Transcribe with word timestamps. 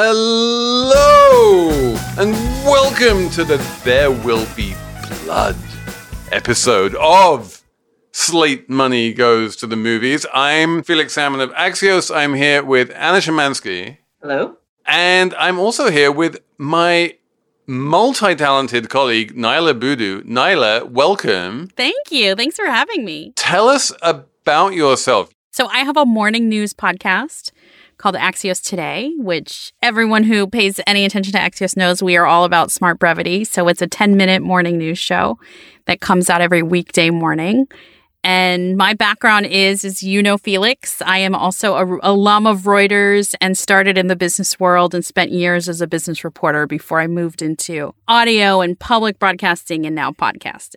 Hello 0.00 1.96
and 2.18 2.30
welcome 2.64 3.28
to 3.30 3.42
the 3.42 3.56
There 3.82 4.12
Will 4.12 4.46
Be 4.54 4.76
Blood 5.24 5.56
episode 6.30 6.94
of 6.94 7.64
Slate 8.12 8.70
Money 8.70 9.12
Goes 9.12 9.56
to 9.56 9.66
the 9.66 9.74
Movies. 9.74 10.24
I'm 10.32 10.84
Felix 10.84 11.14
Salmon 11.14 11.40
of 11.40 11.50
Axios. 11.54 12.14
I'm 12.14 12.34
here 12.34 12.62
with 12.62 12.92
Anna 12.94 13.18
Szymanski. 13.18 13.96
Hello. 14.22 14.58
And 14.86 15.34
I'm 15.34 15.58
also 15.58 15.90
here 15.90 16.12
with 16.12 16.38
my 16.58 17.16
multi 17.66 18.36
talented 18.36 18.88
colleague, 18.90 19.34
Niala 19.34 19.80
Boodhoo. 19.80 20.22
Niala, 20.22 20.88
welcome. 20.88 21.70
Thank 21.76 22.12
you. 22.12 22.36
Thanks 22.36 22.54
for 22.54 22.66
having 22.66 23.04
me. 23.04 23.32
Tell 23.34 23.68
us 23.68 23.90
about 24.02 24.74
yourself. 24.74 25.34
So, 25.50 25.66
I 25.66 25.80
have 25.80 25.96
a 25.96 26.06
morning 26.06 26.48
news 26.48 26.72
podcast 26.72 27.50
called 27.98 28.14
Axios 28.14 28.62
Today, 28.62 29.12
which 29.18 29.72
everyone 29.82 30.24
who 30.24 30.46
pays 30.46 30.80
any 30.86 31.04
attention 31.04 31.32
to 31.32 31.38
Axios 31.38 31.76
knows 31.76 32.02
we 32.02 32.16
are 32.16 32.26
all 32.26 32.44
about 32.44 32.70
smart 32.70 32.98
brevity. 32.98 33.44
So, 33.44 33.68
it's 33.68 33.82
a 33.82 33.86
10 33.86 34.16
minute 34.16 34.42
morning 34.42 34.78
news 34.78 34.98
show 34.98 35.38
that 35.86 36.00
comes 36.00 36.30
out 36.30 36.40
every 36.40 36.62
weekday 36.62 37.10
morning. 37.10 37.66
And 38.24 38.76
my 38.76 38.94
background 38.94 39.46
is, 39.46 39.84
as 39.84 40.02
you 40.02 40.22
know, 40.22 40.36
Felix, 40.38 41.00
I 41.02 41.18
am 41.18 41.34
also 41.34 41.76
a 41.76 41.98
alum 42.02 42.46
of 42.46 42.62
Reuters 42.62 43.34
and 43.40 43.56
started 43.56 43.96
in 43.96 44.08
the 44.08 44.16
business 44.16 44.58
world 44.58 44.94
and 44.94 45.04
spent 45.04 45.30
years 45.30 45.68
as 45.68 45.80
a 45.80 45.86
business 45.86 46.24
reporter 46.24 46.66
before 46.66 47.00
I 47.00 47.06
moved 47.06 47.42
into 47.42 47.94
audio 48.08 48.60
and 48.60 48.78
public 48.78 49.18
broadcasting 49.18 49.86
and 49.86 49.94
now 49.94 50.10
podcasting. 50.10 50.76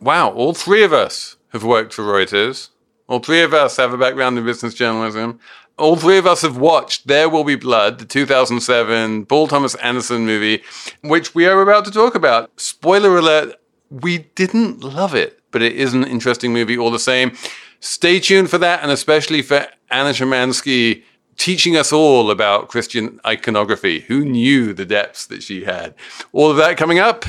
Wow, 0.00 0.32
all 0.32 0.54
three 0.54 0.82
of 0.82 0.92
us 0.92 1.36
have 1.52 1.62
worked 1.62 1.94
for 1.94 2.02
Reuters. 2.02 2.70
All 3.08 3.20
three 3.20 3.42
of 3.42 3.54
us 3.54 3.76
have 3.76 3.92
a 3.92 3.98
background 3.98 4.36
in 4.38 4.44
business 4.44 4.74
journalism. 4.74 5.38
All 5.78 5.96
three 5.96 6.18
of 6.18 6.26
us 6.26 6.42
have 6.42 6.56
watched 6.56 7.06
There 7.06 7.28
Will 7.28 7.44
Be 7.44 7.56
Blood, 7.56 7.98
the 7.98 8.04
2007 8.04 9.26
Paul 9.26 9.48
Thomas 9.48 9.74
Anderson 9.76 10.26
movie, 10.26 10.62
which 11.02 11.34
we 11.34 11.46
are 11.46 11.60
about 11.62 11.84
to 11.86 11.90
talk 11.90 12.14
about. 12.14 12.60
Spoiler 12.60 13.16
alert, 13.16 13.56
we 13.90 14.18
didn't 14.34 14.84
love 14.84 15.14
it 15.14 15.42
but 15.52 15.62
it 15.62 15.74
is 15.74 15.94
an 15.94 16.04
interesting 16.04 16.52
movie 16.52 16.76
all 16.76 16.90
the 16.90 16.98
same. 16.98 17.36
Stay 17.78 18.18
tuned 18.18 18.50
for 18.50 18.58
that, 18.58 18.82
and 18.82 18.90
especially 18.90 19.42
for 19.42 19.68
Anna 19.90 20.10
Szymanski 20.10 21.04
teaching 21.36 21.76
us 21.76 21.92
all 21.92 22.30
about 22.30 22.68
Christian 22.68 23.20
iconography. 23.24 24.00
Who 24.00 24.24
knew 24.24 24.72
the 24.72 24.86
depths 24.86 25.26
that 25.26 25.42
she 25.42 25.64
had? 25.64 25.94
All 26.32 26.50
of 26.50 26.56
that 26.56 26.76
coming 26.76 26.98
up 26.98 27.24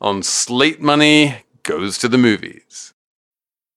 on 0.00 0.22
Slate 0.22 0.80
Money 0.80 1.44
Goes 1.62 1.98
to 1.98 2.08
the 2.08 2.18
Movies. 2.18 2.91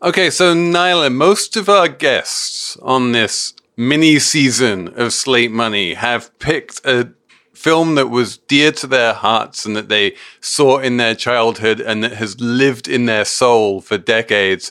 Okay, 0.00 0.30
so 0.30 0.54
Niala, 0.54 1.12
most 1.12 1.56
of 1.56 1.68
our 1.68 1.88
guests 1.88 2.76
on 2.82 3.10
this 3.10 3.52
mini 3.76 4.20
season 4.20 4.94
of 4.94 5.12
Slate 5.12 5.50
Money 5.50 5.94
have 5.94 6.36
picked 6.38 6.80
a 6.86 7.12
film 7.52 7.96
that 7.96 8.06
was 8.06 8.38
dear 8.38 8.70
to 8.70 8.86
their 8.86 9.12
hearts 9.12 9.66
and 9.66 9.74
that 9.74 9.88
they 9.88 10.14
saw 10.40 10.78
in 10.78 10.98
their 10.98 11.16
childhood 11.16 11.80
and 11.80 12.04
that 12.04 12.12
has 12.12 12.40
lived 12.40 12.86
in 12.86 13.06
their 13.06 13.24
soul 13.24 13.80
for 13.80 13.98
decades. 13.98 14.70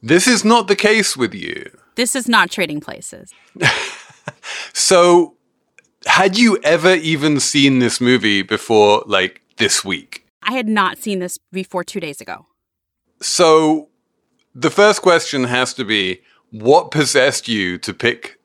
This 0.00 0.28
is 0.28 0.44
not 0.44 0.68
the 0.68 0.76
case 0.76 1.16
with 1.16 1.34
you. 1.34 1.68
This 1.96 2.14
is 2.14 2.28
not 2.28 2.48
trading 2.48 2.80
places. 2.80 3.34
so, 4.72 5.34
had 6.06 6.38
you 6.38 6.56
ever 6.62 6.94
even 6.94 7.40
seen 7.40 7.80
this 7.80 8.00
movie 8.00 8.42
before, 8.42 9.02
like 9.06 9.42
this 9.56 9.84
week? 9.84 10.24
I 10.40 10.52
had 10.52 10.68
not 10.68 10.98
seen 10.98 11.18
this 11.18 11.36
before 11.50 11.82
two 11.82 11.98
days 11.98 12.20
ago. 12.20 12.46
So, 13.20 13.88
the 14.56 14.70
first 14.70 15.02
question 15.02 15.44
has 15.44 15.74
to 15.74 15.84
be 15.84 16.22
what 16.50 16.90
possessed 16.90 17.46
you 17.46 17.76
to 17.78 17.92
pick 17.92 18.40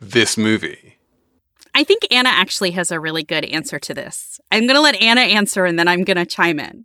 this 0.00 0.36
movie? 0.36 0.98
I 1.74 1.84
think 1.84 2.06
Anna 2.10 2.28
actually 2.28 2.72
has 2.72 2.92
a 2.92 3.00
really 3.00 3.22
good 3.22 3.46
answer 3.46 3.78
to 3.78 3.94
this. 3.94 4.38
I'm 4.52 4.64
going 4.64 4.74
to 4.74 4.80
let 4.80 5.00
Anna 5.02 5.22
answer 5.22 5.64
and 5.64 5.78
then 5.78 5.88
I'm 5.88 6.04
going 6.04 6.18
to 6.18 6.26
chime 6.26 6.60
in. 6.60 6.84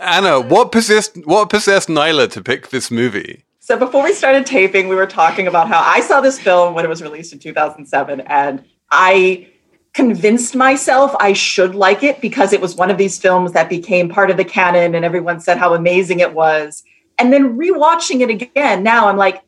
Anna, 0.00 0.40
what 0.40 0.72
possessed 0.72 1.16
what 1.26 1.48
possessed 1.50 1.88
Niala 1.88 2.30
to 2.32 2.42
pick 2.42 2.68
this 2.68 2.90
movie? 2.90 3.44
So 3.60 3.78
before 3.78 4.02
we 4.02 4.12
started 4.12 4.44
taping, 4.44 4.88
we 4.88 4.96
were 4.96 5.06
talking 5.06 5.46
about 5.46 5.68
how 5.68 5.80
I 5.80 6.00
saw 6.00 6.20
this 6.20 6.38
film 6.38 6.74
when 6.74 6.84
it 6.84 6.88
was 6.88 7.02
released 7.02 7.32
in 7.32 7.38
2007 7.38 8.20
and 8.22 8.64
I 8.90 9.48
convinced 9.94 10.56
myself 10.56 11.14
I 11.20 11.34
should 11.34 11.74
like 11.74 12.02
it 12.02 12.20
because 12.20 12.52
it 12.52 12.60
was 12.60 12.74
one 12.74 12.90
of 12.90 12.98
these 12.98 13.18
films 13.18 13.52
that 13.52 13.68
became 13.68 14.08
part 14.08 14.30
of 14.30 14.36
the 14.36 14.44
canon 14.44 14.94
and 14.94 15.04
everyone 15.04 15.40
said 15.40 15.56
how 15.56 15.72
amazing 15.74 16.20
it 16.20 16.34
was. 16.34 16.82
And 17.18 17.32
then 17.32 17.56
rewatching 17.56 18.20
it 18.20 18.30
again, 18.30 18.82
now 18.82 19.08
I'm 19.08 19.16
like, 19.16 19.42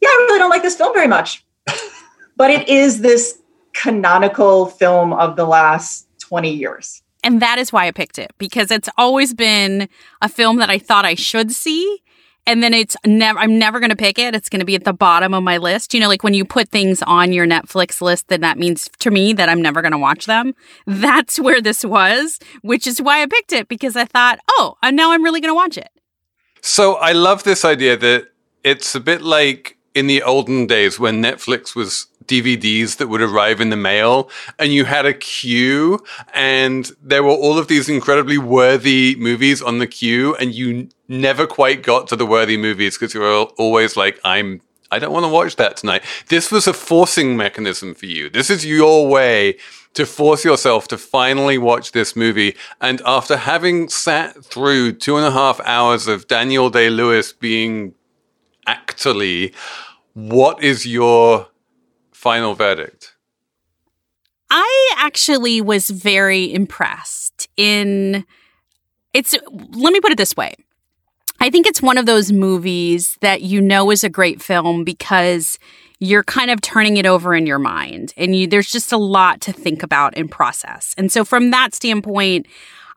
yeah, 0.00 0.08
I 0.08 0.26
really 0.28 0.38
don't 0.38 0.50
like 0.50 0.62
this 0.62 0.76
film 0.76 0.92
very 0.94 1.08
much. 1.08 1.44
but 2.36 2.50
it 2.50 2.68
is 2.68 3.00
this 3.00 3.40
canonical 3.74 4.66
film 4.66 5.12
of 5.12 5.36
the 5.36 5.44
last 5.44 6.06
20 6.20 6.52
years. 6.52 7.02
And 7.24 7.42
that 7.42 7.58
is 7.58 7.72
why 7.72 7.86
I 7.86 7.90
picked 7.90 8.18
it 8.18 8.32
because 8.38 8.70
it's 8.70 8.88
always 8.96 9.34
been 9.34 9.88
a 10.22 10.28
film 10.28 10.56
that 10.58 10.70
I 10.70 10.78
thought 10.78 11.04
I 11.04 11.14
should 11.14 11.50
see. 11.50 12.02
And 12.46 12.62
then 12.62 12.72
it's 12.72 12.96
never, 13.04 13.38
I'm 13.38 13.58
never 13.58 13.78
going 13.78 13.90
to 13.90 13.96
pick 13.96 14.18
it. 14.18 14.34
It's 14.34 14.48
going 14.48 14.60
to 14.60 14.64
be 14.64 14.74
at 14.74 14.84
the 14.84 14.94
bottom 14.94 15.34
of 15.34 15.42
my 15.42 15.58
list. 15.58 15.92
You 15.92 16.00
know, 16.00 16.08
like 16.08 16.22
when 16.22 16.32
you 16.32 16.46
put 16.46 16.70
things 16.70 17.02
on 17.02 17.32
your 17.32 17.46
Netflix 17.46 18.00
list, 18.00 18.28
then 18.28 18.40
that 18.40 18.56
means 18.56 18.88
to 19.00 19.10
me 19.10 19.34
that 19.34 19.50
I'm 19.50 19.60
never 19.60 19.82
going 19.82 19.92
to 19.92 19.98
watch 19.98 20.24
them. 20.24 20.54
That's 20.86 21.38
where 21.38 21.60
this 21.60 21.84
was, 21.84 22.38
which 22.62 22.86
is 22.86 23.02
why 23.02 23.20
I 23.20 23.26
picked 23.26 23.52
it 23.52 23.68
because 23.68 23.96
I 23.96 24.06
thought, 24.06 24.38
oh, 24.52 24.76
now 24.84 25.12
I'm 25.12 25.22
really 25.22 25.42
going 25.42 25.50
to 25.50 25.54
watch 25.54 25.76
it. 25.76 25.90
So 26.68 26.96
I 26.96 27.12
love 27.12 27.44
this 27.44 27.64
idea 27.64 27.96
that 27.96 28.28
it's 28.62 28.94
a 28.94 29.00
bit 29.00 29.22
like 29.22 29.78
in 29.94 30.06
the 30.06 30.22
olden 30.22 30.66
days 30.66 31.00
when 31.00 31.22
Netflix 31.22 31.74
was 31.74 32.08
DVDs 32.26 32.98
that 32.98 33.08
would 33.08 33.22
arrive 33.22 33.62
in 33.62 33.70
the 33.70 33.76
mail 33.76 34.28
and 34.58 34.70
you 34.70 34.84
had 34.84 35.06
a 35.06 35.14
queue 35.14 35.98
and 36.34 36.92
there 37.02 37.22
were 37.22 37.30
all 37.30 37.58
of 37.58 37.68
these 37.68 37.88
incredibly 37.88 38.36
worthy 38.36 39.16
movies 39.18 39.62
on 39.62 39.78
the 39.78 39.86
queue 39.86 40.36
and 40.36 40.54
you 40.54 40.90
never 41.08 41.46
quite 41.46 41.82
got 41.82 42.06
to 42.08 42.16
the 42.16 42.26
worthy 42.26 42.58
movies 42.58 42.98
because 42.98 43.14
you 43.14 43.20
were 43.20 43.44
always 43.56 43.96
like, 43.96 44.20
I'm 44.22 44.60
I 44.90 44.98
don't 44.98 45.12
want 45.12 45.24
to 45.24 45.32
watch 45.32 45.56
that 45.56 45.78
tonight. 45.78 46.02
This 46.28 46.52
was 46.52 46.66
a 46.66 46.74
forcing 46.74 47.36
mechanism 47.36 47.94
for 47.94 48.06
you. 48.06 48.28
This 48.28 48.50
is 48.50 48.64
your 48.64 49.08
way 49.08 49.56
to 49.98 50.06
force 50.06 50.44
yourself 50.44 50.86
to 50.86 50.96
finally 50.96 51.58
watch 51.58 51.90
this 51.90 52.14
movie. 52.14 52.54
And 52.80 53.02
after 53.04 53.36
having 53.36 53.88
sat 53.88 54.44
through 54.44 54.92
two 54.92 55.16
and 55.16 55.26
a 55.26 55.32
half 55.32 55.58
hours 55.64 56.06
of 56.06 56.28
Daniel 56.28 56.70
Day 56.70 56.88
Lewis 56.88 57.32
being 57.32 57.94
actually, 58.68 59.52
what 60.14 60.62
is 60.62 60.86
your 60.86 61.48
final 62.12 62.54
verdict? 62.54 63.16
I 64.50 64.94
actually 64.98 65.60
was 65.60 65.90
very 65.90 66.54
impressed 66.54 67.48
in 67.56 68.24
it's 69.12 69.34
let 69.50 69.92
me 69.92 70.00
put 70.00 70.12
it 70.12 70.18
this 70.18 70.36
way. 70.36 70.54
I 71.40 71.50
think 71.50 71.66
it's 71.66 71.82
one 71.82 71.98
of 71.98 72.06
those 72.06 72.30
movies 72.30 73.18
that 73.20 73.42
you 73.42 73.60
know 73.60 73.90
is 73.90 74.04
a 74.04 74.08
great 74.08 74.40
film 74.40 74.84
because 74.84 75.58
you're 76.00 76.22
kind 76.24 76.50
of 76.50 76.60
turning 76.60 76.96
it 76.96 77.06
over 77.06 77.34
in 77.34 77.46
your 77.46 77.58
mind 77.58 78.14
and 78.16 78.34
you, 78.36 78.46
there's 78.46 78.70
just 78.70 78.92
a 78.92 78.96
lot 78.96 79.40
to 79.42 79.52
think 79.52 79.82
about 79.82 80.14
and 80.16 80.30
process. 80.30 80.94
And 80.96 81.10
so 81.10 81.24
from 81.24 81.50
that 81.50 81.74
standpoint, 81.74 82.46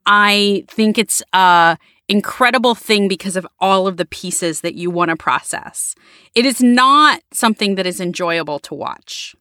I 0.06 0.65
think 0.68 0.98
it's 0.98 1.21
a 1.33 1.77
incredible 2.07 2.75
thing 2.75 3.07
because 3.07 3.36
of 3.38 3.48
all 3.59 3.88
of 3.88 3.98
the 3.98 4.06
pieces 4.06 4.62
that 4.62 4.75
you 4.75 4.92
want 4.92 5.09
to 5.09 5.15
process. 5.15 5.95
It 6.36 6.45
is 6.45 6.62
not 6.62 7.21
something 7.31 7.75
that 7.75 7.88
is 7.88 8.01
enjoyable 8.01 8.59
to 8.59 8.74
watch. 8.74 9.36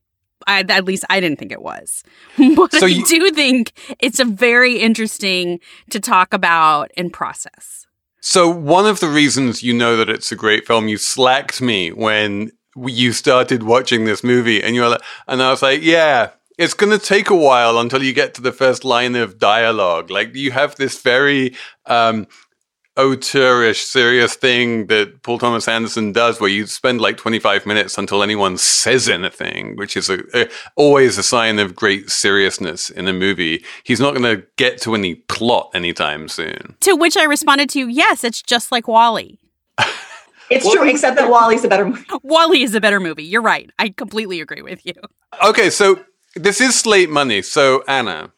I, 0.47 0.61
at 0.61 0.85
least 0.85 1.05
I 1.11 1.21
didn't 1.21 1.39
think 1.39 1.53
it 1.53 1.63
was. 1.63 2.03
but 2.57 2.73
so 2.73 2.87
you- 2.87 3.03
I 3.03 3.09
do 3.09 3.31
think 3.31 3.73
it's 3.99 4.21
a 4.21 4.25
very 4.25 4.79
interesting 4.79 5.61
to 5.91 6.01
talk 6.01 6.33
about 6.33 6.91
and 6.97 7.13
process. 7.13 7.87
So 8.23 8.49
one 8.49 8.87
of 8.87 9.01
the 9.01 9.09
reasons 9.09 9.63
you 9.63 9.73
know 9.73 9.97
that 9.97 10.09
it's 10.09 10.31
a 10.31 10.37
great 10.37 10.67
film, 10.67 10.89
you 10.89 10.97
slacked 10.99 11.61
me 11.61 11.91
when 11.91 12.53
you 12.87 13.13
started 13.13 13.63
watching 13.63 14.05
this 14.05 14.25
movie 14.25 14.63
and 14.63 14.75
you're 14.75 14.89
like, 14.89 15.03
and 15.29 15.43
I 15.43 15.51
was 15.51 15.63
like, 15.63 15.83
yeah, 15.83 16.31
it's 16.59 16.75
going 16.75 16.97
to 16.97 17.05
take 17.05 17.31
a 17.31 17.37
while 17.37 17.79
until 17.79 18.03
you 18.03 18.13
get 18.13 18.35
to 18.35 18.43
the 18.43 18.53
first 18.53 18.85
line 18.85 19.17
of 19.17 19.39
dialogue. 19.39 20.11
Like 20.11 20.35
you 20.35 20.51
have 20.51 20.77
this 20.77 21.01
very, 21.01 21.55
um, 21.87 22.27
auteurish, 22.97 23.83
serious 23.85 24.35
thing 24.35 24.87
that 24.89 25.23
Paul 25.23 25.39
Thomas 25.39 25.69
Anderson 25.69 26.13
does, 26.13 26.41
where 26.41 26.51
you 26.51 26.67
spend 26.67 27.01
like 27.01 27.17
25 27.17 27.65
minutes 27.65 27.97
until 27.97 28.23
anyone 28.23 28.59
says 28.59 29.09
anything, 29.09 29.77
which 29.77 29.97
is 29.97 30.11
a, 30.11 30.21
a, 30.35 30.49
always 30.77 31.17
a 31.17 31.23
sign 31.23 31.59
of 31.59 31.75
great 31.75 32.11
seriousness 32.11 32.91
in 32.91 33.09
a 33.09 33.13
movie. 33.13 33.65
He's 33.85 34.01
not 34.01 34.15
going 34.15 34.37
to 34.37 34.47
get 34.57 34.81
to 34.83 34.95
any 34.95 35.15
plot 35.15 35.71
anytime 35.73 36.29
soon. 36.29 36.77
To 36.81 36.95
which 36.95 37.17
I 37.17 37.25
responded 37.25 37.71
to, 37.71 37.89
yes, 37.89 38.23
it's 38.25 38.43
just 38.43 38.71
like 38.71 38.87
WALL-E. 38.87 39.40
It's 40.51 40.71
true, 40.71 40.89
except 40.89 41.17
that 41.17 41.31
WALL-E's 41.31 41.65
a 41.65 41.69
better 41.69 41.87
movie. 41.87 42.05
WALL-E 42.23 42.63
is 42.63 42.75
a 42.75 42.81
better 42.81 43.01
movie. 43.01 43.25
You're 43.25 43.43
right. 43.43 43.71
I 43.79 43.91
completely 43.91 44.41
agree 44.41 44.63
with 44.63 44.85
you. 44.85 44.95
Okay, 45.45 45.71
so 45.71 46.05
this 46.35 46.61
is 46.61 46.79
slate 46.79 47.09
money. 47.11 47.41
So 47.43 47.85
Anna, 47.87 48.33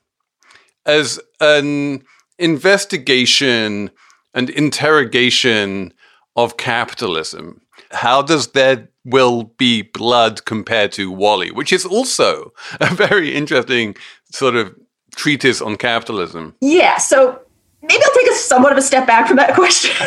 as 0.84 1.18
an 1.40 2.02
investigation 2.38 3.90
and 4.34 4.50
interrogation 4.50 5.92
of 6.36 6.56
capitalism. 6.56 7.60
How 7.90 8.22
does 8.22 8.48
there 8.48 8.88
will 9.04 9.44
be 9.58 9.82
blood 9.82 10.44
compared 10.44 10.92
to 10.92 11.10
WALL-E, 11.10 11.50
which 11.50 11.72
is 11.72 11.84
also 11.84 12.52
a 12.80 12.94
very 12.94 13.34
interesting 13.34 13.96
sort 14.30 14.56
of 14.56 14.74
treatise 15.14 15.60
on 15.60 15.76
capitalism? 15.76 16.54
Yeah, 16.60 16.98
so 16.98 17.40
maybe 17.82 18.02
I'll 18.04 18.14
take 18.14 18.30
a 18.30 18.34
somewhat 18.34 18.72
of 18.72 18.78
a 18.78 18.82
step 18.82 19.06
back 19.06 19.26
from 19.26 19.36
that 19.36 19.54
question. 19.54 20.06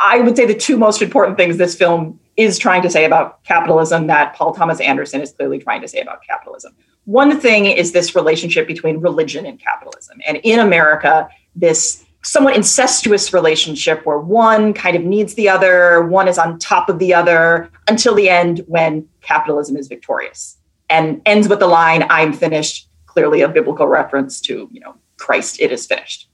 I 0.00 0.20
would 0.20 0.36
say 0.36 0.46
the 0.46 0.54
two 0.54 0.76
most 0.76 1.02
important 1.02 1.36
things 1.36 1.56
this 1.56 1.74
film 1.74 2.20
is 2.36 2.58
trying 2.58 2.82
to 2.82 2.90
say 2.90 3.04
about 3.04 3.42
capitalism 3.44 4.06
that 4.08 4.34
Paul 4.34 4.54
Thomas 4.54 4.80
Anderson 4.80 5.20
is 5.20 5.32
clearly 5.32 5.58
trying 5.58 5.80
to 5.80 5.88
say 5.88 6.00
about 6.00 6.20
capitalism. 6.22 6.74
One 7.04 7.40
thing 7.40 7.66
is 7.66 7.92
this 7.92 8.14
relationship 8.14 8.66
between 8.66 8.98
religion 8.98 9.46
and 9.46 9.58
capitalism. 9.58 10.18
And 10.26 10.38
in 10.42 10.58
America, 10.58 11.28
this 11.54 12.04
somewhat 12.22 12.56
incestuous 12.56 13.32
relationship 13.32 14.04
where 14.04 14.18
one 14.18 14.74
kind 14.74 14.96
of 14.96 15.04
needs 15.04 15.34
the 15.34 15.48
other, 15.48 16.02
one 16.02 16.26
is 16.26 16.38
on 16.38 16.58
top 16.58 16.88
of 16.88 16.98
the 16.98 17.14
other 17.14 17.70
until 17.86 18.14
the 18.14 18.28
end 18.28 18.64
when 18.66 19.08
capitalism 19.22 19.76
is 19.76 19.86
victorious 19.86 20.58
and 20.90 21.22
ends 21.24 21.48
with 21.48 21.60
the 21.60 21.68
line, 21.68 22.04
I'm 22.10 22.32
finished, 22.32 22.88
clearly 23.06 23.42
a 23.42 23.48
biblical 23.48 23.86
reference 23.86 24.40
to, 24.42 24.68
you 24.72 24.80
know, 24.80 24.96
Christ, 25.16 25.60
it 25.60 25.70
is 25.70 25.86
finished. 25.86 26.28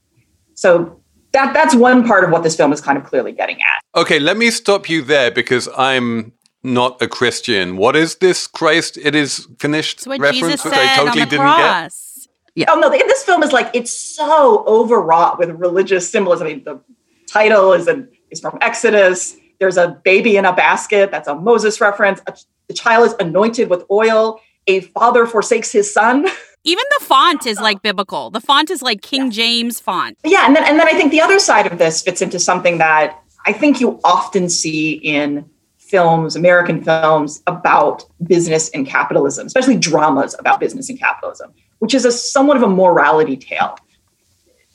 So 0.55 1.02
that 1.33 1.53
that's 1.53 1.75
one 1.75 2.05
part 2.05 2.23
of 2.23 2.29
what 2.29 2.43
this 2.43 2.55
film 2.55 2.71
is 2.71 2.79
kind 2.79 2.97
of 2.97 3.03
clearly 3.03 3.31
getting 3.31 3.57
at. 3.61 3.99
Okay, 3.99 4.19
let 4.19 4.37
me 4.37 4.49
stop 4.49 4.89
you 4.89 5.01
there 5.01 5.31
because 5.31 5.67
I'm 5.77 6.33
not 6.63 7.01
a 7.01 7.07
Christian. 7.07 7.75
What 7.75 7.95
is 7.95 8.15
this 8.15 8.47
Christ, 8.47 8.97
it 8.97 9.15
is 9.15 9.47
finished 9.59 9.99
It's 9.99 10.07
what 10.07 10.19
reference 10.19 10.39
Jesus 10.39 10.65
which 10.65 10.73
said 10.73 10.83
I 10.83 10.95
totally 10.95 11.09
on 11.09 11.17
the 11.17 11.25
didn't 11.25 11.45
cross. 11.45 12.27
Yeah. 12.55 12.65
Oh 12.69 12.79
no, 12.79 12.89
the, 12.89 12.97
this 13.07 13.23
film 13.23 13.41
is 13.43 13.51
like 13.51 13.69
it's 13.73 13.91
so 13.91 14.63
overwrought 14.67 15.39
with 15.39 15.49
religious 15.49 16.09
symbolism. 16.09 16.47
I 16.47 16.49
mean, 16.51 16.63
the 16.63 16.79
title 17.27 17.73
is 17.73 17.87
an 17.87 18.09
is 18.29 18.39
from 18.39 18.57
Exodus. 18.61 19.35
There's 19.59 19.77
a 19.77 19.99
baby 20.03 20.37
in 20.37 20.45
a 20.45 20.53
basket. 20.53 21.09
That's 21.09 21.27
a 21.27 21.35
Moses 21.35 21.81
reference. 21.81 22.21
A, 22.27 22.37
the 22.67 22.75
child 22.75 23.07
is 23.07 23.15
anointed 23.19 23.69
with 23.69 23.83
oil. 23.89 24.39
A 24.67 24.81
father 24.81 25.25
forsakes 25.25 25.71
his 25.71 25.91
son. 25.91 26.27
Even 26.63 26.83
the 26.99 27.05
font 27.05 27.45
is 27.45 27.59
oh. 27.59 27.63
like 27.63 27.81
biblical. 27.81 28.29
The 28.29 28.41
font 28.41 28.69
is 28.69 28.81
like 28.81 29.01
King 29.01 29.31
James 29.31 29.79
font. 29.79 30.17
Yeah, 30.23 30.45
and 30.45 30.55
then 30.55 30.63
and 30.63 30.79
then 30.79 30.87
I 30.87 30.93
think 30.93 31.11
the 31.11 31.21
other 31.21 31.39
side 31.39 31.67
of 31.67 31.77
this 31.77 32.01
fits 32.01 32.21
into 32.21 32.39
something 32.39 32.77
that 32.77 33.19
I 33.45 33.53
think 33.53 33.79
you 33.81 33.99
often 34.03 34.49
see 34.49 34.93
in 34.93 35.49
films, 35.77 36.35
American 36.35 36.83
films 36.83 37.43
about 37.45 38.05
business 38.25 38.69
and 38.69 38.87
capitalism, 38.87 39.45
especially 39.45 39.77
dramas 39.77 40.35
about 40.39 40.59
business 40.59 40.89
and 40.89 40.97
capitalism 40.97 41.53
which 41.83 41.93
is 41.93 42.05
a 42.05 42.13
somewhat 42.13 42.55
of 42.55 42.63
a 42.63 42.67
morality 42.69 43.35
tale. 43.35 43.77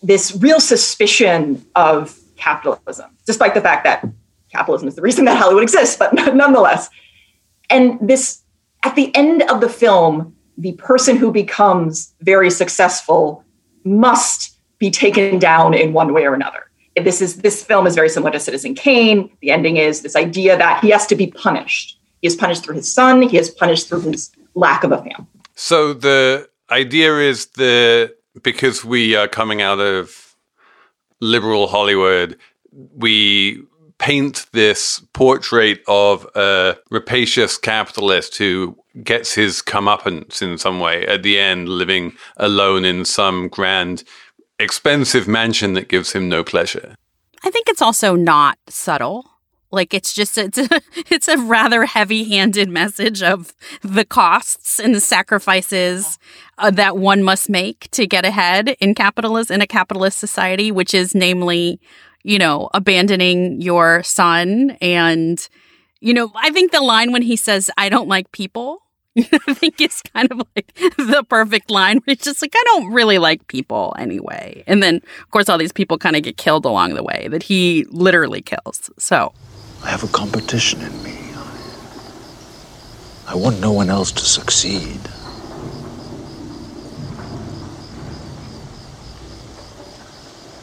This 0.03 0.37
real 0.37 0.61
suspicion 0.61 1.65
of 1.75 2.21
capitalism, 2.37 3.17
despite 3.25 3.55
the 3.55 3.63
fact 3.63 3.85
that 3.85 4.07
capitalism 4.53 4.89
is 4.89 4.95
the 4.95 5.01
reason 5.01 5.25
that 5.25 5.39
Hollywood 5.39 5.63
exists, 5.63 5.97
but 5.97 6.13
nonetheless. 6.35 6.91
And 7.71 7.99
this, 8.07 8.43
at 8.83 8.95
the 8.95 9.11
end 9.17 9.43
of 9.45 9.63
the 9.63 9.71
film, 9.71 10.37
the 10.59 10.73
person 10.73 11.17
who 11.17 11.31
becomes 11.31 12.13
very 12.21 12.51
successful 12.51 13.45
must 13.85 14.59
be 14.79 14.91
taken 14.91 15.39
down 15.39 15.73
in 15.73 15.93
one 15.93 16.13
way 16.13 16.25
or 16.27 16.35
another. 16.35 16.65
This 16.97 17.23
is 17.23 17.37
this 17.37 17.63
film 17.63 17.87
is 17.87 17.95
very 17.95 18.09
similar 18.09 18.33
to 18.33 18.41
Citizen 18.41 18.75
Kane. 18.75 19.31
The 19.41 19.53
ending 19.53 19.77
is 19.77 20.03
this 20.03 20.17
idea 20.17 20.59
that 20.59 20.83
he 20.83 20.91
has 20.91 21.07
to 21.07 21.15
be 21.15 21.29
punished. 21.29 21.97
He 22.21 22.27
is 22.27 22.35
punished 22.35 22.65
through 22.65 22.75
his 22.75 22.93
son. 22.93 23.23
He 23.23 23.39
is 23.39 23.51
punished 23.51 23.89
through 23.89 24.01
his 24.01 24.33
lack 24.55 24.83
of 24.83 24.91
a 24.91 24.99
family. 24.99 25.27
So 25.55 25.95
the 25.95 26.49
idea 26.71 27.17
is 27.19 27.47
that 27.55 28.17
because 28.43 28.85
we 28.85 29.15
are 29.15 29.29
coming 29.29 29.63
out 29.63 29.79
of 29.79 30.35
liberal 31.21 31.69
Hollywood, 31.69 32.37
we 32.73 33.63
paint 33.99 34.47
this 34.53 35.01
portrait 35.13 35.83
of 35.89 36.27
a 36.35 36.77
rapacious 36.91 37.59
capitalist 37.59 38.37
who 38.39 38.77
gets 39.03 39.35
his 39.35 39.63
comeuppance 39.63 40.43
in 40.43 40.59
some 40.59 40.81
way 40.81 41.07
at 41.07 41.23
the 41.23 41.39
end, 41.39 41.69
living 41.69 42.13
alone 42.37 42.85
in 42.85 43.05
some 43.05 43.49
grand, 43.49 44.05
expensive 44.59 45.29
mansion 45.29 45.75
that 45.75 45.89
gives 45.89 46.13
him 46.13 46.29
no 46.29 46.43
pleasure. 46.43 46.95
I 47.45 47.51
think 47.51 47.69
it's 47.69 47.83
also 47.83 48.15
not 48.17 48.59
subtle. 48.69 49.25
Like 49.71 49.93
it's 49.93 50.15
just 50.15 50.39
it's 50.39 50.59
a, 50.59 50.69
it's 51.11 51.29
a 51.29 51.39
rather 51.39 51.85
heavy-handed 51.85 52.69
message 52.69 53.23
of 53.23 53.55
the 53.83 54.05
costs 54.05 54.81
and 54.81 54.95
the 54.95 55.01
sacrifices 55.01 56.19
uh, 56.57 56.71
that 56.71 56.97
one 56.97 57.23
must 57.23 57.51
make 57.51 57.91
to 57.93 58.07
get 58.07 58.25
ahead 58.25 58.71
in 58.81 58.95
capitalism 58.95 59.55
in 59.57 59.61
a 59.61 59.67
capitalist 59.67 60.19
society, 60.19 60.71
which 60.73 60.95
is 60.95 61.15
namely, 61.15 61.81
you 62.29 62.39
know, 62.39 62.69
abandoning 62.75 63.61
your 63.63 64.03
son 64.03 64.77
and 64.83 65.49
you 66.01 66.15
know, 66.15 66.31
I 66.37 66.51
think 66.51 66.71
the 66.71 66.81
line 66.81 67.11
when 67.11 67.23
he 67.23 67.37
says 67.37 67.71
I 67.77 67.89
don't 67.89 68.07
like 68.07 68.31
people 68.33 68.83
I 69.17 69.55
think 69.55 69.81
it's 69.81 70.03
kind 70.03 70.31
of 70.31 70.43
like 70.55 70.73
the 70.75 71.25
perfect 71.29 71.71
line. 71.71 72.01
It's 72.07 72.25
just 72.25 72.41
like, 72.41 72.53
I 72.55 72.63
don't 72.67 72.93
really 72.93 73.19
like 73.19 73.49
people 73.49 73.95
anyway. 73.99 74.63
And 74.67 74.81
then, 74.81 74.97
of 74.97 75.31
course, 75.33 75.49
all 75.49 75.59
these 75.59 75.73
people 75.73 75.99
kind 75.99 76.15
of 76.15 76.23
get 76.23 76.37
killed 76.37 76.65
along 76.65 76.95
the 76.95 77.03
way 77.03 77.27
that 77.31 77.43
he 77.43 77.85
literally 77.91 78.43
kills. 78.43 78.91
So 78.97 79.33
I 79.83 79.89
have 79.89 80.05
a 80.05 80.09
competition 80.09 80.83
in 80.83 81.03
me. 81.03 81.19
I 83.27 83.35
want 83.35 83.61
no 83.61 83.73
one 83.73 83.91
else 83.91 84.13
to 84.13 84.25
succeed. 84.25 85.01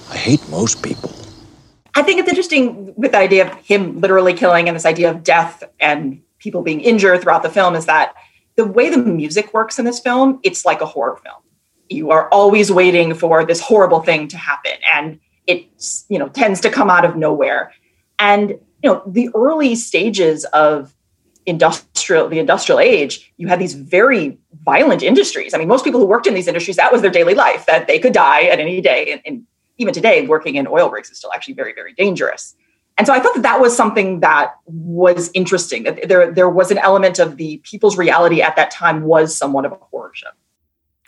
I 0.09 0.17
hate 0.17 0.47
most 0.47 0.81
people. 0.81 1.24
I 1.95 2.03
think 2.03 2.19
it's 2.19 2.29
interesting 2.29 2.93
with 2.95 3.13
the 3.13 3.17
idea 3.17 3.49
of 3.49 3.53
him 3.65 3.99
literally 4.01 4.33
killing 4.33 4.67
and 4.67 4.75
this 4.75 4.85
idea 4.85 5.09
of 5.09 5.23
death 5.23 5.63
and 5.79 6.21
people 6.39 6.61
being 6.61 6.81
injured 6.81 7.21
throughout 7.21 7.41
the 7.41 7.49
film 7.49 7.73
is 7.73 7.85
that 7.85 8.13
the 8.55 8.65
way 8.65 8.89
the 8.89 8.97
music 8.97 9.53
works 9.53 9.79
in 9.79 9.85
this 9.85 9.99
film, 9.99 10.39
it's 10.43 10.65
like 10.65 10.81
a 10.81 10.85
horror 10.85 11.17
film. 11.23 11.41
You 11.89 12.11
are 12.11 12.29
always 12.29 12.71
waiting 12.71 13.13
for 13.13 13.45
this 13.45 13.61
horrible 13.61 14.01
thing 14.01 14.27
to 14.29 14.37
happen 14.37 14.73
and 14.93 15.19
it 15.47 15.67
you 16.09 16.19
know 16.19 16.27
tends 16.29 16.59
to 16.61 16.69
come 16.69 16.89
out 16.89 17.05
of 17.05 17.15
nowhere. 17.15 17.71
And 18.19 18.51
you 18.83 18.91
know, 18.91 19.01
the 19.05 19.29
early 19.33 19.75
stages 19.75 20.45
of 20.45 20.93
industrial 21.45 22.27
the 22.27 22.39
industrial 22.39 22.79
age, 22.79 23.33
you 23.37 23.47
had 23.47 23.59
these 23.59 23.73
very 23.73 24.37
violent 24.63 25.03
industries. 25.03 25.53
I 25.53 25.57
mean, 25.57 25.67
most 25.67 25.83
people 25.83 25.99
who 25.99 26.05
worked 26.05 26.27
in 26.27 26.33
these 26.33 26.47
industries, 26.47 26.77
that 26.77 26.91
was 26.91 27.01
their 27.01 27.11
daily 27.11 27.35
life, 27.35 27.65
that 27.67 27.87
they 27.87 27.99
could 27.99 28.13
die 28.13 28.43
at 28.43 28.59
any 28.59 28.81
day. 28.81 29.11
And, 29.11 29.21
and 29.25 29.43
even 29.77 29.93
today, 29.93 30.25
working 30.25 30.55
in 30.55 30.67
oil 30.67 30.89
rigs 30.89 31.09
is 31.09 31.17
still 31.17 31.31
actually 31.33 31.53
very, 31.53 31.73
very 31.73 31.93
dangerous. 31.93 32.55
And 32.97 33.05
so 33.05 33.13
I 33.13 33.19
thought 33.19 33.35
that 33.35 33.43
that 33.43 33.59
was 33.59 33.75
something 33.75 34.21
that 34.21 34.55
was 34.65 35.29
interesting. 35.33 35.83
That 35.83 36.07
there, 36.07 36.31
there 36.31 36.49
was 36.49 36.71
an 36.71 36.77
element 36.77 37.19
of 37.19 37.35
the 37.37 37.57
people's 37.57 37.97
reality 37.97 38.41
at 38.41 38.55
that 38.55 38.71
time 38.71 39.03
was 39.03 39.35
somewhat 39.35 39.65
of 39.65 39.73
a 39.73 39.75
horror 39.75 40.11
show. 40.13 40.29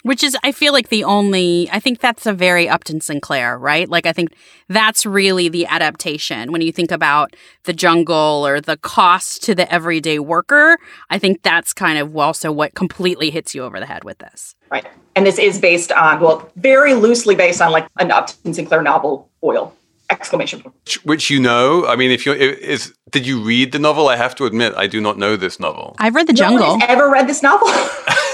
Which 0.07 0.23
is, 0.23 0.37
I 0.41 0.53
feel 0.53 0.71
like 0.71 0.87
the 0.87 1.03
only, 1.03 1.69
I 1.69 1.81
think 1.81 1.99
that's 1.99 2.25
a 2.25 2.31
very 2.31 2.69
Upton 2.69 3.01
Sinclair, 3.01 3.57
right? 3.57 3.89
Like, 3.89 4.05
I 4.05 4.13
think 4.13 4.33
that's 4.69 5.05
really 5.05 5.49
the 5.49 5.65
adaptation. 5.65 6.53
When 6.53 6.61
you 6.61 6.71
think 6.71 6.91
about 6.91 7.35
the 7.65 7.73
jungle 7.73 8.47
or 8.47 8.61
the 8.61 8.77
cost 8.77 9.43
to 9.43 9.53
the 9.53 9.69
everyday 9.69 10.19
worker, 10.19 10.77
I 11.09 11.19
think 11.19 11.41
that's 11.43 11.73
kind 11.73 11.99
of 11.99 12.15
also 12.15 12.53
what 12.53 12.73
completely 12.73 13.31
hits 13.31 13.53
you 13.53 13.63
over 13.63 13.81
the 13.81 13.85
head 13.85 14.05
with 14.05 14.19
this. 14.19 14.55
Right. 14.71 14.87
And 15.17 15.25
this 15.25 15.37
is 15.37 15.59
based 15.59 15.91
on, 15.91 16.21
well, 16.21 16.49
very 16.55 16.93
loosely 16.93 17.35
based 17.35 17.61
on 17.61 17.73
like 17.73 17.87
an 17.99 18.09
Upton 18.09 18.53
Sinclair 18.53 18.81
novel, 18.81 19.29
Oil 19.43 19.75
exclamation 20.09 20.61
point. 20.61 20.73
Which, 20.85 21.03
which, 21.03 21.29
you 21.29 21.41
know, 21.41 21.85
I 21.85 21.97
mean, 21.97 22.11
if 22.11 22.25
you 22.25 22.31
is, 22.31 22.93
did 23.11 23.27
you 23.27 23.41
read 23.41 23.73
the 23.73 23.79
novel? 23.79 24.07
I 24.07 24.15
have 24.15 24.35
to 24.35 24.45
admit, 24.45 24.73
I 24.77 24.87
do 24.87 25.01
not 25.01 25.17
know 25.17 25.35
this 25.35 25.59
novel. 25.59 25.97
I've 25.99 26.15
read 26.15 26.27
The 26.27 26.33
Jungle. 26.33 26.65
Nobody's 26.65 26.89
ever 26.89 27.09
read 27.09 27.27
this 27.27 27.43
novel? 27.43 27.67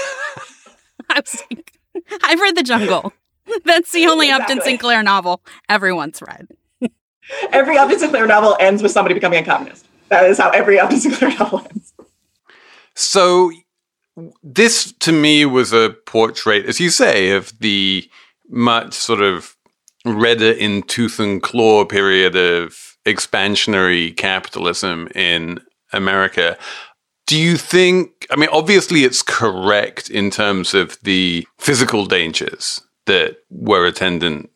I 1.14 1.20
was 1.20 1.42
like, 1.50 1.78
I've 2.22 2.40
read 2.40 2.56
The 2.56 2.62
Jungle. 2.62 3.12
That's 3.64 3.92
the 3.92 4.06
only 4.06 4.28
exactly. 4.28 4.54
Upton 4.54 4.64
Sinclair 4.64 5.02
novel 5.02 5.42
everyone's 5.68 6.20
read. 6.22 6.48
every 7.52 7.76
Upton 7.78 7.98
Sinclair 7.98 8.26
novel 8.26 8.56
ends 8.58 8.82
with 8.82 8.92
somebody 8.92 9.14
becoming 9.14 9.42
a 9.42 9.44
communist. 9.44 9.86
That 10.08 10.24
is 10.24 10.38
how 10.38 10.50
every 10.50 10.78
Upton 10.78 10.98
Sinclair 10.98 11.36
novel 11.38 11.66
ends. 11.70 11.92
So, 12.94 13.52
this 14.42 14.92
to 15.00 15.12
me 15.12 15.44
was 15.44 15.72
a 15.72 15.96
portrait, 16.06 16.66
as 16.66 16.78
you 16.78 16.90
say, 16.90 17.32
of 17.32 17.52
the 17.58 18.08
much 18.48 18.94
sort 18.94 19.20
of 19.20 19.56
redder 20.04 20.52
in 20.52 20.82
tooth 20.82 21.18
and 21.18 21.42
claw 21.42 21.84
period 21.84 22.36
of 22.36 22.96
expansionary 23.04 24.16
capitalism 24.16 25.08
in 25.14 25.60
America. 25.92 26.56
Do 27.26 27.38
you 27.38 27.56
think, 27.56 28.12
I 28.30 28.36
mean, 28.36 28.48
obviously 28.52 29.04
it's 29.04 29.22
correct 29.22 30.10
in 30.10 30.30
terms 30.30 30.74
of 30.74 30.98
the 31.02 31.46
physical 31.58 32.06
dangers 32.06 32.80
that 33.06 33.38
were 33.50 33.86
attendant 33.86 34.50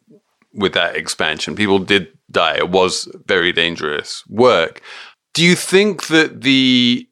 with 0.55 0.73
that 0.75 0.97
expansion. 0.97 1.55
People 1.55 1.79
did 1.79 2.09
die. 2.31 2.57
It 2.57 2.71
was 2.71 3.09
very 3.27 3.53
dangerous 3.53 4.25
work. 4.29 4.81
Do 5.35 5.45
you 5.45 5.55
think 5.55 6.07
that 6.09 6.43
the 6.43 7.09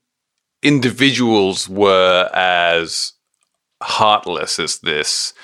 individuals 0.62 1.68
were 1.68 2.28
as 2.32 3.12
heartless 3.82 4.58
as 4.58 4.78
this 4.80 5.34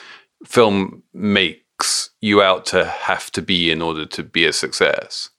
film 0.44 1.02
makes 1.12 2.10
you 2.20 2.42
out 2.42 2.66
to 2.66 2.84
have 2.84 3.30
to 3.32 3.42
be 3.42 3.70
in 3.70 3.82
order 3.82 4.06
to 4.06 4.22
be 4.22 4.46
a 4.46 4.52
success? 4.52 5.30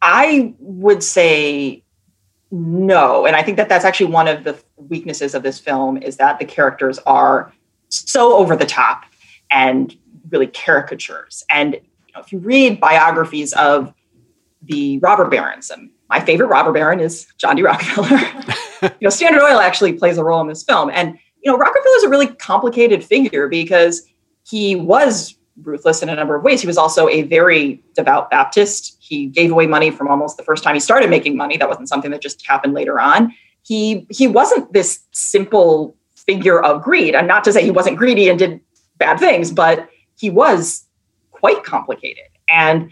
I 0.00 0.54
would 0.60 1.02
say 1.02 1.82
no. 2.50 3.26
And 3.26 3.36
I 3.36 3.42
think 3.42 3.56
that 3.56 3.68
that's 3.68 3.84
actually 3.84 4.12
one 4.12 4.28
of 4.28 4.44
the 4.44 4.58
weaknesses 4.76 5.34
of 5.34 5.42
this 5.42 5.58
film 5.58 5.98
is 5.98 6.16
that 6.16 6.38
the 6.38 6.44
characters 6.44 6.98
are 7.00 7.52
so 7.88 8.36
over 8.36 8.56
the 8.56 8.66
top 8.66 9.04
and 9.50 9.96
really 10.30 10.46
caricatures. 10.46 11.44
And 11.50 11.74
you 11.74 12.14
know, 12.14 12.20
if 12.20 12.32
you 12.32 12.38
read 12.38 12.80
biographies 12.80 13.52
of 13.54 13.92
the 14.62 14.98
robber 14.98 15.28
barons, 15.28 15.70
and 15.70 15.90
my 16.08 16.20
favorite 16.20 16.48
robber 16.48 16.72
baron 16.72 17.00
is 17.00 17.26
John 17.38 17.56
D. 17.56 17.62
Rockefeller. 17.62 18.18
you 18.82 18.90
know, 19.02 19.10
Standard 19.10 19.42
Oil 19.42 19.60
actually 19.60 19.92
plays 19.92 20.18
a 20.18 20.24
role 20.24 20.40
in 20.40 20.48
this 20.48 20.62
film. 20.62 20.90
And 20.92 21.18
you 21.42 21.52
know, 21.52 21.58
Rockefeller 21.58 21.96
is 21.96 22.04
a 22.04 22.08
really 22.08 22.26
complicated 22.26 23.04
figure 23.04 23.48
because 23.48 24.02
he 24.44 24.74
was 24.74 25.36
ruthless 25.62 26.02
in 26.02 26.08
a 26.08 26.14
number 26.14 26.34
of 26.34 26.42
ways. 26.42 26.60
He 26.60 26.66
was 26.66 26.78
also 26.78 27.08
a 27.08 27.22
very 27.22 27.82
devout 27.94 28.30
Baptist. 28.30 28.97
He 29.08 29.26
gave 29.26 29.50
away 29.50 29.66
money 29.66 29.90
from 29.90 30.08
almost 30.08 30.36
the 30.36 30.42
first 30.42 30.62
time 30.62 30.74
he 30.74 30.80
started 30.80 31.10
making 31.10 31.36
money. 31.36 31.56
That 31.56 31.68
wasn't 31.68 31.88
something 31.88 32.10
that 32.10 32.20
just 32.20 32.46
happened 32.46 32.74
later 32.74 33.00
on. 33.00 33.34
He 33.62 34.06
he 34.10 34.26
wasn't 34.26 34.72
this 34.72 35.00
simple 35.12 35.96
figure 36.14 36.62
of 36.62 36.82
greed. 36.82 37.14
And 37.14 37.26
not 37.26 37.42
to 37.44 37.52
say 37.52 37.64
he 37.64 37.70
wasn't 37.70 37.96
greedy 37.96 38.28
and 38.28 38.38
did 38.38 38.60
bad 38.98 39.18
things, 39.18 39.50
but 39.50 39.88
he 40.16 40.28
was 40.28 40.84
quite 41.30 41.64
complicated. 41.64 42.24
And 42.48 42.90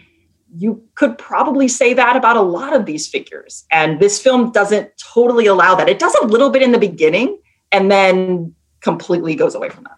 you 0.55 0.81
could 0.95 1.17
probably 1.17 1.67
say 1.67 1.93
that 1.93 2.15
about 2.15 2.37
a 2.37 2.41
lot 2.41 2.75
of 2.75 2.85
these 2.85 3.07
figures. 3.07 3.65
And 3.71 3.99
this 3.99 4.19
film 4.19 4.51
doesn't 4.51 4.91
totally 4.97 5.45
allow 5.45 5.75
that. 5.75 5.89
It 5.89 5.99
does 5.99 6.15
a 6.15 6.25
little 6.25 6.49
bit 6.49 6.61
in 6.61 6.71
the 6.71 6.79
beginning 6.79 7.39
and 7.71 7.91
then 7.91 8.55
completely 8.81 9.35
goes 9.35 9.55
away 9.55 9.69
from 9.69 9.83
that. 9.83 9.97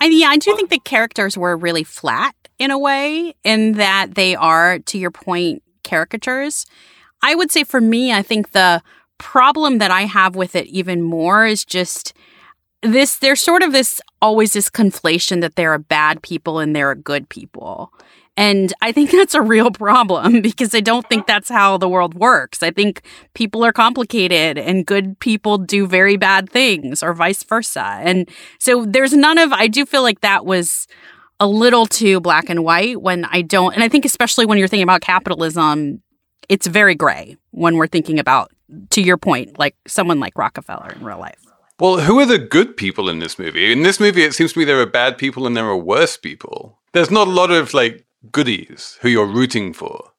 I 0.00 0.06
yeah, 0.06 0.28
I 0.28 0.36
do 0.36 0.54
think 0.56 0.70
the 0.70 0.78
characters 0.78 1.36
were 1.36 1.56
really 1.56 1.84
flat 1.84 2.34
in 2.58 2.70
a 2.70 2.78
way, 2.78 3.34
in 3.44 3.72
that 3.72 4.14
they 4.14 4.34
are, 4.34 4.78
to 4.80 4.98
your 4.98 5.10
point, 5.10 5.62
caricatures. 5.84 6.66
I 7.22 7.34
would 7.34 7.50
say 7.50 7.64
for 7.64 7.80
me, 7.80 8.12
I 8.12 8.22
think 8.22 8.50
the 8.50 8.82
problem 9.18 9.78
that 9.78 9.90
I 9.90 10.02
have 10.02 10.36
with 10.36 10.54
it 10.54 10.66
even 10.66 11.02
more 11.02 11.44
is 11.46 11.64
just 11.64 12.12
this 12.82 13.16
there's 13.16 13.40
sort 13.40 13.62
of 13.62 13.72
this 13.72 14.00
always 14.22 14.52
this 14.52 14.70
conflation 14.70 15.40
that 15.40 15.56
there 15.56 15.72
are 15.72 15.78
bad 15.78 16.22
people 16.22 16.60
and 16.60 16.74
there 16.74 16.88
are 16.90 16.94
good 16.94 17.28
people. 17.28 17.92
And 18.36 18.72
I 18.80 18.92
think 18.92 19.10
that's 19.12 19.34
a 19.34 19.42
real 19.42 19.70
problem 19.70 20.40
because 20.42 20.74
I 20.74 20.80
don't 20.80 21.08
think 21.08 21.26
that's 21.26 21.48
how 21.48 21.76
the 21.76 21.88
world 21.88 22.14
works. 22.14 22.62
I 22.62 22.70
think 22.70 23.02
people 23.34 23.64
are 23.64 23.72
complicated 23.72 24.56
and 24.56 24.86
good 24.86 25.18
people 25.18 25.58
do 25.58 25.86
very 25.86 26.16
bad 26.16 26.48
things 26.48 27.02
or 27.02 27.12
vice 27.12 27.42
versa. 27.42 27.98
And 28.00 28.28
so 28.58 28.84
there's 28.86 29.12
none 29.12 29.38
of, 29.38 29.52
I 29.52 29.66
do 29.66 29.84
feel 29.84 30.02
like 30.02 30.20
that 30.20 30.46
was 30.46 30.86
a 31.40 31.46
little 31.46 31.86
too 31.86 32.20
black 32.20 32.48
and 32.48 32.64
white 32.64 33.00
when 33.00 33.24
I 33.26 33.42
don't, 33.42 33.74
and 33.74 33.82
I 33.82 33.88
think 33.88 34.04
especially 34.04 34.46
when 34.46 34.58
you're 34.58 34.68
thinking 34.68 34.84
about 34.84 35.00
capitalism, 35.00 36.02
it's 36.48 36.66
very 36.66 36.94
gray 36.94 37.36
when 37.50 37.76
we're 37.76 37.86
thinking 37.86 38.18
about, 38.18 38.50
to 38.90 39.02
your 39.02 39.16
point, 39.16 39.58
like 39.58 39.76
someone 39.86 40.20
like 40.20 40.36
Rockefeller 40.36 40.90
in 40.90 41.04
real 41.04 41.18
life. 41.18 41.44
Well, 41.78 42.00
who 42.00 42.18
are 42.18 42.26
the 42.26 42.38
good 42.38 42.76
people 42.76 43.08
in 43.08 43.20
this 43.20 43.38
movie? 43.38 43.70
In 43.70 43.82
this 43.82 44.00
movie, 44.00 44.24
it 44.24 44.34
seems 44.34 44.52
to 44.52 44.58
me 44.58 44.64
there 44.64 44.80
are 44.80 44.86
bad 44.86 45.16
people 45.16 45.46
and 45.46 45.56
there 45.56 45.66
are 45.66 45.76
worse 45.76 46.16
people. 46.16 46.76
There's 46.92 47.10
not 47.10 47.28
a 47.28 47.30
lot 47.30 47.52
of 47.52 47.72
like 47.72 48.04
goodies 48.32 48.98
who 49.00 49.08
you're 49.08 49.26
rooting 49.26 49.72
for. 49.72 50.10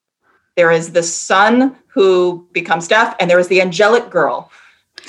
There 0.56 0.72
is 0.72 0.94
the 0.94 1.04
son 1.04 1.76
who 1.88 2.48
becomes 2.54 2.88
deaf, 2.88 3.16
and 3.20 3.30
there 3.30 3.40
is 3.40 3.50
the 3.50 3.62
angelic 3.62 4.10
girl 4.10 4.52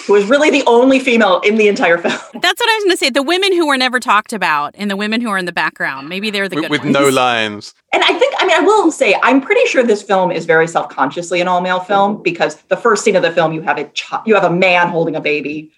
who 0.06 0.14
is 0.14 0.24
really 0.28 0.50
the 0.50 0.62
only 0.66 0.98
female 0.98 1.40
in 1.40 1.56
the 1.56 1.68
entire 1.68 1.98
film. 1.98 2.12
That's 2.34 2.60
what 2.60 2.70
I 2.70 2.74
was 2.74 2.84
going 2.84 2.90
to 2.90 2.96
say. 2.96 3.10
The 3.10 3.22
women 3.22 3.52
who 3.52 3.66
were 3.66 3.76
never 3.76 4.00
talked 4.00 4.32
about 4.32 4.74
and 4.76 4.90
the 4.90 4.96
women 4.96 5.20
who 5.20 5.28
are 5.30 5.38
in 5.38 5.44
the 5.44 5.52
background. 5.52 6.08
Maybe 6.08 6.30
they're 6.30 6.48
the 6.48 6.56
with, 6.56 6.64
good 6.64 6.70
with 6.70 6.80
ones. 6.82 6.92
no 6.92 7.08
lines. 7.08 7.74
And 7.92 8.02
I 8.04 8.18
think, 8.18 8.34
I 8.38 8.46
mean, 8.46 8.56
I 8.56 8.60
will 8.60 8.90
say, 8.90 9.16
I'm 9.22 9.40
pretty 9.40 9.64
sure 9.66 9.82
this 9.82 10.02
film 10.02 10.30
is 10.30 10.46
very 10.46 10.66
self-consciously 10.68 11.40
an 11.40 11.48
all-male 11.48 11.80
film 11.80 12.22
because 12.22 12.56
the 12.68 12.76
first 12.76 13.04
scene 13.04 13.16
of 13.16 13.22
the 13.22 13.32
film, 13.32 13.52
you 13.52 13.62
have 13.62 13.78
a 13.78 13.84
ch- 13.90 14.12
you 14.26 14.34
have 14.34 14.44
a 14.44 14.50
man 14.50 14.88
holding 14.88 15.16
a 15.16 15.20
baby. 15.20 15.72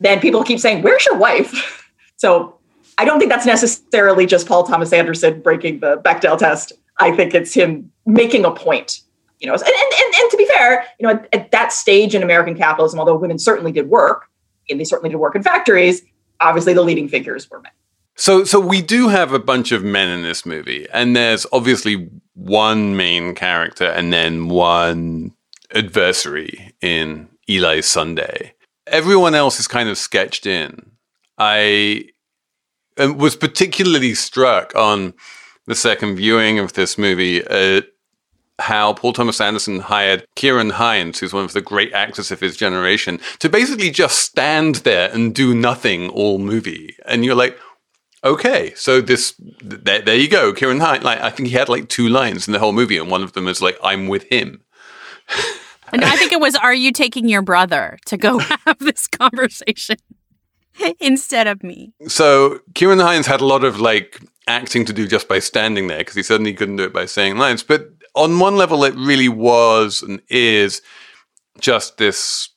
Then 0.00 0.20
people 0.20 0.44
keep 0.44 0.60
saying, 0.60 0.82
"Where's 0.82 1.04
your 1.06 1.16
wife?" 1.16 1.74
So 2.18 2.58
I 2.98 3.04
don't 3.04 3.20
think 3.20 3.30
that's 3.30 3.46
necessarily 3.46 4.26
just 4.26 4.48
Paul 4.48 4.64
Thomas 4.64 4.92
Anderson 4.92 5.40
breaking 5.40 5.78
the 5.78 5.98
Bechdel 5.98 6.36
test. 6.36 6.72
I 6.98 7.12
think 7.14 7.32
it's 7.32 7.54
him 7.54 7.92
making 8.06 8.44
a 8.44 8.50
point. 8.50 9.02
You 9.40 9.46
know, 9.46 9.54
and, 9.54 9.62
and, 9.62 10.14
and, 10.20 10.30
to 10.30 10.36
be 10.36 10.46
fair, 10.46 10.84
you 10.98 11.06
know, 11.06 11.14
at, 11.14 11.28
at 11.32 11.50
that 11.52 11.72
stage 11.72 12.14
in 12.14 12.22
American 12.22 12.56
capitalism, 12.56 12.98
although 12.98 13.16
women 13.16 13.38
certainly 13.38 13.70
did 13.70 13.88
work, 13.88 14.28
and 14.68 14.80
they 14.80 14.84
certainly 14.84 15.10
did 15.10 15.18
work 15.18 15.36
in 15.36 15.42
factories, 15.42 16.02
obviously 16.40 16.72
the 16.74 16.82
leading 16.82 17.08
figures 17.08 17.48
were 17.50 17.60
men. 17.60 17.72
So, 18.16 18.42
so 18.42 18.58
we 18.58 18.82
do 18.82 19.08
have 19.08 19.32
a 19.32 19.38
bunch 19.38 19.70
of 19.70 19.84
men 19.84 20.08
in 20.08 20.22
this 20.22 20.44
movie, 20.44 20.88
and 20.92 21.14
there's 21.14 21.46
obviously 21.52 22.10
one 22.34 22.96
main 22.96 23.34
character 23.34 23.84
and 23.84 24.12
then 24.12 24.48
one 24.48 25.34
adversary 25.72 26.74
in 26.80 27.28
Eli 27.48 27.80
Sunday. 27.80 28.54
Everyone 28.88 29.36
else 29.36 29.60
is 29.60 29.68
kind 29.68 29.88
of 29.88 29.98
sketched 29.98 30.46
in. 30.46 30.90
I 31.36 32.08
um, 32.98 33.18
was 33.18 33.36
particularly 33.36 34.14
struck 34.14 34.74
on 34.74 35.14
the 35.66 35.74
second 35.74 36.16
viewing 36.16 36.58
of 36.58 36.72
this 36.72 36.98
movie 36.98 37.38
at 37.44 37.86
how 38.58 38.92
Paul 38.94 39.12
Thomas 39.12 39.40
Anderson 39.40 39.80
hired 39.80 40.26
Ciarán 40.36 40.72
Hinds, 40.72 41.20
who's 41.20 41.32
one 41.32 41.44
of 41.44 41.52
the 41.52 41.60
great 41.60 41.92
actors 41.92 42.30
of 42.30 42.40
his 42.40 42.56
generation, 42.56 43.20
to 43.38 43.48
basically 43.48 43.90
just 43.90 44.18
stand 44.18 44.76
there 44.76 45.10
and 45.12 45.34
do 45.34 45.54
nothing 45.54 46.08
all 46.10 46.38
movie. 46.38 46.96
And 47.06 47.24
you're 47.24 47.34
like, 47.34 47.58
okay, 48.24 48.72
so 48.74 49.00
this, 49.00 49.34
there, 49.62 50.02
there 50.02 50.16
you 50.16 50.28
go, 50.28 50.52
Ciarán 50.52 50.80
Hinds. 50.80 51.04
Like, 51.04 51.20
I 51.20 51.30
think 51.30 51.48
he 51.48 51.54
had 51.54 51.68
like 51.68 51.88
two 51.88 52.08
lines 52.08 52.48
in 52.48 52.52
the 52.52 52.58
whole 52.58 52.72
movie, 52.72 52.98
and 52.98 53.10
one 53.10 53.22
of 53.22 53.32
them 53.32 53.46
is 53.48 53.62
like, 53.62 53.78
I'm 53.82 54.08
with 54.08 54.24
him. 54.24 54.62
And 55.92 56.04
I 56.04 56.16
think 56.16 56.32
it 56.32 56.40
was, 56.40 56.54
Are 56.54 56.74
you 56.74 56.92
taking 56.92 57.28
your 57.28 57.42
brother 57.42 57.98
to 58.06 58.16
go 58.16 58.38
have 58.66 58.78
this 58.78 59.06
conversation 59.06 59.96
instead 61.00 61.46
of 61.46 61.62
me? 61.62 61.92
So 62.06 62.60
Ciarán 62.74 63.02
Hinds 63.02 63.26
had 63.26 63.40
a 63.40 63.46
lot 63.46 63.64
of 63.64 63.80
like 63.80 64.20
acting 64.46 64.84
to 64.86 64.92
do 64.92 65.06
just 65.06 65.28
by 65.28 65.38
standing 65.38 65.86
there 65.86 65.98
because 65.98 66.14
he 66.14 66.22
certainly 66.22 66.54
couldn't 66.54 66.76
do 66.76 66.84
it 66.84 66.92
by 66.92 67.06
saying 67.06 67.36
lines. 67.36 67.62
But 67.62 67.90
on 68.18 68.38
one 68.40 68.56
level, 68.56 68.84
it 68.84 68.94
really 68.96 69.28
was 69.28 70.02
and 70.02 70.20
is 70.28 70.82
just 71.60 71.96
this 71.98 72.50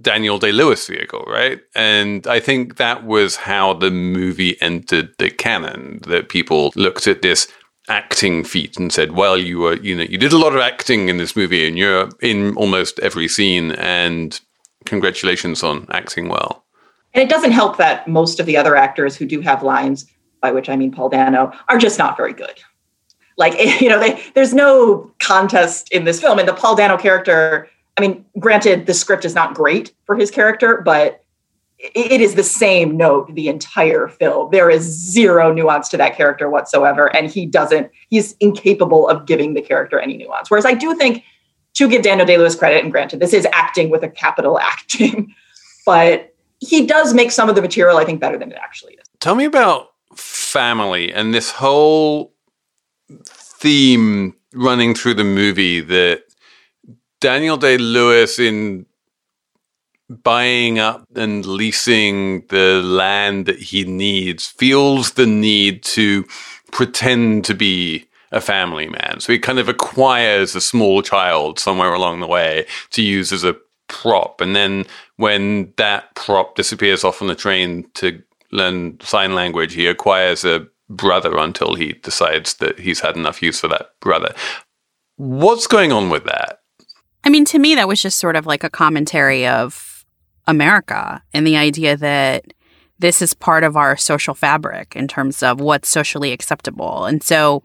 Daniel 0.00 0.38
Day 0.38 0.52
Lewis 0.52 0.86
vehicle, 0.86 1.24
right? 1.28 1.60
And 1.74 2.26
I 2.26 2.40
think 2.40 2.76
that 2.76 3.04
was 3.04 3.36
how 3.36 3.74
the 3.74 3.90
movie 3.90 4.60
entered 4.60 5.10
the 5.18 5.30
canon. 5.30 6.00
That 6.06 6.28
people 6.28 6.72
looked 6.74 7.06
at 7.06 7.22
this 7.22 7.46
acting 7.88 8.42
feat 8.42 8.76
and 8.76 8.92
said, 8.92 9.12
"Well, 9.12 9.38
you 9.38 9.60
were, 9.60 9.76
you 9.76 9.94
know, 9.94 10.02
you 10.02 10.18
did 10.18 10.32
a 10.32 10.38
lot 10.38 10.54
of 10.54 10.60
acting 10.60 11.08
in 11.08 11.18
this 11.18 11.36
movie, 11.36 11.68
and 11.68 11.78
you're 11.78 12.08
in 12.20 12.56
almost 12.56 12.98
every 13.00 13.28
scene, 13.28 13.72
and 13.72 14.40
congratulations 14.86 15.62
on 15.62 15.86
acting 15.90 16.28
well." 16.28 16.64
And 17.14 17.22
it 17.22 17.30
doesn't 17.30 17.52
help 17.52 17.76
that 17.76 18.08
most 18.08 18.40
of 18.40 18.46
the 18.46 18.56
other 18.56 18.76
actors 18.76 19.16
who 19.16 19.26
do 19.26 19.40
have 19.40 19.62
lines, 19.62 20.06
by 20.40 20.52
which 20.52 20.68
I 20.68 20.76
mean 20.76 20.90
Paul 20.90 21.10
Dano, 21.10 21.52
are 21.68 21.78
just 21.78 21.98
not 21.98 22.16
very 22.16 22.32
good. 22.32 22.60
Like, 23.36 23.54
you 23.80 23.88
know, 23.88 23.98
they, 23.98 24.22
there's 24.34 24.54
no 24.54 25.10
contest 25.18 25.90
in 25.92 26.04
this 26.04 26.20
film. 26.20 26.38
And 26.38 26.48
the 26.48 26.54
Paul 26.54 26.76
Dano 26.76 26.96
character, 26.96 27.68
I 27.96 28.00
mean, 28.00 28.24
granted, 28.38 28.86
the 28.86 28.94
script 28.94 29.24
is 29.24 29.34
not 29.34 29.54
great 29.54 29.92
for 30.04 30.16
his 30.16 30.30
character, 30.30 30.82
but 30.84 31.22
it, 31.78 32.20
is 32.20 32.34
the 32.34 32.42
same 32.42 32.96
note 32.96 33.34
the 33.34 33.48
entire 33.48 34.08
film. 34.08 34.50
There 34.50 34.70
is 34.70 34.82
zero 34.82 35.52
nuance 35.52 35.88
to 35.90 35.96
that 35.98 36.16
character 36.16 36.48
whatsoever. 36.48 37.14
And 37.14 37.30
he 37.30 37.44
doesn't, 37.44 37.90
he's 38.08 38.34
incapable 38.40 39.08
of 39.08 39.26
giving 39.26 39.54
the 39.54 39.60
character 39.60 39.98
any 39.98 40.16
nuance. 40.16 40.50
Whereas 40.50 40.64
I 40.64 40.74
do 40.74 40.94
think, 40.94 41.22
to 41.74 41.88
give 41.88 42.00
Daniel 42.00 42.26
Day 42.26 42.38
Lewis 42.38 42.54
credit, 42.54 42.82
and 42.82 42.90
granted, 42.90 43.20
this 43.20 43.34
is 43.34 43.46
acting 43.52 43.90
with 43.90 44.02
a 44.02 44.08
capital 44.08 44.58
acting, 44.60 45.34
but 45.84 46.34
he 46.60 46.86
does 46.86 47.12
make 47.12 47.30
some 47.30 47.50
of 47.50 47.54
the 47.54 47.60
material, 47.60 47.98
I 47.98 48.04
think, 48.06 48.18
better 48.18 48.38
than 48.38 48.50
it 48.50 48.58
actually 48.58 48.94
is. 48.94 49.04
Tell 49.20 49.34
me 49.34 49.44
about 49.44 49.90
family 50.14 51.12
and 51.12 51.34
this 51.34 51.50
whole 51.50 52.32
theme 53.24 54.34
running 54.54 54.94
through 54.94 55.14
the 55.14 55.24
movie 55.24 55.80
that 55.80 56.22
Daniel 57.20 57.56
Day 57.56 57.78
Lewis, 57.78 58.38
in 58.38 58.86
buying 60.08 60.78
up 60.78 61.04
and 61.16 61.44
leasing 61.44 62.46
the 62.48 62.80
land 62.82 63.46
that 63.46 63.58
he 63.58 63.84
needs, 63.84 64.46
feels 64.46 65.12
the 65.12 65.26
need 65.26 65.82
to 65.82 66.24
pretend 66.72 67.44
to 67.44 67.54
be 67.54 68.06
a 68.32 68.40
family 68.40 68.88
man. 68.88 69.20
So 69.20 69.32
he 69.32 69.38
kind 69.38 69.58
of 69.58 69.68
acquires 69.68 70.54
a 70.54 70.60
small 70.60 71.02
child 71.02 71.58
somewhere 71.58 71.94
along 71.94 72.20
the 72.20 72.26
way 72.26 72.66
to 72.90 73.02
use 73.02 73.32
as 73.32 73.44
a 73.44 73.56
prop. 73.88 74.40
And 74.40 74.54
then 74.54 74.84
when 75.16 75.72
that 75.76 76.14
prop 76.14 76.54
disappears 76.54 77.04
off 77.04 77.22
on 77.22 77.28
the 77.28 77.34
train 77.34 77.88
to 77.94 78.22
learn 78.52 79.00
sign 79.00 79.34
language, 79.34 79.74
he 79.74 79.86
acquires 79.86 80.44
a 80.44 80.66
brother 80.88 81.36
until 81.36 81.74
he 81.74 81.92
decides 81.92 82.54
that 82.54 82.78
he's 82.78 83.00
had 83.00 83.16
enough 83.16 83.42
use 83.42 83.60
for 83.60 83.68
that 83.68 83.90
brother. 84.00 84.34
What's 85.16 85.66
going 85.66 85.92
on 85.92 86.10
with 86.10 86.24
that? 86.24 86.60
I 87.24 87.28
mean, 87.28 87.44
to 87.46 87.58
me, 87.58 87.74
that 87.74 87.88
was 87.88 88.00
just 88.00 88.18
sort 88.18 88.36
of 88.36 88.46
like 88.46 88.62
a 88.62 88.70
commentary 88.70 89.46
of 89.46 90.04
America 90.46 91.22
and 91.32 91.46
the 91.46 91.56
idea 91.56 91.96
that 91.96 92.52
this 92.98 93.20
is 93.20 93.34
part 93.34 93.64
of 93.64 93.76
our 93.76 93.96
social 93.96 94.34
fabric 94.34 94.94
in 94.96 95.08
terms 95.08 95.42
of 95.42 95.60
what's 95.60 95.88
socially 95.88 96.32
acceptable. 96.32 97.04
And 97.04 97.22
so 97.22 97.62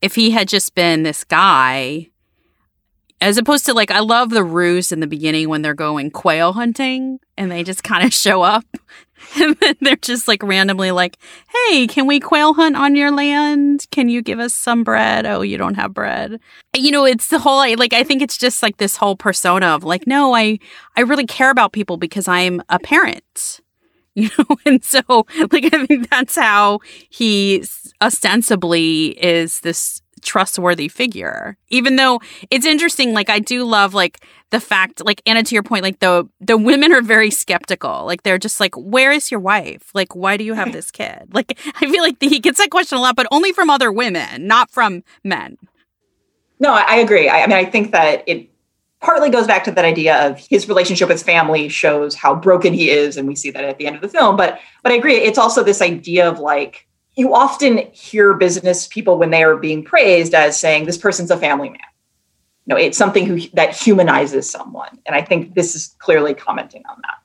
if 0.00 0.14
he 0.14 0.30
had 0.30 0.48
just 0.48 0.74
been 0.74 1.02
this 1.02 1.24
guy, 1.24 2.08
as 3.20 3.38
opposed 3.38 3.66
to 3.66 3.74
like, 3.74 3.90
I 3.90 4.00
love 4.00 4.30
the 4.30 4.44
ruse 4.44 4.92
in 4.92 5.00
the 5.00 5.06
beginning 5.06 5.48
when 5.48 5.62
they're 5.62 5.74
going 5.74 6.10
quail 6.10 6.52
hunting 6.52 7.20
and 7.36 7.50
they 7.50 7.62
just 7.62 7.84
kind 7.84 8.04
of 8.04 8.12
show 8.14 8.42
up 8.42 8.64
and 9.40 9.56
they're 9.80 9.96
just 9.96 10.28
like 10.28 10.42
randomly 10.42 10.90
like, 10.90 11.18
hey, 11.48 11.86
can 11.86 12.06
we 12.06 12.20
quail 12.20 12.54
hunt 12.54 12.76
on 12.76 12.94
your 12.96 13.10
land? 13.10 13.86
Can 13.90 14.08
you 14.08 14.22
give 14.22 14.38
us 14.38 14.54
some 14.54 14.84
bread? 14.84 15.26
Oh, 15.26 15.42
you 15.42 15.58
don't 15.58 15.74
have 15.74 15.94
bread. 15.94 16.40
You 16.76 16.90
know, 16.90 17.04
it's 17.04 17.28
the 17.28 17.38
whole 17.38 17.58
like 17.76 17.92
I 17.92 18.04
think 18.04 18.22
it's 18.22 18.38
just 18.38 18.62
like 18.62 18.78
this 18.78 18.96
whole 18.96 19.16
persona 19.16 19.66
of 19.66 19.84
like, 19.84 20.06
no, 20.06 20.34
I 20.34 20.58
I 20.96 21.00
really 21.02 21.26
care 21.26 21.50
about 21.50 21.72
people 21.72 21.96
because 21.96 22.28
I'm 22.28 22.62
a 22.68 22.78
parent. 22.78 23.60
You 24.14 24.28
know, 24.36 24.58
and 24.66 24.84
so 24.84 25.00
like 25.52 25.72
I 25.72 25.86
think 25.86 26.10
that's 26.10 26.36
how 26.36 26.80
he 27.08 27.64
ostensibly 28.02 29.06
is 29.24 29.60
this 29.60 30.01
trustworthy 30.22 30.88
figure. 30.88 31.56
Even 31.68 31.96
though 31.96 32.20
it's 32.50 32.66
interesting, 32.66 33.12
like 33.12 33.28
I 33.28 33.38
do 33.38 33.64
love 33.64 33.94
like 33.94 34.24
the 34.50 34.60
fact, 34.60 35.04
like 35.04 35.22
Anna, 35.26 35.42
to 35.42 35.54
your 35.54 35.62
point, 35.62 35.82
like 35.82 35.98
the 36.00 36.28
the 36.40 36.56
women 36.56 36.92
are 36.92 37.02
very 37.02 37.30
skeptical. 37.30 38.04
Like 38.06 38.22
they're 38.22 38.38
just 38.38 38.60
like, 38.60 38.74
"Where 38.76 39.12
is 39.12 39.30
your 39.30 39.40
wife? 39.40 39.90
Like, 39.94 40.14
why 40.14 40.36
do 40.36 40.44
you 40.44 40.54
have 40.54 40.72
this 40.72 40.90
kid?" 40.90 41.28
Like 41.32 41.58
I 41.80 41.90
feel 41.90 42.02
like 42.02 42.16
he 42.20 42.38
gets 42.38 42.58
that 42.58 42.70
question 42.70 42.98
a 42.98 43.00
lot, 43.00 43.16
but 43.16 43.26
only 43.30 43.52
from 43.52 43.70
other 43.70 43.90
women, 43.90 44.46
not 44.46 44.70
from 44.70 45.02
men. 45.24 45.56
No, 46.60 46.72
I, 46.72 46.82
I 46.82 46.96
agree. 46.96 47.28
I, 47.28 47.42
I 47.42 47.46
mean, 47.46 47.56
I 47.56 47.64
think 47.64 47.90
that 47.92 48.22
it 48.26 48.48
partly 49.00 49.30
goes 49.30 49.46
back 49.46 49.64
to 49.64 49.72
that 49.72 49.84
idea 49.84 50.28
of 50.28 50.38
his 50.38 50.68
relationship 50.68 51.08
with 51.08 51.22
family 51.22 51.68
shows 51.68 52.14
how 52.14 52.34
broken 52.34 52.72
he 52.72 52.90
is, 52.90 53.16
and 53.16 53.26
we 53.26 53.34
see 53.34 53.50
that 53.50 53.64
at 53.64 53.78
the 53.78 53.86
end 53.86 53.96
of 53.96 54.02
the 54.02 54.08
film. 54.08 54.36
But 54.36 54.60
but 54.82 54.92
I 54.92 54.96
agree. 54.96 55.16
It's 55.16 55.38
also 55.38 55.62
this 55.62 55.82
idea 55.82 56.28
of 56.28 56.38
like 56.38 56.86
you 57.14 57.34
often 57.34 57.78
hear 57.92 58.34
business 58.34 58.86
people 58.86 59.18
when 59.18 59.30
they 59.30 59.42
are 59.42 59.56
being 59.56 59.84
praised 59.84 60.34
as 60.34 60.58
saying 60.58 60.86
this 60.86 60.98
person's 60.98 61.30
a 61.30 61.36
family 61.36 61.68
man 61.68 61.78
you 62.66 62.74
know 62.74 62.76
it's 62.76 62.98
something 62.98 63.26
who, 63.26 63.40
that 63.54 63.74
humanizes 63.74 64.48
someone 64.48 64.98
and 65.06 65.14
i 65.14 65.22
think 65.22 65.54
this 65.54 65.74
is 65.74 65.94
clearly 65.98 66.34
commenting 66.34 66.82
on 66.88 66.96
that 67.02 67.22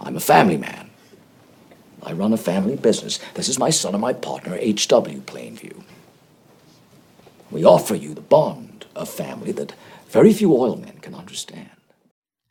I'm 0.00 0.16
a 0.16 0.20
family 0.20 0.58
man. 0.58 0.90
I 2.02 2.12
run 2.12 2.32
a 2.34 2.36
family 2.36 2.76
business. 2.76 3.18
This 3.34 3.48
is 3.48 3.58
my 3.58 3.70
son 3.70 3.94
and 3.94 4.02
my 4.02 4.12
partner, 4.12 4.56
H.W. 4.60 5.20
Plainview. 5.22 5.82
We 7.50 7.64
offer 7.64 7.94
you 7.94 8.12
the 8.12 8.20
bond 8.20 8.84
of 8.94 9.08
family 9.08 9.52
that 9.52 9.72
very 10.08 10.34
few 10.34 10.52
oil 10.54 10.76
men 10.76 10.98
can 11.00 11.14
understand. 11.14 11.70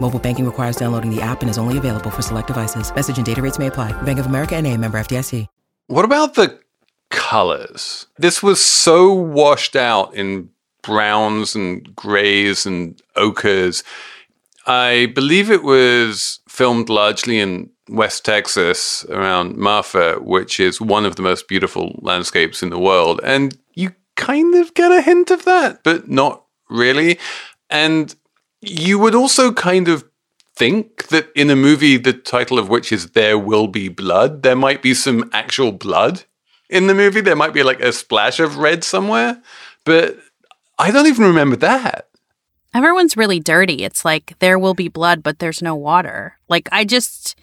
Mobile 0.00 0.18
banking 0.18 0.44
requires 0.44 0.76
downloading 0.76 1.10
the 1.14 1.22
app 1.22 1.40
and 1.40 1.48
is 1.48 1.56
only 1.56 1.78
available 1.78 2.10
for 2.10 2.20
select 2.20 2.48
devices. 2.48 2.94
Message 2.94 3.16
and 3.16 3.24
data 3.24 3.40
rates 3.40 3.58
may 3.58 3.68
apply. 3.68 3.92
Bank 4.02 4.18
of 4.18 4.26
America 4.26 4.54
and 4.54 4.66
a 4.66 4.76
member 4.76 4.98
FDIC. 4.98 5.46
What 5.86 6.04
about 6.04 6.34
the 6.34 6.58
colors? 7.10 8.06
This 8.16 8.42
was 8.42 8.62
so 8.62 9.12
washed 9.12 9.76
out 9.76 10.14
in 10.14 10.48
browns 10.82 11.54
and 11.54 11.94
grays 11.94 12.66
and 12.66 13.00
ochres. 13.16 13.84
I 14.66 15.12
believe 15.14 15.50
it 15.50 15.62
was 15.62 16.40
filmed 16.48 16.88
largely 16.88 17.38
in 17.38 17.70
West 17.88 18.24
Texas 18.24 19.04
around 19.10 19.56
Marfa, 19.56 20.14
which 20.20 20.58
is 20.58 20.80
one 20.80 21.04
of 21.04 21.16
the 21.16 21.22
most 21.22 21.48
beautiful 21.48 21.98
landscapes 22.02 22.62
in 22.62 22.70
the 22.70 22.78
world. 22.78 23.20
And 23.22 23.58
you 23.74 23.94
kind 24.16 24.54
of 24.54 24.72
get 24.74 24.90
a 24.90 25.02
hint 25.02 25.30
of 25.30 25.44
that, 25.44 25.82
but 25.84 26.08
not 26.08 26.44
really. 26.70 27.18
And 27.68 28.14
you 28.68 28.98
would 28.98 29.14
also 29.14 29.52
kind 29.52 29.88
of 29.88 30.04
think 30.56 31.08
that 31.08 31.28
in 31.34 31.50
a 31.50 31.56
movie, 31.56 31.96
the 31.96 32.12
title 32.12 32.58
of 32.58 32.68
which 32.68 32.92
is 32.92 33.10
There 33.10 33.38
Will 33.38 33.66
Be 33.66 33.88
Blood, 33.88 34.42
there 34.42 34.56
might 34.56 34.82
be 34.82 34.94
some 34.94 35.28
actual 35.32 35.72
blood 35.72 36.24
in 36.70 36.86
the 36.86 36.94
movie. 36.94 37.20
There 37.20 37.36
might 37.36 37.52
be 37.52 37.62
like 37.62 37.80
a 37.80 37.92
splash 37.92 38.40
of 38.40 38.58
red 38.58 38.84
somewhere. 38.84 39.42
But 39.84 40.18
I 40.78 40.90
don't 40.90 41.06
even 41.06 41.26
remember 41.26 41.56
that. 41.56 42.08
Everyone's 42.72 43.16
really 43.16 43.38
dirty. 43.38 43.84
It's 43.84 44.04
like 44.04 44.36
there 44.40 44.58
will 44.58 44.74
be 44.74 44.88
blood, 44.88 45.22
but 45.22 45.38
there's 45.38 45.62
no 45.62 45.76
water. 45.76 46.38
Like, 46.48 46.68
I 46.72 46.84
just, 46.84 47.36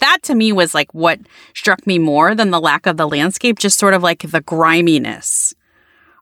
that 0.00 0.18
to 0.22 0.34
me 0.34 0.52
was 0.52 0.74
like 0.74 0.92
what 0.94 1.18
struck 1.54 1.86
me 1.86 1.98
more 1.98 2.34
than 2.34 2.50
the 2.50 2.60
lack 2.60 2.86
of 2.86 2.96
the 2.96 3.08
landscape, 3.08 3.58
just 3.58 3.78
sort 3.78 3.94
of 3.94 4.02
like 4.02 4.30
the 4.30 4.40
griminess 4.40 5.54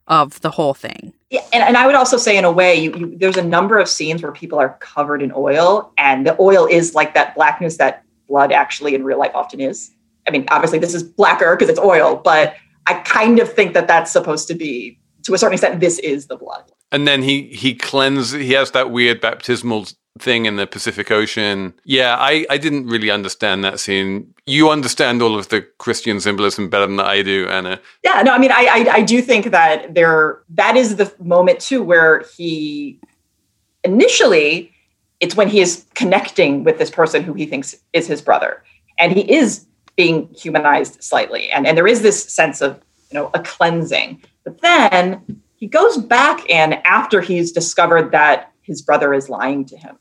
of 0.07 0.41
the 0.41 0.53
whole 0.53 0.75
thing. 0.75 1.13
Yeah, 1.35 1.45
and, 1.53 1.65
and 1.65 1.77
I 1.77 1.85
would 1.85 1.97
also 1.97 2.17
say, 2.17 2.39
in 2.39 2.45
a 2.45 2.53
way, 2.53 2.77
you, 2.77 2.95
you, 2.95 3.19
there's 3.19 3.37
a 3.37 3.43
number 3.43 3.77
of 3.81 3.89
scenes 3.89 4.23
where 4.23 4.31
people 4.31 4.57
are 4.57 4.77
covered 4.79 5.21
in 5.21 5.33
oil, 5.35 5.93
and 5.99 6.25
the 6.25 6.41
oil 6.41 6.65
is 6.65 6.95
like 6.95 7.15
that 7.15 7.35
blackness 7.35 7.77
that 7.79 8.05
blood 8.29 8.53
actually 8.53 8.95
in 8.95 9.03
real 9.03 9.19
life 9.19 9.33
often 9.35 9.59
is. 9.59 9.91
I 10.29 10.31
mean, 10.31 10.45
obviously, 10.53 10.79
this 10.79 10.95
is 10.95 11.03
blacker 11.03 11.57
because 11.57 11.69
it's 11.69 11.81
oil, 11.81 12.15
but 12.15 12.55
I 12.87 12.95
kind 13.01 13.41
of 13.41 13.53
think 13.53 13.75
that 13.75 13.89
that's 13.89 14.13
supposed 14.13 14.47
to 14.47 14.55
be, 14.55 14.97
to 15.25 15.35
a 15.35 15.39
certain 15.39 15.55
extent, 15.55 15.81
this 15.81 15.99
is 15.99 16.29
the 16.29 16.37
blood. 16.37 16.71
And 16.93 17.09
then 17.09 17.21
he 17.25 17.49
he 17.49 17.75
cleanses. 17.75 18.31
He 18.31 18.53
has 18.53 18.71
that 18.71 18.93
weird 18.93 19.21
baptismal 19.21 19.87
thing 20.19 20.47
in 20.47 20.57
the 20.57 20.67
Pacific 20.67 21.11
Ocean. 21.11 21.75
Yeah, 21.85 22.17
I 22.19 22.47
I 22.49 22.59
didn't 22.59 22.87
really 22.87 23.11
understand 23.11 23.65
that 23.65 23.81
scene. 23.81 24.33
You 24.47 24.71
understand 24.71 25.23
all 25.23 25.37
of 25.39 25.49
the 25.49 25.63
Christian 25.79 26.21
symbolism 26.21 26.69
better 26.69 26.87
than 26.87 27.01
I 27.01 27.23
do, 27.23 27.49
Anna. 27.49 27.81
Yeah, 28.05 28.23
no, 28.23 28.33
I 28.33 28.39
mean, 28.39 28.53
I, 28.53 28.67
I 28.71 28.95
I 28.97 29.03
do 29.03 29.21
think 29.21 29.51
that 29.51 29.95
there 29.95 30.43
that 30.51 30.77
is 30.77 30.97
the 30.97 31.13
moment 31.19 31.61
too 31.61 31.83
where 31.83 32.25
he 32.37 33.01
initially 33.83 34.71
it's 35.21 35.37
when 35.37 35.49
he 35.49 35.61
is 35.61 35.87
connecting 35.95 36.65
with 36.65 36.79
this 36.79 36.91
person 36.91 37.23
who 37.23 37.35
he 37.35 37.47
thinks 37.47 37.75
is 37.93 38.07
his 38.07 38.23
brother, 38.23 38.63
and 38.99 39.13
he 39.13 39.33
is 39.33 39.67
being 39.97 40.29
humanized 40.35 41.03
slightly, 41.03 41.51
and 41.51 41.67
and 41.67 41.77
there 41.77 41.89
is 41.89 42.03
this 42.03 42.25
sense 42.25 42.61
of 42.61 42.81
you 43.11 43.19
know 43.19 43.31
a 43.35 43.41
cleansing, 43.41 44.23
but 44.45 44.61
then 44.61 45.41
he 45.57 45.67
goes 45.67 45.99
back 45.99 46.49
and 46.51 46.75
after 46.85 47.21
he's 47.21 47.51
discovered 47.51 48.13
that 48.13 48.53
his 48.63 48.81
brother 48.81 49.13
is 49.13 49.29
lying 49.29 49.65
to 49.65 49.77
him 49.77 49.99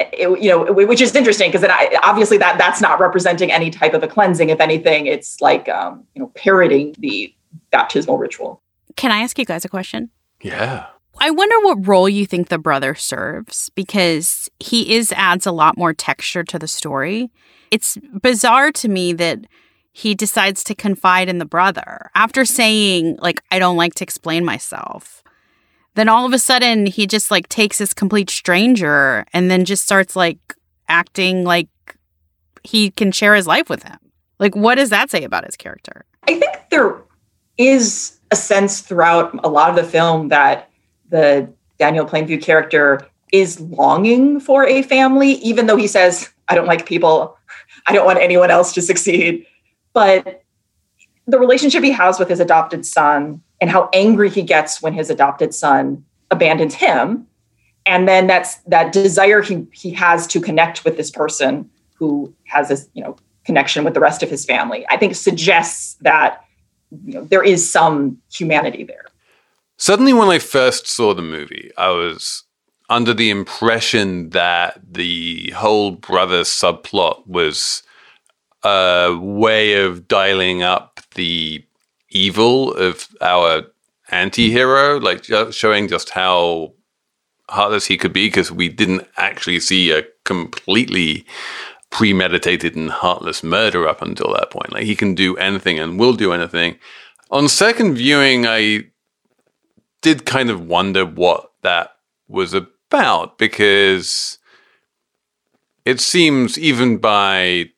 it, 0.00 0.42
you 0.42 0.48
know 0.48 0.72
which 0.72 1.00
is 1.00 1.14
interesting 1.14 1.50
because 1.50 1.68
obviously 2.02 2.38
that 2.38 2.58
that's 2.58 2.80
not 2.80 3.00
representing 3.00 3.50
any 3.50 3.70
type 3.70 3.94
of 3.94 4.02
a 4.02 4.08
cleansing 4.08 4.50
if 4.50 4.60
anything 4.60 5.06
it's 5.06 5.40
like 5.40 5.68
um, 5.68 6.04
you 6.14 6.22
know 6.22 6.28
parroting 6.34 6.94
the 6.98 7.34
baptismal 7.70 8.18
ritual 8.18 8.62
can 8.96 9.10
i 9.10 9.18
ask 9.18 9.38
you 9.38 9.44
guys 9.44 9.64
a 9.64 9.68
question 9.68 10.10
yeah 10.40 10.86
I 11.20 11.30
wonder 11.30 11.56
what 11.62 11.86
role 11.86 12.08
you 12.08 12.26
think 12.26 12.48
the 12.48 12.58
brother 12.58 12.94
serves 12.94 13.70
because 13.70 14.48
he 14.60 14.94
is 14.94 15.12
adds 15.16 15.46
a 15.46 15.52
lot 15.52 15.76
more 15.76 15.92
texture 15.92 16.44
to 16.44 16.58
the 16.58 16.68
story. 16.68 17.30
It's 17.70 17.98
bizarre 18.22 18.70
to 18.72 18.88
me 18.88 19.12
that 19.14 19.46
he 19.92 20.14
decides 20.14 20.62
to 20.64 20.76
confide 20.76 21.28
in 21.28 21.38
the 21.38 21.44
brother 21.44 22.10
after 22.14 22.44
saying 22.44 23.18
like 23.20 23.42
I 23.50 23.58
don't 23.58 23.76
like 23.76 23.94
to 23.94 24.04
explain 24.04 24.44
myself. 24.44 25.24
Then 25.98 26.08
all 26.08 26.24
of 26.24 26.32
a 26.32 26.38
sudden 26.38 26.86
he 26.86 27.06
just 27.06 27.30
like 27.30 27.48
takes 27.48 27.78
this 27.78 27.92
complete 27.92 28.30
stranger 28.30 29.24
and 29.32 29.50
then 29.50 29.64
just 29.64 29.84
starts 29.84 30.14
like 30.14 30.38
acting 30.88 31.44
like 31.44 31.68
he 32.62 32.90
can 32.90 33.12
share 33.12 33.34
his 33.34 33.46
life 33.46 33.68
with 33.68 33.82
him. 33.82 33.98
Like, 34.38 34.54
what 34.54 34.76
does 34.76 34.90
that 34.90 35.10
say 35.10 35.24
about 35.24 35.44
his 35.44 35.56
character? 35.56 36.04
I 36.28 36.38
think 36.38 36.54
there 36.70 37.02
is 37.56 38.18
a 38.30 38.36
sense 38.36 38.80
throughout 38.80 39.38
a 39.44 39.48
lot 39.48 39.70
of 39.70 39.76
the 39.76 39.84
film 39.84 40.28
that 40.28 40.70
the 41.08 41.50
Daniel 41.78 42.06
Plainview 42.06 42.40
character 42.42 43.06
is 43.32 43.60
longing 43.60 44.40
for 44.40 44.66
a 44.66 44.82
family, 44.82 45.32
even 45.34 45.66
though 45.66 45.76
he 45.76 45.86
says, 45.86 46.28
I 46.48 46.54
don't 46.54 46.66
like 46.66 46.86
people. 46.86 47.36
I 47.86 47.92
don't 47.92 48.06
want 48.06 48.18
anyone 48.20 48.50
else 48.50 48.72
to 48.74 48.82
succeed. 48.82 49.46
But 49.92 50.42
the 51.26 51.38
relationship 51.38 51.82
he 51.82 51.90
has 51.90 52.18
with 52.18 52.28
his 52.28 52.40
adopted 52.40 52.86
son 52.86 53.42
and 53.60 53.70
how 53.70 53.88
angry 53.92 54.30
he 54.30 54.42
gets 54.42 54.80
when 54.80 54.92
his 54.92 55.10
adopted 55.10 55.54
son 55.54 56.04
abandons 56.30 56.74
him. 56.74 57.26
And 57.86 58.06
then 58.06 58.26
that's 58.26 58.56
that 58.66 58.92
desire 58.92 59.40
he, 59.42 59.66
he 59.72 59.90
has 59.92 60.26
to 60.28 60.40
connect 60.40 60.84
with 60.84 60.96
this 60.96 61.10
person 61.10 61.70
who 61.94 62.32
has 62.44 62.68
this, 62.68 62.88
you 62.92 63.02
know, 63.02 63.16
connection 63.48 63.82
with 63.82 63.94
the 63.94 64.00
rest 64.00 64.22
of 64.22 64.28
his 64.28 64.44
family, 64.44 64.84
I 64.90 64.98
think 64.98 65.14
suggests 65.14 65.94
that 66.02 66.44
you 67.06 67.14
know, 67.14 67.24
there 67.24 67.42
is 67.42 67.68
some 67.68 68.18
humanity 68.30 68.84
there. 68.84 69.06
Suddenly, 69.78 70.12
when 70.12 70.28
I 70.28 70.38
first 70.38 70.86
saw 70.86 71.14
the 71.14 71.22
movie, 71.22 71.70
I 71.78 71.88
was 71.88 72.44
under 72.90 73.14
the 73.14 73.30
impression 73.30 74.30
that 74.30 74.78
the 74.86 75.50
whole 75.56 75.92
brother 75.92 76.42
subplot 76.42 77.26
was 77.26 77.82
a 78.64 79.16
way 79.18 79.82
of 79.82 80.08
dialing 80.08 80.62
up 80.62 81.00
the 81.14 81.64
evil 82.10 82.72
of 82.74 83.08
our 83.20 83.62
anti-hero 84.10 84.98
like 84.98 85.24
showing 85.52 85.88
just 85.88 86.10
how 86.10 86.72
heartless 87.50 87.86
he 87.86 87.96
could 87.96 88.12
be 88.12 88.26
because 88.26 88.50
we 88.50 88.68
didn't 88.68 89.06
actually 89.16 89.60
see 89.60 89.90
a 89.90 90.02
completely 90.24 91.26
premeditated 91.90 92.76
and 92.76 92.90
heartless 92.90 93.42
murder 93.42 93.88
up 93.88 94.02
until 94.02 94.32
that 94.34 94.50
point. 94.50 94.72
Like 94.72 94.84
he 94.84 94.94
can 94.94 95.14
do 95.14 95.36
anything 95.36 95.78
and 95.78 95.98
will 95.98 96.14
do 96.14 96.32
anything. 96.32 96.78
On 97.30 97.48
second 97.48 97.94
viewing 97.94 98.46
i 98.46 98.84
did 100.00 100.24
kind 100.24 100.50
of 100.50 100.66
wonder 100.66 101.04
what 101.04 101.52
that 101.62 101.96
was 102.28 102.54
about 102.54 103.38
because 103.38 104.38
it 105.84 106.00
seems 106.00 106.58
even 106.58 106.98
by 106.98 107.70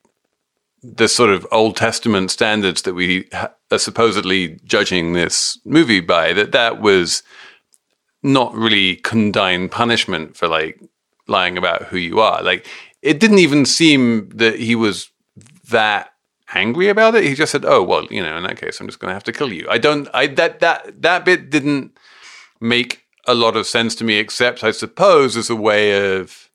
the 0.82 1.08
sort 1.08 1.30
of 1.30 1.46
Old 1.52 1.76
Testament 1.76 2.30
standards 2.30 2.82
that 2.82 2.94
we 2.94 3.28
are 3.70 3.78
supposedly 3.78 4.58
judging 4.64 5.12
this 5.12 5.58
movie 5.64 6.00
by, 6.00 6.32
that 6.32 6.52
that 6.52 6.80
was 6.80 7.22
not 8.22 8.54
really 8.54 8.96
condign 8.96 9.68
punishment 9.68 10.36
for 10.36 10.48
like 10.48 10.80
lying 11.26 11.56
about 11.56 11.84
who 11.84 11.96
you 11.96 12.20
are. 12.20 12.42
Like 12.42 12.66
it 13.02 13.20
didn't 13.20 13.38
even 13.38 13.64
seem 13.64 14.28
that 14.30 14.58
he 14.58 14.74
was 14.74 15.10
that 15.70 16.12
angry 16.52 16.88
about 16.88 17.14
it. 17.14 17.24
He 17.24 17.34
just 17.34 17.52
said, 17.52 17.64
"Oh 17.64 17.82
well, 17.82 18.06
you 18.10 18.22
know, 18.22 18.36
in 18.36 18.42
that 18.42 18.60
case, 18.60 18.80
I'm 18.80 18.88
just 18.88 18.98
going 18.98 19.10
to 19.10 19.14
have 19.14 19.24
to 19.24 19.32
kill 19.32 19.52
you." 19.52 19.66
I 19.70 19.78
don't. 19.78 20.08
I 20.12 20.26
that 20.26 20.60
that 20.60 21.02
that 21.02 21.24
bit 21.24 21.50
didn't 21.50 21.96
make 22.60 23.04
a 23.26 23.34
lot 23.34 23.56
of 23.56 23.66
sense 23.66 23.94
to 23.96 24.04
me, 24.04 24.16
except 24.16 24.64
I 24.64 24.72
suppose 24.72 25.36
as 25.36 25.48
a 25.48 25.56
way 25.56 26.16
of 26.16 26.49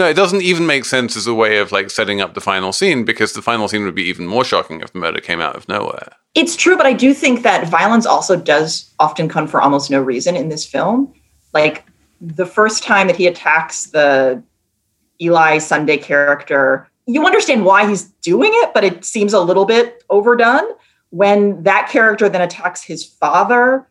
no, 0.00 0.08
it 0.08 0.14
doesn't 0.14 0.42
even 0.42 0.66
make 0.66 0.86
sense 0.86 1.14
as 1.16 1.26
a 1.26 1.34
way 1.34 1.58
of 1.58 1.72
like 1.72 1.90
setting 1.90 2.22
up 2.22 2.32
the 2.32 2.40
final 2.40 2.72
scene 2.72 3.04
because 3.04 3.34
the 3.34 3.42
final 3.42 3.68
scene 3.68 3.84
would 3.84 3.94
be 3.94 4.04
even 4.04 4.26
more 4.26 4.44
shocking 4.44 4.80
if 4.80 4.92
the 4.92 4.98
murder 4.98 5.20
came 5.20 5.40
out 5.40 5.56
of 5.56 5.68
nowhere. 5.68 6.12
It's 6.34 6.56
true, 6.56 6.76
but 6.76 6.86
I 6.86 6.94
do 6.94 7.12
think 7.12 7.42
that 7.42 7.68
violence 7.68 8.06
also 8.06 8.36
does 8.36 8.90
often 8.98 9.28
come 9.28 9.46
for 9.46 9.60
almost 9.60 9.90
no 9.90 10.00
reason 10.00 10.36
in 10.36 10.48
this 10.48 10.64
film. 10.64 11.12
Like 11.52 11.84
the 12.20 12.46
first 12.46 12.82
time 12.82 13.08
that 13.08 13.16
he 13.16 13.26
attacks 13.26 13.86
the 13.86 14.42
Eli 15.20 15.58
Sunday 15.58 15.98
character, 15.98 16.88
you 17.06 17.26
understand 17.26 17.66
why 17.66 17.86
he's 17.86 18.04
doing 18.22 18.52
it, 18.54 18.72
but 18.72 18.84
it 18.84 19.04
seems 19.04 19.34
a 19.34 19.40
little 19.40 19.66
bit 19.66 20.02
overdone. 20.08 20.64
When 21.10 21.62
that 21.64 21.90
character 21.90 22.28
then 22.30 22.40
attacks 22.40 22.82
his 22.82 23.04
father, 23.04 23.86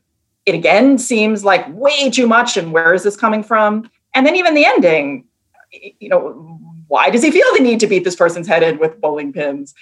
it 0.48 0.56
again 0.56 0.98
seems 0.98 1.43
like 1.43 1.72
way 1.72 2.10
too 2.10 2.26
much. 2.26 2.58
And 2.58 2.72
where 2.74 2.95
is 2.95 3.04
this 3.04 3.15
coming 3.15 3.43
from? 3.43 3.91
And 4.15 4.26
then 4.26 4.36
even 4.36 4.56
the 4.56 4.65
ending, 4.65 5.26
you 5.71 6.10
know, 6.10 6.60
why 6.88 7.10
does 7.10 7.23
he 7.23 7.32
feel 7.32 7.45
the 7.55 7.63
need 7.63 7.79
to 7.82 7.88
beat 7.88 8.03
this 8.03 8.15
person's 8.15 8.47
head 8.47 8.63
in 8.63 8.79
with 8.79 8.99
bowling 8.99 9.32
pins? 9.34 9.73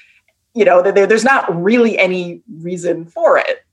You 0.54 0.66
know, 0.66 0.82
there, 0.82 1.08
there's 1.08 1.24
not 1.24 1.64
really 1.64 1.98
any 1.98 2.42
reason 2.60 3.06
for 3.06 3.38
it. 3.38 3.64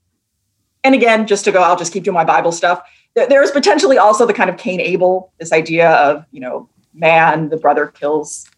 And 0.83 0.93
again, 0.93 1.25
just 1.25 1.45
to 1.45 1.51
go, 1.51 1.61
I'll 1.61 1.75
just 1.75 1.91
keep 1.91 2.03
doing 2.03 2.13
my 2.13 2.23
Bible 2.23 2.51
stuff. 2.51 2.81
There's 3.15 3.51
potentially 3.51 3.97
also 3.97 4.25
the 4.25 4.33
kind 4.33 4.49
of 4.49 4.57
Cain 4.57 4.79
Abel, 4.79 5.31
this 5.39 5.51
idea 5.51 5.89
of, 5.91 6.25
you 6.31 6.39
know, 6.39 6.69
man, 6.93 7.49
the 7.49 7.57
brother 7.57 7.87
kills. 7.87 8.49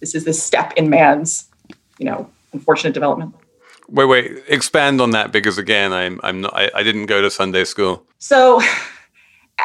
This 0.00 0.14
is 0.14 0.24
this 0.24 0.42
step 0.42 0.72
in 0.76 0.90
man's, 0.90 1.48
you 1.98 2.06
know, 2.06 2.28
unfortunate 2.52 2.92
development. 2.92 3.34
Wait, 3.88 4.04
wait, 4.04 4.44
expand 4.46 5.00
on 5.00 5.10
that 5.10 5.32
because 5.32 5.58
again, 5.58 5.92
I'm, 5.92 6.20
I'm 6.22 6.42
not, 6.42 6.54
I, 6.54 6.70
I 6.74 6.82
didn't 6.82 7.06
go 7.06 7.22
to 7.22 7.30
Sunday 7.30 7.64
school. 7.64 8.04
So, 8.18 8.60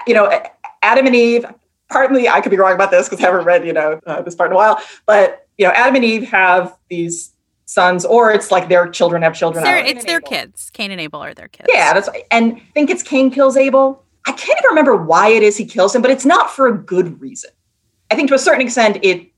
you 0.08 0.14
know, 0.14 0.42
Adam 0.82 1.06
and 1.06 1.16
Eve, 1.16 1.46
partly 1.90 2.28
I 2.28 2.42
could 2.42 2.50
be 2.50 2.58
wrong 2.58 2.74
about 2.74 2.92
this 2.92 3.08
because 3.08 3.24
I 3.24 3.28
haven't 3.28 3.46
read, 3.46 3.66
you 3.66 3.74
know, 3.74 4.00
uh, 4.06 4.22
this 4.22 4.36
part 4.36 4.50
in 4.50 4.54
a 4.54 4.58
while, 4.58 4.82
but 5.06 5.48
you 5.58 5.66
know, 5.66 5.72
Adam 5.72 5.96
and 5.96 6.06
Eve 6.06 6.24
have 6.30 6.78
these 6.90 7.32
sons, 7.66 8.06
or 8.06 8.32
it's 8.32 8.52
like 8.52 8.70
their 8.70 8.88
children 8.90 9.22
have 9.22 9.36
children. 9.36 9.66
It's, 9.66 9.92
it's 9.92 10.06
their 10.06 10.22
kids. 10.22 10.70
Cain 10.72 10.92
and 10.92 11.02
Abel 11.02 11.24
are 11.24 11.34
their 11.34 11.48
kids. 11.48 11.68
Yeah, 11.72 11.94
that's 11.94 12.10
and 12.32 12.58
I 12.58 12.64
think 12.74 12.90
it's 12.90 13.04
Cain 13.04 13.32
kills 13.32 13.58
Abel. 13.58 14.04
I 14.28 14.32
can't 14.32 14.60
even 14.60 14.70
remember 14.70 14.96
why 14.96 15.30
it 15.30 15.44
is 15.44 15.58
he 15.58 15.66
kills 15.66 15.96
him, 15.96 16.02
but 16.02 16.12
it's 16.12 16.26
not 16.26 16.50
for 16.50 16.68
a 16.68 16.78
good 16.78 17.20
reason. 17.22 17.52
I 18.12 18.16
think 18.16 18.30
to 18.30 18.36
a 18.36 18.40
certain 18.40 18.62
extent 18.62 19.00
it 19.04 19.32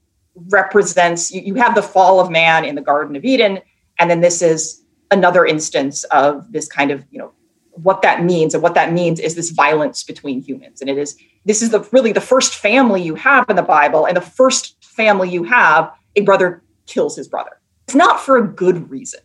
represents 0.49 1.31
you, 1.31 1.41
you 1.41 1.55
have 1.55 1.75
the 1.75 1.81
fall 1.81 2.19
of 2.19 2.29
man 2.29 2.63
in 2.63 2.75
the 2.75 2.81
Garden 2.81 3.15
of 3.15 3.25
Eden, 3.25 3.59
and 3.99 4.09
then 4.09 4.21
this 4.21 4.41
is 4.41 4.83
another 5.11 5.45
instance 5.45 6.03
of 6.05 6.51
this 6.51 6.67
kind 6.67 6.91
of 6.91 7.05
you 7.11 7.19
know 7.19 7.31
what 7.71 8.01
that 8.01 8.23
means 8.23 8.53
and 8.53 8.63
what 8.63 8.73
that 8.73 8.91
means 8.91 9.19
is 9.19 9.35
this 9.35 9.51
violence 9.51 10.03
between 10.03 10.41
humans 10.41 10.81
and 10.81 10.89
it 10.89 10.97
is 10.97 11.15
this 11.47 11.61
is 11.61 11.69
the 11.69 11.87
really 11.91 12.11
the 12.11 12.21
first 12.21 12.55
family 12.55 13.01
you 13.01 13.15
have 13.15 13.49
in 13.49 13.55
the 13.55 13.61
bible 13.61 14.05
and 14.05 14.15
the 14.15 14.21
first 14.21 14.83
family 14.83 15.29
you 15.29 15.43
have 15.43 15.91
a 16.15 16.21
brother 16.21 16.63
kills 16.85 17.15
his 17.15 17.27
brother. 17.27 17.59
It's 17.85 17.95
not 17.95 18.19
for 18.19 18.37
a 18.37 18.47
good 18.47 18.89
reason. 18.89 19.21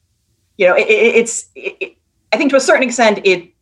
You 0.56 0.68
know 0.68 0.74
it, 0.74 0.88
it, 0.88 1.16
it's 1.16 1.48
it, 1.54 1.96
i 2.32 2.36
think 2.36 2.50
to 2.50 2.56
a 2.56 2.60
certain 2.60 2.84
extent 2.84 3.20
it 3.24 3.52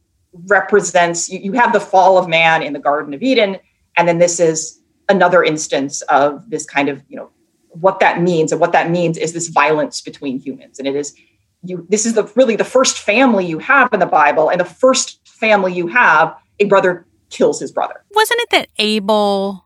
represents 0.46 1.29
you, 1.29 1.38
you 1.40 1.53
have 1.53 1.73
the 1.73 1.81
fall 1.81 2.18
of 2.18 2.29
man 2.29 2.62
in 2.62 2.73
the 2.73 2.79
garden 2.79 3.14
of 3.14 3.23
eden 3.23 3.59
and 3.96 4.07
then 4.07 4.18
this 4.18 4.38
is 4.38 4.81
another 5.09 5.42
instance 5.42 6.03
of 6.03 6.49
this 6.51 6.66
kind 6.66 6.88
of 6.88 7.03
you 7.09 7.16
know 7.16 7.31
what 7.70 8.01
that 8.01 8.20
means 8.20 8.53
and 8.53 8.61
what 8.61 8.73
that 8.73 8.90
means 8.90 9.16
is 9.16 9.33
this 9.33 9.49
violence 9.49 10.01
between 10.01 10.40
humans. 10.40 10.79
And 10.79 10.88
it 10.88 10.96
is 10.96 11.14
you 11.62 11.87
this 11.88 12.07
is 12.07 12.14
the 12.14 12.25
really 12.35 12.57
the 12.57 12.64
first 12.64 12.99
family 12.99 13.44
you 13.44 13.59
have 13.59 13.92
in 13.92 14.01
the 14.01 14.07
bible 14.07 14.51
and 14.51 14.59
the 14.59 14.64
first 14.64 15.29
family 15.29 15.73
you 15.75 15.87
have 15.88 16.35
a 16.59 16.64
brother 16.64 17.07
kills 17.31 17.61
his 17.61 17.73
brother 17.73 18.05
wasn't 18.12 18.40
it 18.40 18.51
that 18.51 18.69
abel 18.79 19.64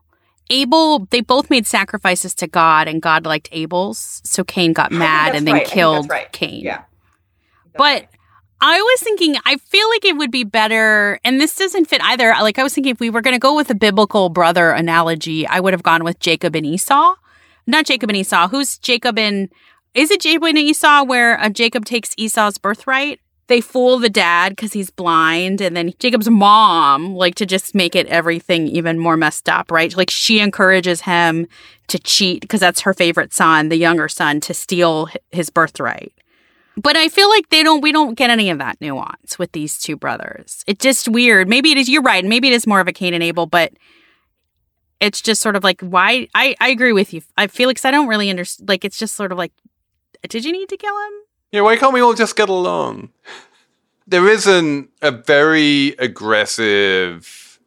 abel 0.49 1.07
they 1.09 1.21
both 1.21 1.49
made 1.49 1.65
sacrifices 1.65 2.33
to 2.33 2.47
god 2.47 2.87
and 2.87 3.01
god 3.01 3.25
liked 3.25 3.49
abel's 3.51 4.21
so 4.23 4.43
cain 4.43 4.73
got 4.73 4.91
mad 4.91 5.35
and 5.35 5.47
then 5.47 5.55
right. 5.55 5.67
killed 5.67 6.09
right. 6.09 6.31
cain 6.31 6.63
yeah 6.63 6.83
but 7.77 8.01
right. 8.01 8.09
I 8.61 8.81
was 8.81 9.01
thinking, 9.01 9.35
I 9.45 9.57
feel 9.57 9.87
like 9.89 10.05
it 10.05 10.15
would 10.15 10.31
be 10.31 10.45
better, 10.45 11.19
and 11.25 11.41
this 11.41 11.55
doesn't 11.57 11.85
fit 11.85 12.01
either. 12.01 12.33
Like, 12.39 12.57
I 12.57 12.63
was 12.63 12.73
thinking 12.73 12.91
if 12.91 13.01
we 13.01 13.09
were 13.09 13.21
going 13.21 13.35
to 13.35 13.39
go 13.39 13.53
with 13.53 13.69
a 13.69 13.75
biblical 13.75 14.29
brother 14.29 14.71
analogy, 14.71 15.45
I 15.45 15.59
would 15.59 15.73
have 15.73 15.83
gone 15.83 16.05
with 16.05 16.19
Jacob 16.19 16.55
and 16.55 16.65
Esau. 16.65 17.15
Not 17.67 17.85
Jacob 17.85 18.09
and 18.09 18.17
Esau. 18.17 18.47
Who's 18.47 18.77
Jacob 18.77 19.19
and 19.19 19.49
is 19.93 20.11
it 20.11 20.21
Jacob 20.21 20.43
and 20.43 20.57
Esau 20.57 21.03
where 21.03 21.39
uh, 21.39 21.49
Jacob 21.49 21.85
takes 21.85 22.13
Esau's 22.17 22.57
birthright? 22.57 23.19
They 23.47 23.61
fool 23.61 23.99
the 23.99 24.09
dad 24.09 24.53
because 24.53 24.73
he's 24.73 24.89
blind, 24.89 25.61
and 25.61 25.77
then 25.77 25.93
Jacob's 25.99 26.29
mom, 26.29 27.13
like 27.13 27.35
to 27.35 27.45
just 27.45 27.75
make 27.75 27.95
it 27.95 28.07
everything 28.07 28.67
even 28.67 28.97
more 28.97 29.15
messed 29.17 29.47
up, 29.47 29.71
right? 29.71 29.95
Like 29.95 30.09
she 30.09 30.39
encourages 30.39 31.01
him 31.01 31.47
to 31.87 31.99
cheat 31.99 32.41
because 32.41 32.59
that's 32.59 32.81
her 32.81 32.93
favorite 32.93 33.33
son, 33.33 33.69
the 33.69 33.77
younger 33.77 34.07
son, 34.07 34.39
to 34.41 34.53
steal 34.53 35.09
his 35.31 35.51
birthright. 35.51 36.11
But 36.77 36.97
I 36.97 37.07
feel 37.07 37.29
like 37.29 37.49
they 37.49 37.63
don't 37.63 37.81
we 37.81 37.91
don't 37.91 38.15
get 38.15 38.29
any 38.29 38.49
of 38.49 38.57
that 38.57 38.81
nuance 38.81 39.39
with 39.39 39.51
these 39.53 39.77
two 39.77 39.95
brothers. 39.95 40.63
It's 40.67 40.83
just 40.83 41.07
weird. 41.07 41.47
Maybe 41.47 41.71
it 41.71 41.77
is 41.77 41.87
you're 41.87 42.01
right. 42.01 42.25
Maybe 42.25 42.47
it 42.47 42.53
is 42.53 42.67
more 42.67 42.79
of 42.79 42.87
a 42.87 42.93
Cain 42.93 43.13
and 43.13 43.23
Abel, 43.23 43.45
but 43.45 43.73
it's 44.99 45.21
just 45.21 45.41
sort 45.41 45.55
of 45.55 45.63
like 45.63 45.81
why 45.81 46.27
I, 46.35 46.55
I 46.59 46.69
agree 46.69 46.91
with 46.91 47.13
you. 47.13 47.21
I 47.37 47.47
feel 47.47 47.69
like 47.69 47.83
I 47.85 47.91
don't 47.91 48.07
really 48.07 48.29
understand 48.29 48.67
like 48.67 48.83
it's 48.83 48.97
just 48.97 49.15
sort 49.15 49.31
of 49.31 49.37
like 49.37 49.53
did 50.27 50.43
you 50.43 50.51
need 50.51 50.69
to 50.69 50.77
kill 50.77 50.97
him? 50.97 51.13
Yeah, 51.55 51.61
why 51.61 51.77
can't 51.77 51.93
we 51.93 52.01
all 52.01 52.13
just 52.13 52.35
get 52.35 52.49
along? 52.49 53.11
There 54.05 54.27
isn't 54.27 54.89
a 55.01 55.09
very 55.11 55.95
aggressive, 55.99 57.59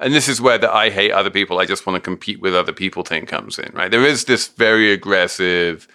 and 0.00 0.14
this 0.14 0.26
is 0.26 0.40
where 0.40 0.56
the 0.56 0.72
I 0.74 0.88
hate 0.88 1.12
other 1.12 1.28
people, 1.28 1.58
I 1.58 1.66
just 1.66 1.86
want 1.86 1.96
to 1.96 2.00
compete 2.00 2.40
with 2.40 2.54
other 2.54 2.72
people 2.72 3.02
thing 3.04 3.26
comes 3.26 3.58
in, 3.58 3.70
right? 3.74 3.90
There 3.90 4.06
is 4.06 4.24
this 4.24 4.48
very 4.48 4.90
aggressive, 4.90 5.86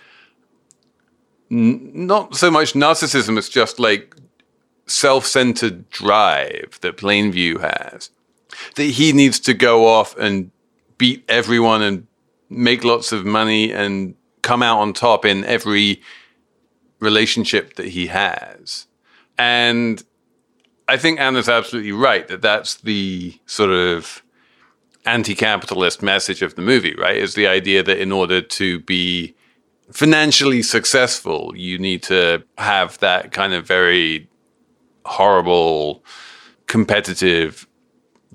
n- 1.49 1.89
not 1.93 2.35
so 2.35 2.51
much 2.51 2.73
narcissism, 2.73 3.39
it's 3.39 3.49
just 3.49 3.79
like 3.79 4.15
self 4.85 5.25
centered 5.25 5.89
drive 5.89 6.77
that 6.81 6.95
Plainview 6.95 7.59
has. 7.59 8.11
that 8.75 8.83
he 8.83 9.13
needs 9.13 9.39
to 9.39 9.55
go 9.55 9.87
off 9.87 10.15
and 10.17 10.51
beat 10.99 11.25
everyone 11.27 11.81
and 11.81 12.05
make 12.51 12.83
lots 12.83 13.11
of 13.11 13.25
money 13.25 13.73
and 13.73 14.13
come 14.43 14.61
out 14.61 14.79
on 14.79 14.93
top 14.93 15.25
in 15.25 15.43
every 15.45 16.01
relationship 17.01 17.75
that 17.75 17.87
he 17.87 18.07
has. 18.07 18.87
And 19.37 20.01
I 20.87 20.97
think 20.97 21.19
Anna's 21.19 21.49
absolutely 21.49 21.91
right 21.91 22.27
that 22.27 22.41
that's 22.41 22.75
the 22.75 23.39
sort 23.45 23.71
of 23.71 24.23
anti-capitalist 25.05 26.01
message 26.01 26.41
of 26.41 26.55
the 26.55 26.61
movie, 26.61 26.95
right? 26.95 27.17
Is 27.17 27.33
the 27.33 27.47
idea 27.47 27.83
that 27.83 27.97
in 27.97 28.11
order 28.11 28.41
to 28.41 28.79
be 28.81 29.35
financially 29.91 30.61
successful, 30.61 31.53
you 31.55 31.77
need 31.79 32.03
to 32.03 32.43
have 32.57 32.97
that 32.99 33.31
kind 33.31 33.53
of 33.53 33.65
very 33.65 34.29
horrible 35.05 36.03
competitive 36.67 37.67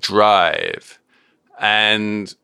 drive. 0.01 0.99
And 1.59 2.35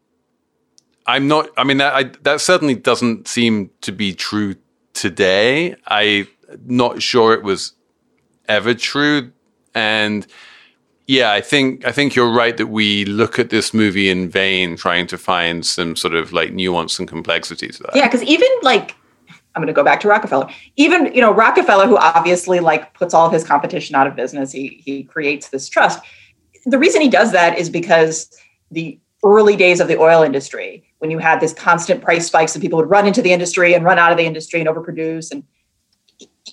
I'm 1.07 1.27
not, 1.27 1.51
I 1.57 1.65
mean, 1.65 1.79
that, 1.79 1.95
I, 1.95 2.03
that 2.23 2.41
certainly 2.41 2.75
doesn't 2.77 3.29
seem 3.29 3.71
to 3.81 3.93
be 3.93 4.15
true 4.15 4.55
today. 5.03 5.75
I'm 5.88 6.29
not 6.65 7.03
sure 7.03 7.35
it 7.35 7.43
was 7.43 7.75
ever 8.49 8.73
true. 8.73 9.33
And 9.75 10.25
yeah, 11.09 11.33
I 11.33 11.41
think 11.41 11.85
I 11.85 11.91
think 11.91 12.15
you're 12.15 12.31
right 12.31 12.57
that 12.57 12.69
we 12.69 13.05
look 13.07 13.41
at 13.41 13.51
this 13.51 13.75
movie 13.75 14.09
in 14.09 14.31
vain, 14.31 14.77
trying 14.77 15.09
to 15.09 15.19
find 15.19 15.67
some 15.67 15.97
sort 15.97 16.15
of 16.15 16.33
like 16.33 16.53
nuance 16.53 17.01
and 17.01 17.09
complexity 17.09 17.67
to 17.67 17.83
that. 17.83 17.97
Yeah, 17.97 18.07
because 18.07 18.23
even 18.23 18.49
like 18.62 18.95
I'm 19.57 19.61
going 19.61 19.67
to 19.67 19.73
go 19.73 19.83
back 19.83 20.01
to 20.03 20.09
Rockefeller. 20.09 20.49
Even 20.77 21.12
you 21.12 21.21
know 21.21 21.35
Rockefeller, 21.35 21.88
who 21.88 21.97
obviously 21.97 22.61
like 22.61 22.95
puts 22.95 23.12
all 23.12 23.27
of 23.27 23.33
his 23.33 23.43
competition 23.43 23.97
out 23.97 24.07
of 24.07 24.15
business, 24.15 24.53
he 24.53 24.81
he 24.85 25.03
creates 25.03 25.49
this 25.49 25.69
trust. 25.69 26.01
The 26.65 26.79
reason 26.79 27.01
he 27.01 27.09
does 27.09 27.33
that 27.33 27.59
is 27.59 27.69
because 27.69 28.31
the 28.71 29.01
early 29.25 29.57
days 29.57 29.81
of 29.81 29.88
the 29.88 29.99
oil 29.99 30.23
industry, 30.23 30.85
when 31.03 31.11
you 31.11 31.19
had 31.19 31.41
this 31.41 31.53
constant 31.53 32.01
price 32.01 32.29
spikes 32.29 32.55
and 32.55 32.62
people 32.62 32.77
would 32.77 32.88
run 32.88 33.09
into 33.09 33.21
the 33.21 33.33
industry 33.33 33.75
and 33.75 33.85
run 33.85 33.99
out 33.99 34.12
of 34.12 34.17
the 34.17 34.25
industry 34.25 34.61
and 34.61 34.69
overproduce, 34.69 35.33
and 35.33 35.43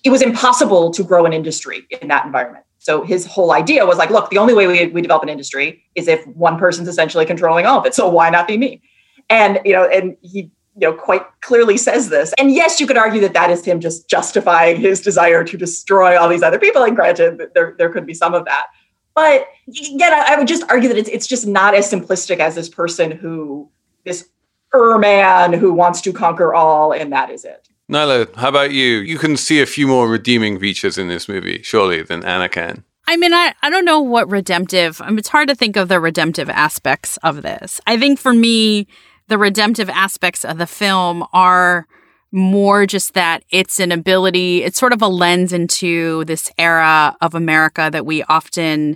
it 0.04 0.10
was 0.10 0.24
impossible 0.24 0.90
to 0.90 1.04
grow 1.04 1.28
an 1.28 1.34
industry 1.34 1.86
in 2.02 2.08
that 2.08 2.26
environment. 2.26 2.66
So 2.80 3.04
his 3.04 3.28
whole 3.28 3.52
idea 3.52 3.86
was 3.86 4.00
like, 4.00 4.10
look, 4.10 4.32
the 4.32 4.40
only 4.40 4.56
way 4.56 4.66
we, 4.66 4.88
we 4.88 5.04
develop 5.04 5.22
an 5.22 5.30
industry 5.30 5.84
is 5.94 6.08
if 6.08 6.26
one 6.26 6.58
person's 6.58 6.88
essentially 6.88 7.28
controlling 7.28 7.68
all 7.68 7.78
of 7.78 7.86
it. 7.86 7.94
So 7.94 8.10
why 8.10 8.32
not 8.32 8.48
be 8.48 8.58
me? 8.58 8.82
And 9.30 9.60
you 9.66 9.74
know, 9.74 9.88
and 9.88 10.18
he 10.24 10.50
you 10.74 10.88
know 10.88 10.94
quite 10.94 11.22
clearly 11.42 11.78
says 11.78 12.10
this. 12.10 12.34
And 12.40 12.52
yes, 12.52 12.80
you 12.80 12.88
could 12.88 12.98
argue 12.98 13.22
that 13.22 13.34
that 13.34 13.52
is 13.52 13.64
him 13.64 13.80
just 13.80 14.10
justifying 14.10 14.82
his 14.82 15.00
desire 15.00 15.44
to 15.44 15.58
destroy 15.58 16.18
all 16.20 16.28
these 16.28 16.42
other 16.42 16.58
people. 16.58 16.82
And 16.82 16.96
granted, 16.96 17.40
there 17.54 17.76
there 17.78 17.92
could 17.92 18.08
be 18.08 18.16
some 18.16 18.34
of 18.34 18.46
that. 18.46 18.66
But 19.14 19.46
again, 19.68 20.12
I, 20.12 20.34
I 20.34 20.38
would 20.40 20.48
just 20.48 20.64
argue 20.70 20.90
that 20.90 20.98
it's 20.98 21.10
it's 21.10 21.28
just 21.28 21.46
not 21.46 21.76
as 21.76 21.92
simplistic 21.92 22.40
as 22.40 22.56
this 22.56 22.68
person 22.68 23.12
who 23.12 23.70
this 24.06 24.28
er 24.74 24.98
man 24.98 25.54
who 25.54 25.74
wants 25.74 26.02
to 26.02 26.14
conquer 26.14 26.54
all, 26.54 26.92
and 26.92 27.12
that 27.12 27.30
is 27.30 27.46
it. 27.46 27.68
Niala, 27.92 28.34
how 28.36 28.50
about 28.50 28.72
you? 28.72 28.98
You 28.98 29.18
can 29.18 29.36
see 29.36 29.62
a 29.62 29.66
few 29.66 29.88
more 29.88 30.08
redeeming 30.08 30.60
features 30.60 30.98
in 30.98 31.08
this 31.08 31.28
movie, 31.28 31.62
surely, 31.64 32.04
than 32.04 32.24
Anna 32.24 32.48
can. 32.48 32.84
I 33.08 33.18
mean, 33.18 33.34
I, 33.34 33.54
I 33.64 33.72
don't 33.72 33.86
know 33.86 34.00
what 34.00 34.30
redemptive, 34.30 35.02
I 35.02 35.10
mean, 35.10 35.18
it's 35.18 35.30
hard 35.30 35.50
to 35.50 35.56
think 35.56 35.76
of 35.76 35.88
the 35.88 36.00
redemptive 36.00 36.48
aspects 36.48 37.18
of 37.24 37.42
this. 37.42 37.82
I 37.88 37.98
think 37.98 38.20
for 38.20 38.34
me, 38.34 38.86
the 39.28 39.40
redemptive 39.40 39.90
aspects 39.90 40.46
of 40.46 40.60
the 40.60 40.68
film 40.68 41.26
are 41.34 41.88
more 42.32 42.86
just 42.86 43.16
that 43.16 43.44
it's 43.50 43.80
an 43.80 43.92
ability, 43.92 44.64
it's 44.64 44.80
sort 44.80 44.94
of 44.94 45.02
a 45.02 45.08
lens 45.08 45.52
into 45.52 46.24
this 46.26 46.52
era 46.60 47.18
of 47.22 47.34
America 47.34 47.90
that 47.92 48.06
we 48.06 48.22
often, 48.24 48.96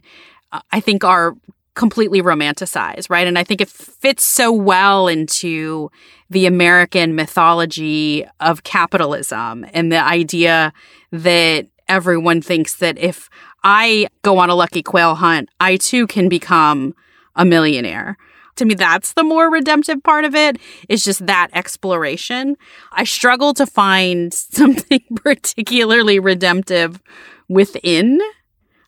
uh, 0.51 0.61
I 0.71 0.79
think, 0.79 1.03
are 1.03 1.35
completely 1.75 2.21
romanticized, 2.21 3.09
right? 3.09 3.27
And 3.27 3.37
I 3.37 3.43
think 3.43 3.61
it 3.61 3.69
fits 3.69 4.23
so 4.23 4.51
well 4.51 5.07
into 5.07 5.89
the 6.29 6.45
American 6.45 7.15
mythology 7.15 8.25
of 8.39 8.63
capitalism 8.63 9.65
and 9.73 9.91
the 9.91 10.03
idea 10.03 10.71
that 11.11 11.67
everyone 11.87 12.41
thinks 12.41 12.75
that 12.75 12.97
if 12.97 13.29
I 13.63 14.07
go 14.23 14.37
on 14.37 14.49
a 14.49 14.55
lucky 14.55 14.83
quail 14.83 15.15
hunt, 15.15 15.49
I 15.59 15.77
too 15.77 16.07
can 16.07 16.29
become 16.29 16.93
a 17.35 17.45
millionaire. 17.45 18.17
To 18.57 18.65
me, 18.65 18.75
that's 18.75 19.13
the 19.13 19.23
more 19.23 19.49
redemptive 19.49 20.03
part 20.03 20.25
of 20.25 20.35
it, 20.35 20.57
is 20.87 21.03
just 21.03 21.25
that 21.25 21.49
exploration. 21.53 22.55
I 22.91 23.03
struggle 23.03 23.53
to 23.55 23.65
find 23.65 24.33
something 24.33 25.01
particularly 25.15 26.19
redemptive 26.19 27.01
within 27.49 28.19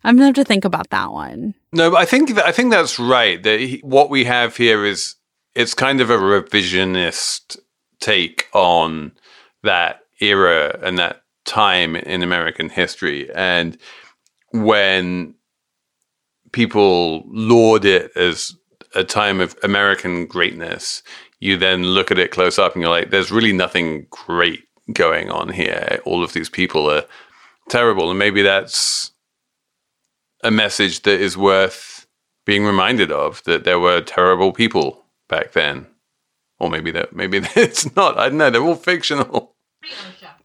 I'm 0.05 0.15
gonna 0.15 0.27
have 0.27 0.35
to 0.35 0.43
think 0.43 0.65
about 0.65 0.91
that 0.91 1.11
one. 1.11 1.55
No, 1.73 1.95
I 1.95 2.05
think 2.05 2.37
I 2.37 2.51
think 2.51 2.69
that's 2.71 2.99
right. 2.99 3.41
That 3.41 3.59
he, 3.59 3.79
what 3.83 4.11
we 4.11 4.23
have 4.25 4.55
here 4.55 4.85
is 4.85 5.15
it's 5.55 5.73
kind 5.73 5.99
of 5.99 6.11
a 6.11 6.17
revisionist 6.17 7.57
take 7.99 8.47
on 8.53 9.13
that 9.63 10.01
era 10.21 10.77
and 10.83 10.99
that 10.99 11.23
time 11.43 11.95
in 11.95 12.21
American 12.21 12.69
history, 12.69 13.33
and 13.33 13.79
when 14.51 15.33
people 16.51 17.23
laud 17.25 17.83
it 17.83 18.11
as 18.15 18.55
a 18.93 19.03
time 19.03 19.41
of 19.41 19.57
American 19.63 20.27
greatness, 20.27 21.01
you 21.39 21.57
then 21.57 21.83
look 21.83 22.11
at 22.11 22.19
it 22.19 22.31
close 22.31 22.59
up 22.59 22.73
and 22.73 22.81
you're 22.81 22.91
like, 22.91 23.09
there's 23.09 23.31
really 23.31 23.51
nothing 23.51 24.05
great 24.09 24.63
going 24.93 25.29
on 25.29 25.49
here. 25.49 25.99
All 26.05 26.23
of 26.23 26.33
these 26.33 26.49
people 26.49 26.89
are 26.89 27.05
terrible, 27.69 28.11
and 28.11 28.19
maybe 28.19 28.43
that's 28.43 29.11
a 30.45 30.51
message 30.51 31.01
that 31.01 31.19
is 31.19 31.35
worth 31.37 32.05
being 32.45 32.65
reminded 32.65 33.11
of 33.11 33.43
that 33.43 33.63
there 33.63 33.79
were 33.79 34.01
terrible 34.01 34.51
people 34.51 35.03
back 35.27 35.53
then. 35.53 35.87
Or 36.59 36.69
maybe 36.69 36.91
that 36.91 37.13
maybe 37.13 37.37
it's 37.55 37.93
not. 37.95 38.17
I 38.17 38.29
don't 38.29 38.37
know. 38.37 38.49
They're 38.49 38.61
all 38.61 38.75
fictional. 38.75 39.55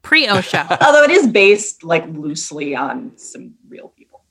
Pre 0.02 0.26
OSHA. 0.26 0.78
Although 0.84 1.04
it 1.04 1.10
is 1.10 1.28
based 1.28 1.84
like 1.84 2.06
loosely 2.08 2.74
on 2.74 3.12
some 3.16 3.54
real 3.68 3.88
people. 3.96 4.24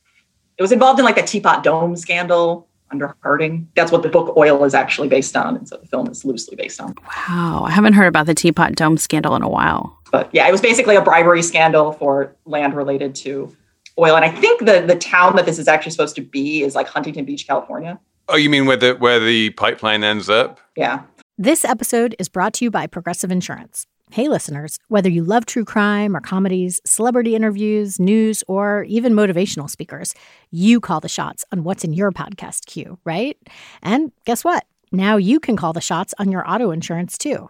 It 0.58 0.62
was 0.62 0.72
involved 0.72 1.00
in 1.00 1.06
like 1.06 1.18
a 1.18 1.24
teapot 1.24 1.64
dome 1.64 1.96
scandal 1.96 2.68
under 2.92 3.16
Harding. 3.22 3.70
That's 3.76 3.92
what 3.92 4.04
the 4.04 4.10
book 4.10 4.36
Oil 4.36 4.64
is 4.66 4.74
actually 4.74 5.08
based 5.08 5.38
on. 5.38 5.56
And 5.56 5.70
so 5.70 5.78
the 5.78 5.88
film 5.88 6.10
is 6.10 6.26
loosely 6.26 6.56
based 6.56 6.82
on. 6.82 6.96
Wow. 7.06 7.64
I 7.66 7.72
haven't 7.72 7.94
heard 7.94 8.08
about 8.08 8.26
the 8.26 8.34
teapot 8.34 8.76
dome 8.76 8.98
scandal 8.98 9.36
in 9.36 9.44
a 9.44 9.50
while. 9.50 9.98
But 10.12 10.30
yeah, 10.34 10.48
it 10.48 10.52
was 10.52 10.60
basically 10.60 10.96
a 10.96 11.02
bribery 11.02 11.44
scandal 11.44 11.94
for 11.94 12.36
land 12.46 12.74
related 12.74 13.16
to 13.16 13.56
oil. 13.98 14.16
And 14.16 14.26
I 14.26 14.30
think 14.30 14.66
the 14.66 14.82
the 14.86 14.96
town 14.96 15.36
that 15.36 15.46
this 15.46 15.60
is 15.60 15.68
actually 15.68 15.92
supposed 15.92 16.16
to 16.16 16.22
be 16.22 16.64
is 16.64 16.76
like 16.76 16.88
Huntington 16.88 17.26
Beach, 17.26 17.48
California. 17.48 18.00
Oh, 18.28 18.36
you 18.36 18.50
mean 18.50 18.66
where 18.66 18.78
the 18.78 18.94
where 18.96 19.20
the 19.20 19.52
pipeline 19.52 20.04
ends 20.04 20.30
up? 20.30 20.60
Yeah. 20.76 21.04
This 21.38 21.64
episode 21.64 22.16
is 22.20 22.28
brought 22.28 22.54
to 22.56 22.66
you 22.66 22.72
by 22.72 22.86
Progressive 22.86 23.32
Insurance. 23.32 23.88
Hey, 24.12 24.28
listeners, 24.28 24.80
whether 24.88 25.10
you 25.10 25.24
love 25.24 25.46
true 25.46 25.64
crime 25.64 26.18
or 26.18 26.20
comedies, 26.20 26.82
celebrity 26.84 27.36
interviews, 27.36 28.00
news, 28.00 28.44
or 28.48 28.84
even 28.86 29.14
motivational 29.14 29.70
speakers, 29.70 30.16
you 30.50 30.80
call 30.80 31.00
the 31.00 31.08
shots 31.08 31.46
on 31.52 31.64
what's 31.64 31.84
in 31.84 31.94
your 31.94 32.12
podcast 32.12 32.66
queue, 32.66 32.98
right? 33.06 33.38
And 33.84 34.12
guess 34.26 34.44
what? 34.44 34.66
Now 34.92 35.18
you 35.18 35.40
can 35.40 35.56
call 35.56 35.74
the 35.74 35.80
shots 35.80 36.16
on 36.18 36.32
your 36.32 36.50
auto 36.50 36.72
insurance 36.72 37.18
too. 37.20 37.50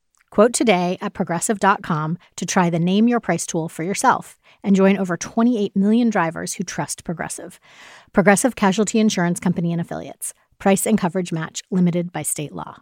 Quote 0.31 0.53
today 0.53 0.97
at 1.01 1.13
progressive.com 1.13 2.17
to 2.37 2.45
try 2.45 2.69
the 2.69 2.79
Name 2.79 3.09
Your 3.09 3.19
Price 3.19 3.45
tool 3.45 3.67
for 3.67 3.83
yourself 3.83 4.39
and 4.63 4.77
join 4.77 4.97
over 4.97 5.17
28 5.17 5.75
million 5.75 6.09
drivers 6.09 6.53
who 6.53 6.63
trust 6.63 7.03
Progressive. 7.03 7.59
Progressive 8.13 8.55
Casualty 8.55 8.99
Insurance 8.99 9.41
Company 9.41 9.73
and 9.73 9.81
Affiliates. 9.81 10.33
Price 10.57 10.87
and 10.87 10.97
coverage 10.97 11.33
match 11.33 11.63
limited 11.69 12.13
by 12.13 12.21
state 12.21 12.53
law. 12.53 12.77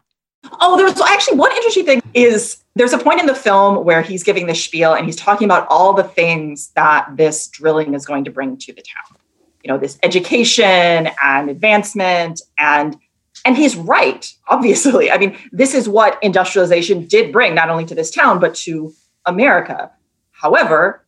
Oh, 0.62 0.77
there's 0.77 1.01
actually 1.01 1.38
one 1.38 1.51
interesting 1.53 1.85
thing 1.85 2.01
is 2.13 2.63
there's 2.75 2.93
a 2.93 2.99
point 2.99 3.19
in 3.19 3.25
the 3.25 3.33
film 3.33 3.83
where 3.83 4.03
he's 4.03 4.23
giving 4.23 4.45
the 4.45 4.53
spiel 4.53 4.93
and 4.93 5.07
he's 5.07 5.15
talking 5.15 5.45
about 5.45 5.65
all 5.71 5.93
the 5.93 6.03
things 6.03 6.69
that 6.75 7.09
this 7.15 7.47
drilling 7.47 7.95
is 7.95 8.05
going 8.05 8.25
to 8.25 8.31
bring 8.31 8.57
to 8.57 8.73
the 8.73 8.83
town. 8.83 9.17
You 9.63 9.69
know, 9.69 9.79
this 9.79 9.97
education 10.03 11.09
and 11.23 11.49
advancement 11.49 12.41
and 12.59 12.95
and 13.45 13.58
he's 13.58 13.75
right, 13.75 14.32
obviously. 14.47 15.12
I 15.12 15.17
mean, 15.17 15.38
this 15.52 15.73
is 15.73 15.88
what 15.88 16.21
industrialization 16.21 17.06
did 17.06 17.32
bring, 17.32 17.56
not 17.56 17.69
only 17.69 17.86
to 17.86 17.95
this 17.95 18.12
town, 18.12 18.39
but 18.39 18.56
to 18.56 18.93
America. 19.25 19.91
However, 20.32 21.06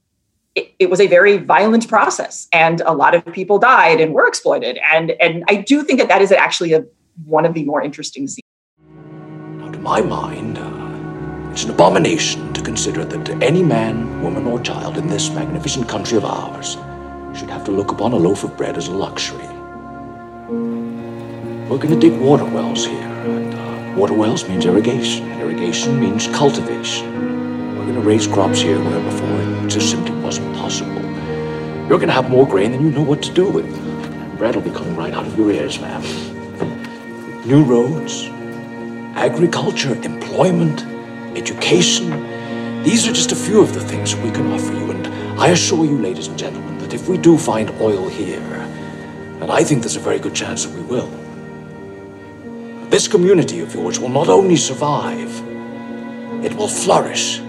it, 0.55 0.73
it, 0.79 0.89
was 0.89 0.99
a 0.99 1.07
very 1.07 1.37
violent 1.37 1.87
process, 1.87 2.47
and 2.51 2.81
a 2.81 2.93
lot 2.93 3.15
of 3.15 3.25
people 3.33 3.57
died 3.57 4.01
and 4.01 4.13
were 4.13 4.27
exploited. 4.27 4.77
And, 4.91 5.11
and 5.11 5.43
I 5.47 5.55
do 5.55 5.83
think 5.83 5.99
that 5.99 6.09
that 6.09 6.21
is 6.21 6.31
actually 6.31 6.73
a, 6.73 6.85
one 7.25 7.45
of 7.45 7.53
the 7.53 7.63
more 7.63 7.81
interesting 7.81 8.27
scenes. 8.27 8.41
Now, 9.57 9.71
to 9.71 9.79
my 9.79 10.01
mind, 10.01 10.57
uh, 10.57 11.51
it's 11.51 11.63
an 11.63 11.69
abomination 11.69 12.53
to 12.53 12.61
consider 12.61 13.05
that 13.05 13.41
any 13.41 13.63
man, 13.63 14.21
woman, 14.21 14.45
or 14.45 14.59
child 14.59 14.97
in 14.97 15.07
this 15.07 15.29
magnificent 15.29 15.87
country 15.87 16.17
of 16.17 16.25
ours 16.25 16.77
should 17.37 17.49
have 17.49 17.63
to 17.65 17.71
look 17.71 17.91
upon 17.91 18.11
a 18.11 18.17
loaf 18.17 18.43
of 18.43 18.55
bread 18.57 18.77
as 18.77 18.87
a 18.87 18.91
luxury. 18.91 19.47
We're 21.71 21.77
going 21.77 21.97
to 21.97 22.09
dig 22.09 22.19
water 22.19 22.43
wells 22.43 22.85
here, 22.85 22.99
and 22.99 23.53
uh, 23.53 23.93
water 23.97 24.13
wells 24.13 24.45
means 24.45 24.65
irrigation. 24.65 25.31
Irrigation 25.39 26.01
means 26.01 26.27
cultivation. 26.27 27.77
We're 27.77 27.85
going 27.85 27.95
to 27.95 28.01
raise 28.01 28.27
crops 28.27 28.59
here 28.59 28.77
where 28.77 29.01
before 29.01 29.41
it 29.41 29.69
just 29.69 29.89
simply 29.89 30.13
wasn't 30.19 30.53
possible. 30.57 31.01
You're 31.87 31.97
going 31.97 32.07
to 32.07 32.13
have 32.13 32.29
more 32.29 32.45
grain 32.45 32.73
than 32.73 32.81
you 32.81 32.91
know 32.91 33.01
what 33.01 33.23
to 33.23 33.33
do 33.33 33.49
with. 33.49 33.65
Bread 34.37 34.53
will 34.53 34.63
be 34.63 34.69
coming 34.69 34.97
right 34.97 35.13
out 35.13 35.25
of 35.25 35.37
your 35.37 35.49
ears, 35.49 35.79
ma'am. 35.79 36.01
New 37.47 37.63
roads, 37.63 38.25
agriculture, 39.15 39.95
employment, 40.03 40.83
education. 41.37 42.83
These 42.83 43.07
are 43.07 43.13
just 43.13 43.31
a 43.31 43.35
few 43.37 43.61
of 43.61 43.73
the 43.73 43.79
things 43.79 44.13
we 44.17 44.31
can 44.31 44.51
offer 44.51 44.73
you, 44.73 44.91
and 44.91 45.07
I 45.39 45.47
assure 45.51 45.85
you, 45.85 45.97
ladies 45.97 46.27
and 46.27 46.37
gentlemen, 46.37 46.79
that 46.79 46.93
if 46.93 47.07
we 47.07 47.17
do 47.17 47.37
find 47.37 47.69
oil 47.79 48.09
here, 48.09 48.41
and 49.39 49.49
I 49.49 49.63
think 49.63 49.83
there's 49.83 49.95
a 49.95 50.01
very 50.01 50.19
good 50.19 50.35
chance 50.35 50.65
that 50.65 50.75
we 50.75 50.81
will, 50.81 51.20
this 52.91 53.07
community 53.07 53.61
of 53.61 53.73
yours 53.73 53.99
will 53.99 54.09
not 54.09 54.27
only 54.27 54.57
survive, 54.57 55.41
it 56.43 56.53
will 56.55 56.67
flourish. 56.67 57.39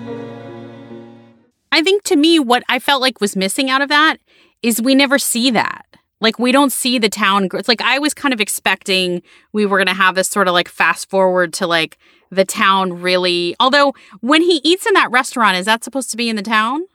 I 1.73 1.83
think 1.83 2.05
to 2.05 2.17
me, 2.17 2.39
what 2.39 2.63
I 2.69 2.79
felt 2.79 3.03
like 3.03 3.21
was 3.21 3.35
missing 3.35 3.69
out 3.69 3.83
of 3.83 3.89
that 3.89 4.19
is 4.63 4.81
we 4.81 4.95
never 4.95 5.19
see 5.19 5.51
that. 5.51 5.85
Like 6.21 6.39
we 6.39 6.53
don't 6.53 6.71
see 6.71 7.01
the 7.01 7.09
town. 7.09 7.49
It's 7.55 7.67
like 7.67 7.81
I 7.81 7.99
was 7.99 8.15
kind 8.15 8.33
of 8.33 8.41
expecting 8.41 9.23
we 9.53 9.67
were 9.67 9.79
going 9.79 9.89
to 9.89 9.95
have 9.95 10.15
this 10.15 10.29
sort 10.29 10.47
of 10.47 10.55
like 10.55 10.69
fast 10.69 11.11
forward 11.11 11.53
to 11.55 11.67
like 11.67 11.99
the 12.31 12.45
town 12.45 13.03
really. 13.03 13.57
Although 13.59 13.95
when 14.21 14.43
he 14.43 14.61
eats 14.63 14.87
in 14.87 14.95
that 14.95 15.11
restaurant, 15.11 15.57
is 15.57 15.67
that 15.67 15.83
supposed 15.83 16.13
to 16.13 16.17
be 16.17 16.29
in 16.29 16.37
the 16.37 16.43
town? 16.43 16.87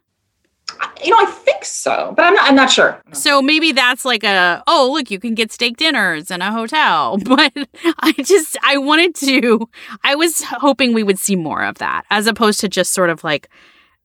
You 1.04 1.12
know, 1.12 1.18
I 1.20 1.26
think 1.26 1.64
so, 1.64 2.14
but 2.16 2.26
I'm 2.26 2.34
not. 2.34 2.50
I'm 2.50 2.56
not 2.56 2.72
sure. 2.72 3.02
So 3.14 3.42
maybe 3.42 3.72
that's 3.72 4.04
like 4.04 4.24
a 4.24 4.64
oh 4.68 4.90
look, 4.94 5.10
you 5.12 5.20
can 5.20 5.36
get 5.36 5.52
steak 5.52 5.78
dinners 5.78 6.32
in 6.32 6.42
a 6.42 6.52
hotel. 6.52 7.18
But 7.24 7.54
I 8.00 8.14
just 8.14 8.58
I 8.64 8.78
wanted 8.78 9.16
to. 9.16 9.70
I 10.04 10.16
was 10.16 10.44
hoping 10.44 10.94
we 10.94 11.04
would 11.04 11.20
see 11.20 11.36
more 11.36 11.64
of 11.64 11.78
that 11.78 12.04
as 12.10 12.26
opposed 12.28 12.60
to 12.62 12.68
just 12.68 12.94
sort 12.94 13.10
of 13.10 13.24
like 13.24 13.50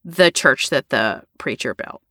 the 0.05 0.31
church 0.31 0.70
that 0.70 0.90
the 0.90 1.22
preacher 1.38 1.75
built, 1.75 2.03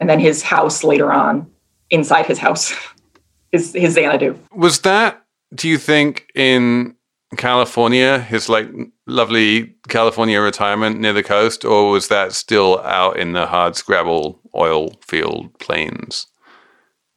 and 0.00 0.08
then 0.10 0.18
his 0.18 0.42
house 0.42 0.84
later 0.84 1.12
on 1.12 1.50
inside 1.90 2.26
his 2.26 2.38
house, 2.38 2.74
his 3.52 3.72
his 3.72 3.94
Xanadu. 3.94 4.38
Was 4.52 4.80
that? 4.80 5.22
Do 5.54 5.68
you 5.68 5.78
think 5.78 6.26
in 6.34 6.96
California, 7.36 8.18
his 8.20 8.48
like 8.48 8.68
lovely 9.06 9.74
California 9.88 10.40
retirement 10.40 11.00
near 11.00 11.12
the 11.12 11.22
coast, 11.22 11.64
or 11.64 11.90
was 11.90 12.08
that 12.08 12.32
still 12.32 12.80
out 12.80 13.18
in 13.18 13.32
the 13.32 13.46
hard 13.46 13.76
scrabble 13.76 14.40
oil 14.54 14.92
field 15.00 15.58
plains? 15.58 16.26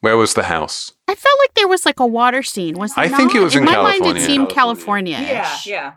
Where 0.00 0.16
was 0.16 0.34
the 0.34 0.44
house? 0.44 0.92
I 1.08 1.14
felt 1.14 1.36
like 1.40 1.54
there 1.54 1.66
was 1.68 1.84
like 1.84 1.98
a 1.98 2.06
water 2.06 2.42
scene. 2.42 2.78
Was 2.78 2.92
I 2.96 3.08
there 3.08 3.16
think 3.16 3.34
it 3.34 3.40
was 3.40 3.56
in 3.56 3.64
my 3.64 3.72
California. 3.72 4.04
mind, 4.14 4.18
it 4.18 4.22
seemed 4.26 4.48
California. 4.50 5.18
Yeah, 5.20 5.56
yeah. 5.66 5.92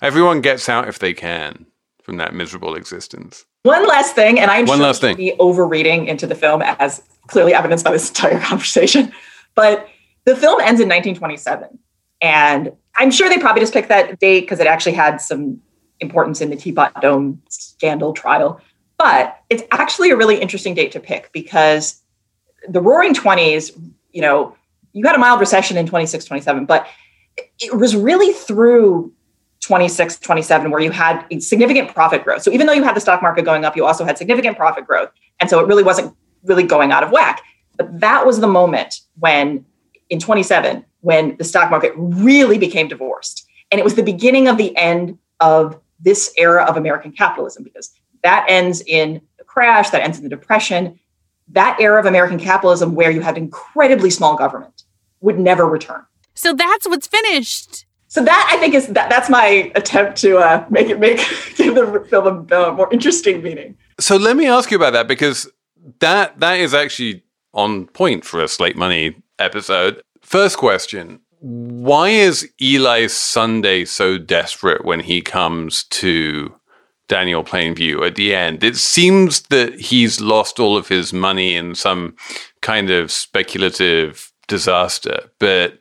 Everyone 0.00 0.40
gets 0.40 0.68
out 0.68 0.88
if 0.88 0.98
they 0.98 1.12
can 1.12 1.66
from 2.02 2.16
that 2.16 2.34
miserable 2.34 2.74
existence. 2.74 3.44
One 3.64 3.86
last 3.86 4.14
thing, 4.14 4.40
and 4.40 4.50
I'm 4.50 4.66
One 4.66 4.78
sure 4.78 4.86
last 4.86 5.00
thing. 5.02 5.16
be 5.16 5.34
overreading 5.38 6.06
into 6.08 6.26
the 6.26 6.34
film 6.34 6.62
as 6.62 7.02
clearly 7.28 7.54
evidenced 7.54 7.84
by 7.84 7.92
this 7.92 8.08
entire 8.08 8.40
conversation. 8.50 9.12
But 9.54 9.86
the 10.24 10.34
film 10.34 10.60
ends 10.60 10.80
in 10.80 10.88
1927. 10.88 11.78
And 12.22 12.72
I'm 12.96 13.10
sure 13.10 13.28
they 13.28 13.38
probably 13.38 13.60
just 13.60 13.72
picked 13.72 13.88
that 13.88 14.18
date 14.20 14.40
because 14.40 14.60
it 14.60 14.66
actually 14.66 14.92
had 14.92 15.20
some 15.20 15.60
importance 16.00 16.40
in 16.40 16.50
the 16.50 16.56
Teapot 16.56 17.02
Dome 17.02 17.42
scandal 17.48 18.12
trial. 18.12 18.60
But 18.96 19.38
it's 19.50 19.64
actually 19.72 20.10
a 20.10 20.16
really 20.16 20.40
interesting 20.40 20.74
date 20.74 20.92
to 20.92 21.00
pick 21.00 21.32
because 21.32 22.00
the 22.68 22.80
roaring 22.80 23.14
20s, 23.14 23.76
you 24.12 24.22
know, 24.22 24.56
you 24.92 25.04
had 25.04 25.16
a 25.16 25.18
mild 25.18 25.40
recession 25.40 25.76
in 25.76 25.86
26, 25.86 26.24
27, 26.24 26.66
but 26.66 26.86
it 27.58 27.76
was 27.76 27.96
really 27.96 28.32
through 28.32 29.12
26, 29.60 30.18
27 30.18 30.70
where 30.70 30.80
you 30.80 30.90
had 30.90 31.26
significant 31.40 31.92
profit 31.92 32.22
growth. 32.24 32.42
So 32.42 32.52
even 32.52 32.66
though 32.66 32.72
you 32.72 32.84
had 32.84 32.94
the 32.94 33.00
stock 33.00 33.22
market 33.22 33.44
going 33.44 33.64
up, 33.64 33.76
you 33.76 33.84
also 33.84 34.04
had 34.04 34.18
significant 34.18 34.56
profit 34.56 34.86
growth. 34.86 35.10
And 35.40 35.48
so 35.48 35.58
it 35.60 35.66
really 35.66 35.82
wasn't 35.82 36.14
really 36.44 36.64
going 36.64 36.92
out 36.92 37.02
of 37.02 37.10
whack. 37.10 37.42
But 37.76 38.00
that 38.00 38.26
was 38.26 38.40
the 38.40 38.46
moment 38.46 39.00
when, 39.18 39.64
in 40.10 40.18
27, 40.18 40.84
when 41.02 41.36
the 41.36 41.44
stock 41.44 41.70
market 41.70 41.92
really 41.96 42.58
became 42.58 42.88
divorced. 42.88 43.46
And 43.70 43.78
it 43.78 43.84
was 43.84 43.94
the 43.94 44.02
beginning 44.02 44.48
of 44.48 44.56
the 44.56 44.76
end 44.76 45.18
of 45.40 45.78
this 46.00 46.32
era 46.36 46.64
of 46.64 46.76
American 46.76 47.12
capitalism 47.12 47.62
because 47.62 47.90
that 48.22 48.44
ends 48.48 48.82
in 48.86 49.20
the 49.38 49.44
crash, 49.44 49.90
that 49.90 50.02
ends 50.02 50.18
in 50.18 50.24
the 50.24 50.30
depression. 50.30 50.98
That 51.48 51.76
era 51.80 52.00
of 52.00 52.06
American 52.06 52.38
capitalism 52.38 52.94
where 52.94 53.10
you 53.10 53.20
had 53.20 53.36
incredibly 53.36 54.10
small 54.10 54.36
government 54.36 54.84
would 55.20 55.38
never 55.38 55.66
return. 55.66 56.04
So 56.34 56.54
that's 56.54 56.88
what's 56.88 57.06
finished. 57.06 57.84
So 58.08 58.22
that 58.22 58.50
I 58.52 58.58
think 58.58 58.74
is 58.74 58.88
that 58.88 59.08
that's 59.08 59.30
my 59.30 59.72
attempt 59.74 60.18
to 60.18 60.38
uh, 60.38 60.66
make 60.68 60.88
it 60.88 61.00
make 61.00 61.16
give 61.56 61.74
the 61.74 62.06
film 62.10 62.46
a 62.50 62.68
uh, 62.68 62.72
more 62.72 62.92
interesting 62.92 63.42
meaning. 63.42 63.76
So 63.98 64.16
let 64.16 64.36
me 64.36 64.46
ask 64.46 64.70
you 64.70 64.76
about 64.76 64.92
that 64.92 65.08
because 65.08 65.50
that 66.00 66.38
that 66.40 66.60
is 66.60 66.74
actually 66.74 67.24
on 67.54 67.86
point 67.86 68.24
for 68.24 68.42
a 68.42 68.48
Slate 68.48 68.76
Money 68.76 69.16
episode. 69.38 70.02
First 70.32 70.56
question: 70.56 71.20
Why 71.40 72.08
is 72.08 72.50
Eli 72.58 73.06
Sunday 73.08 73.84
so 73.84 74.16
desperate 74.16 74.82
when 74.82 75.00
he 75.00 75.20
comes 75.20 75.84
to 75.84 76.54
Daniel 77.06 77.44
Plainview 77.44 78.06
at 78.06 78.14
the 78.14 78.34
end? 78.34 78.64
It 78.64 78.76
seems 78.76 79.42
that 79.50 79.78
he's 79.78 80.22
lost 80.22 80.58
all 80.58 80.74
of 80.74 80.88
his 80.88 81.12
money 81.12 81.54
in 81.54 81.74
some 81.74 82.16
kind 82.62 82.88
of 82.88 83.12
speculative 83.12 84.32
disaster, 84.48 85.30
but 85.38 85.78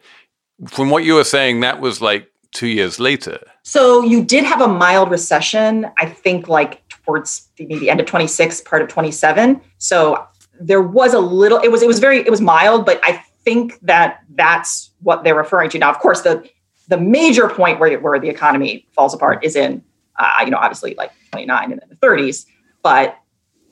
from 0.67 0.89
what 0.89 1.05
you 1.05 1.13
were 1.13 1.23
saying, 1.23 1.61
that 1.61 1.79
was 1.79 2.01
like 2.01 2.27
two 2.51 2.67
years 2.67 2.99
later. 2.99 3.39
So 3.63 4.03
you 4.03 4.21
did 4.21 4.43
have 4.43 4.59
a 4.59 4.67
mild 4.67 5.11
recession, 5.11 5.87
I 5.97 6.07
think, 6.07 6.49
like 6.49 6.85
towards 6.89 7.47
the, 7.55 7.67
the 7.67 7.89
end 7.89 8.01
of 8.01 8.05
26, 8.05 8.59
part 8.61 8.81
of 8.81 8.89
27. 8.89 9.61
So 9.77 10.27
there 10.59 10.81
was 10.81 11.13
a 11.13 11.19
little. 11.19 11.59
It 11.59 11.69
was 11.69 11.81
it 11.81 11.87
was 11.87 11.99
very 11.99 12.17
it 12.17 12.29
was 12.29 12.41
mild, 12.41 12.85
but 12.85 12.99
I 13.03 13.23
think 13.43 13.79
that 13.81 14.21
that's 14.35 14.91
what 15.01 15.23
they're 15.23 15.35
referring 15.35 15.69
to 15.71 15.79
now. 15.79 15.89
Of 15.89 15.99
course, 15.99 16.21
the 16.21 16.47
the 16.87 16.97
major 16.97 17.47
point 17.47 17.79
where 17.79 17.99
where 17.99 18.19
the 18.19 18.29
economy 18.29 18.87
falls 18.91 19.13
apart 19.13 19.43
is 19.43 19.55
in 19.55 19.83
uh, 20.17 20.31
you 20.43 20.51
know 20.51 20.57
obviously 20.57 20.95
like 20.95 21.11
29 21.31 21.71
and 21.71 21.81
then 21.81 21.89
the 21.89 21.95
30s, 21.95 22.45
but 22.83 23.17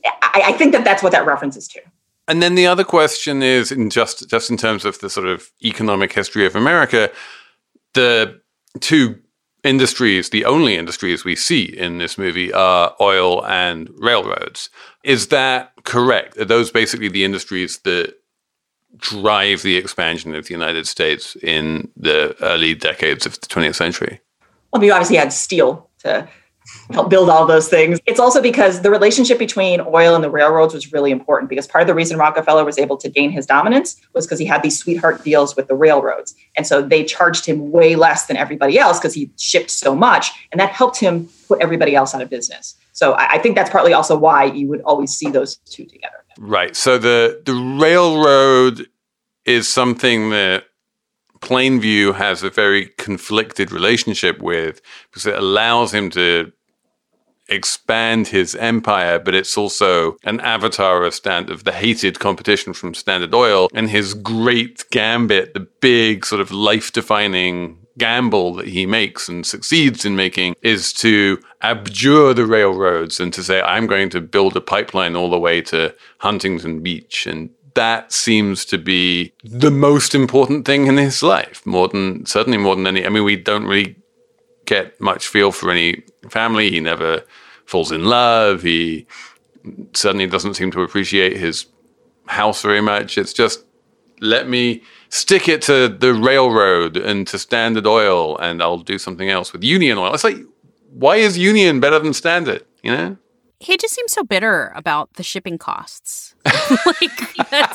I, 0.05 0.43
I 0.47 0.51
think 0.53 0.71
that 0.73 0.83
that's 0.83 1.03
what 1.03 1.11
that 1.11 1.25
references 1.25 1.67
to. 1.69 1.81
And 2.27 2.43
then 2.43 2.55
the 2.55 2.67
other 2.67 2.83
question 2.83 3.41
is, 3.41 3.71
in 3.71 3.89
just 3.89 4.29
just 4.29 4.49
in 4.49 4.57
terms 4.57 4.85
of 4.85 4.99
the 4.99 5.09
sort 5.09 5.27
of 5.27 5.49
economic 5.63 6.13
history 6.13 6.45
of 6.45 6.55
America, 6.55 7.11
the 7.93 8.39
two 8.79 9.19
industries, 9.63 10.29
the 10.29 10.45
only 10.45 10.75
industries 10.75 11.25
we 11.25 11.35
see 11.35 11.63
in 11.63 11.97
this 11.97 12.17
movie 12.17 12.53
are 12.53 12.95
oil 13.01 13.45
and 13.45 13.89
railroads. 13.97 14.69
Is 15.03 15.27
that 15.27 15.73
correct? 15.83 16.37
Are 16.37 16.45
those 16.45 16.71
basically 16.71 17.09
the 17.09 17.25
industries 17.25 17.79
that 17.79 18.15
drive 18.97 19.61
the 19.61 19.77
expansion 19.77 20.35
of 20.35 20.47
the 20.47 20.53
United 20.53 20.87
States 20.87 21.35
in 21.37 21.89
the 21.95 22.35
early 22.41 22.75
decades 22.75 23.25
of 23.25 23.39
the 23.39 23.47
20th 23.47 23.75
century? 23.75 24.19
Well, 24.71 24.83
you 24.83 24.91
obviously 24.91 25.17
had 25.17 25.33
steel 25.33 25.89
to 25.99 26.27
help 26.91 27.09
build 27.09 27.29
all 27.29 27.45
those 27.45 27.67
things. 27.67 27.99
It's 28.05 28.19
also 28.19 28.41
because 28.41 28.81
the 28.81 28.91
relationship 28.91 29.37
between 29.37 29.81
oil 29.81 30.15
and 30.15 30.23
the 30.23 30.29
railroads 30.29 30.73
was 30.73 30.91
really 30.91 31.11
important 31.11 31.49
because 31.49 31.67
part 31.67 31.81
of 31.81 31.87
the 31.87 31.95
reason 31.95 32.17
Rockefeller 32.17 32.65
was 32.65 32.77
able 32.77 32.97
to 32.97 33.09
gain 33.09 33.31
his 33.31 33.45
dominance 33.45 33.99
was 34.13 34.25
because 34.25 34.39
he 34.39 34.45
had 34.45 34.63
these 34.63 34.77
sweetheart 34.77 35.23
deals 35.23 35.55
with 35.55 35.67
the 35.67 35.75
railroads. 35.75 36.35
And 36.55 36.67
so 36.67 36.81
they 36.81 37.03
charged 37.03 37.45
him 37.45 37.71
way 37.71 37.95
less 37.95 38.25
than 38.25 38.37
everybody 38.37 38.77
else 38.77 38.99
because 38.99 39.13
he 39.13 39.31
shipped 39.37 39.71
so 39.71 39.95
much. 39.95 40.31
And 40.51 40.59
that 40.59 40.71
helped 40.71 40.99
him 40.99 41.29
put 41.47 41.61
everybody 41.61 41.95
else 41.95 42.13
out 42.13 42.21
of 42.21 42.29
business. 42.29 42.75
So 42.93 43.13
I, 43.13 43.33
I 43.33 43.37
think 43.39 43.55
that's 43.55 43.69
partly 43.69 43.93
also 43.93 44.17
why 44.17 44.45
you 44.45 44.67
would 44.67 44.81
always 44.81 45.11
see 45.11 45.29
those 45.29 45.57
two 45.57 45.85
together. 45.85 46.18
Right. 46.41 46.73
So 46.73 46.97
the 46.97 47.41
the 47.45 47.53
railroad 47.53 48.87
is 49.45 49.67
something 49.67 50.29
that 50.29 50.63
Plainview 51.41 52.15
has 52.15 52.43
a 52.43 52.49
very 52.49 52.91
conflicted 52.97 53.73
relationship 53.73 54.41
with 54.41 54.81
because 55.09 55.25
it 55.25 55.35
allows 55.35 55.93
him 55.93 56.09
to 56.11 56.53
expand 57.49 58.27
his 58.27 58.55
empire, 58.55 59.19
but 59.19 59.35
it's 59.35 59.57
also 59.57 60.15
an 60.23 60.39
avatar 60.39 61.03
of 61.03 61.13
stand 61.13 61.49
of 61.49 61.65
the 61.65 61.73
hated 61.73 62.19
competition 62.19 62.73
from 62.73 62.93
Standard 62.93 63.33
Oil 63.33 63.67
and 63.73 63.89
his 63.89 64.13
great 64.13 64.85
gambit, 64.91 65.53
the 65.53 65.67
big 65.81 66.25
sort 66.25 66.39
of 66.41 66.51
life-defining 66.51 67.79
gamble 67.97 68.53
that 68.55 68.67
he 68.67 68.85
makes 68.85 69.27
and 69.27 69.45
succeeds 69.45 70.05
in 70.05 70.15
making 70.15 70.55
is 70.61 70.93
to 70.93 71.39
abjure 71.61 72.33
the 72.33 72.45
railroads 72.45 73.19
and 73.19 73.33
to 73.33 73.43
say, 73.43 73.61
I'm 73.61 73.87
going 73.87 74.09
to 74.11 74.21
build 74.21 74.55
a 74.55 74.61
pipeline 74.61 75.15
all 75.15 75.29
the 75.29 75.39
way 75.39 75.61
to 75.63 75.95
Huntington 76.19 76.81
Beach. 76.81 77.27
And 77.27 77.49
that 77.73 78.11
seems 78.11 78.65
to 78.65 78.77
be 78.77 79.33
the 79.43 79.71
most 79.71 80.15
important 80.15 80.65
thing 80.65 80.87
in 80.87 80.97
his 80.97 81.21
life, 81.21 81.65
more 81.65 81.87
than 81.87 82.25
certainly 82.25 82.57
more 82.57 82.75
than 82.75 82.87
any. 82.87 83.05
I 83.05 83.09
mean, 83.09 83.23
we 83.23 83.35
don't 83.35 83.65
really 83.65 83.95
get 84.65 84.99
much 85.01 85.27
feel 85.27 85.51
for 85.51 85.71
any 85.71 86.03
family. 86.29 86.69
He 86.71 86.79
never 86.79 87.23
falls 87.65 87.91
in 87.91 88.05
love. 88.05 88.61
He 88.61 89.07
certainly 89.93 90.27
doesn't 90.27 90.55
seem 90.55 90.71
to 90.71 90.81
appreciate 90.81 91.37
his 91.37 91.65
house 92.27 92.61
very 92.61 92.81
much. 92.81 93.17
It's 93.17 93.33
just 93.33 93.63
let 94.21 94.47
me 94.47 94.83
stick 95.09 95.47
it 95.47 95.61
to 95.63 95.87
the 95.89 96.13
railroad 96.13 96.97
and 96.97 97.27
to 97.27 97.37
Standard 97.39 97.85
Oil, 97.85 98.37
and 98.37 98.61
I'll 98.61 98.77
do 98.77 98.97
something 98.97 99.29
else 99.29 99.51
with 99.53 99.63
Union 99.63 99.97
Oil. 99.97 100.13
It's 100.13 100.23
like, 100.23 100.37
why 100.91 101.17
is 101.17 101.37
Union 101.37 101.79
better 101.79 101.99
than 101.99 102.13
Standard? 102.13 102.65
You 102.83 102.95
know? 102.95 103.17
He 103.61 103.75
just 103.75 103.93
seems 103.93 104.13
so 104.13 104.23
bitter 104.23 104.71
about 104.73 105.15
the 105.15 105.23
shipping 105.23 105.57
costs. 105.57 106.33
like 106.45 107.19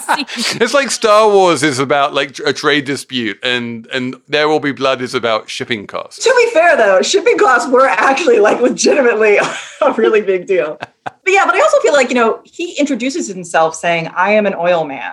seems- 0.01 0.57
it's 0.59 0.72
like 0.72 0.91
Star 0.91 1.28
Wars 1.28 1.62
is 1.62 1.78
about 1.78 2.14
like 2.14 2.39
a 2.39 2.55
trade 2.55 2.87
dispute, 2.87 3.39
and 3.43 3.87
and 3.93 4.16
There 4.26 4.49
Will 4.49 4.61
Be 4.61 4.72
Blood 4.72 5.03
is 5.03 5.14
about 5.14 5.51
shipping 5.51 5.87
costs. 5.87 6.24
To 6.24 6.35
be 6.35 6.51
fair, 6.55 6.74
though, 6.78 7.03
shipping 7.03 7.37
costs 7.37 7.70
were 7.70 7.87
actually 7.87 8.39
like 8.39 8.62
legitimately 8.62 9.37
a 9.82 9.93
really 9.93 10.22
big 10.22 10.47
deal. 10.47 10.78
but 11.05 11.14
yeah, 11.26 11.45
but 11.45 11.55
I 11.55 11.61
also 11.61 11.78
feel 11.80 11.93
like 11.93 12.09
you 12.09 12.14
know 12.14 12.41
he 12.45 12.72
introduces 12.78 13.28
himself 13.28 13.74
saying, 13.74 14.09
"I 14.09 14.30
am 14.30 14.47
an 14.47 14.55
oil 14.55 14.87
man." 14.87 15.12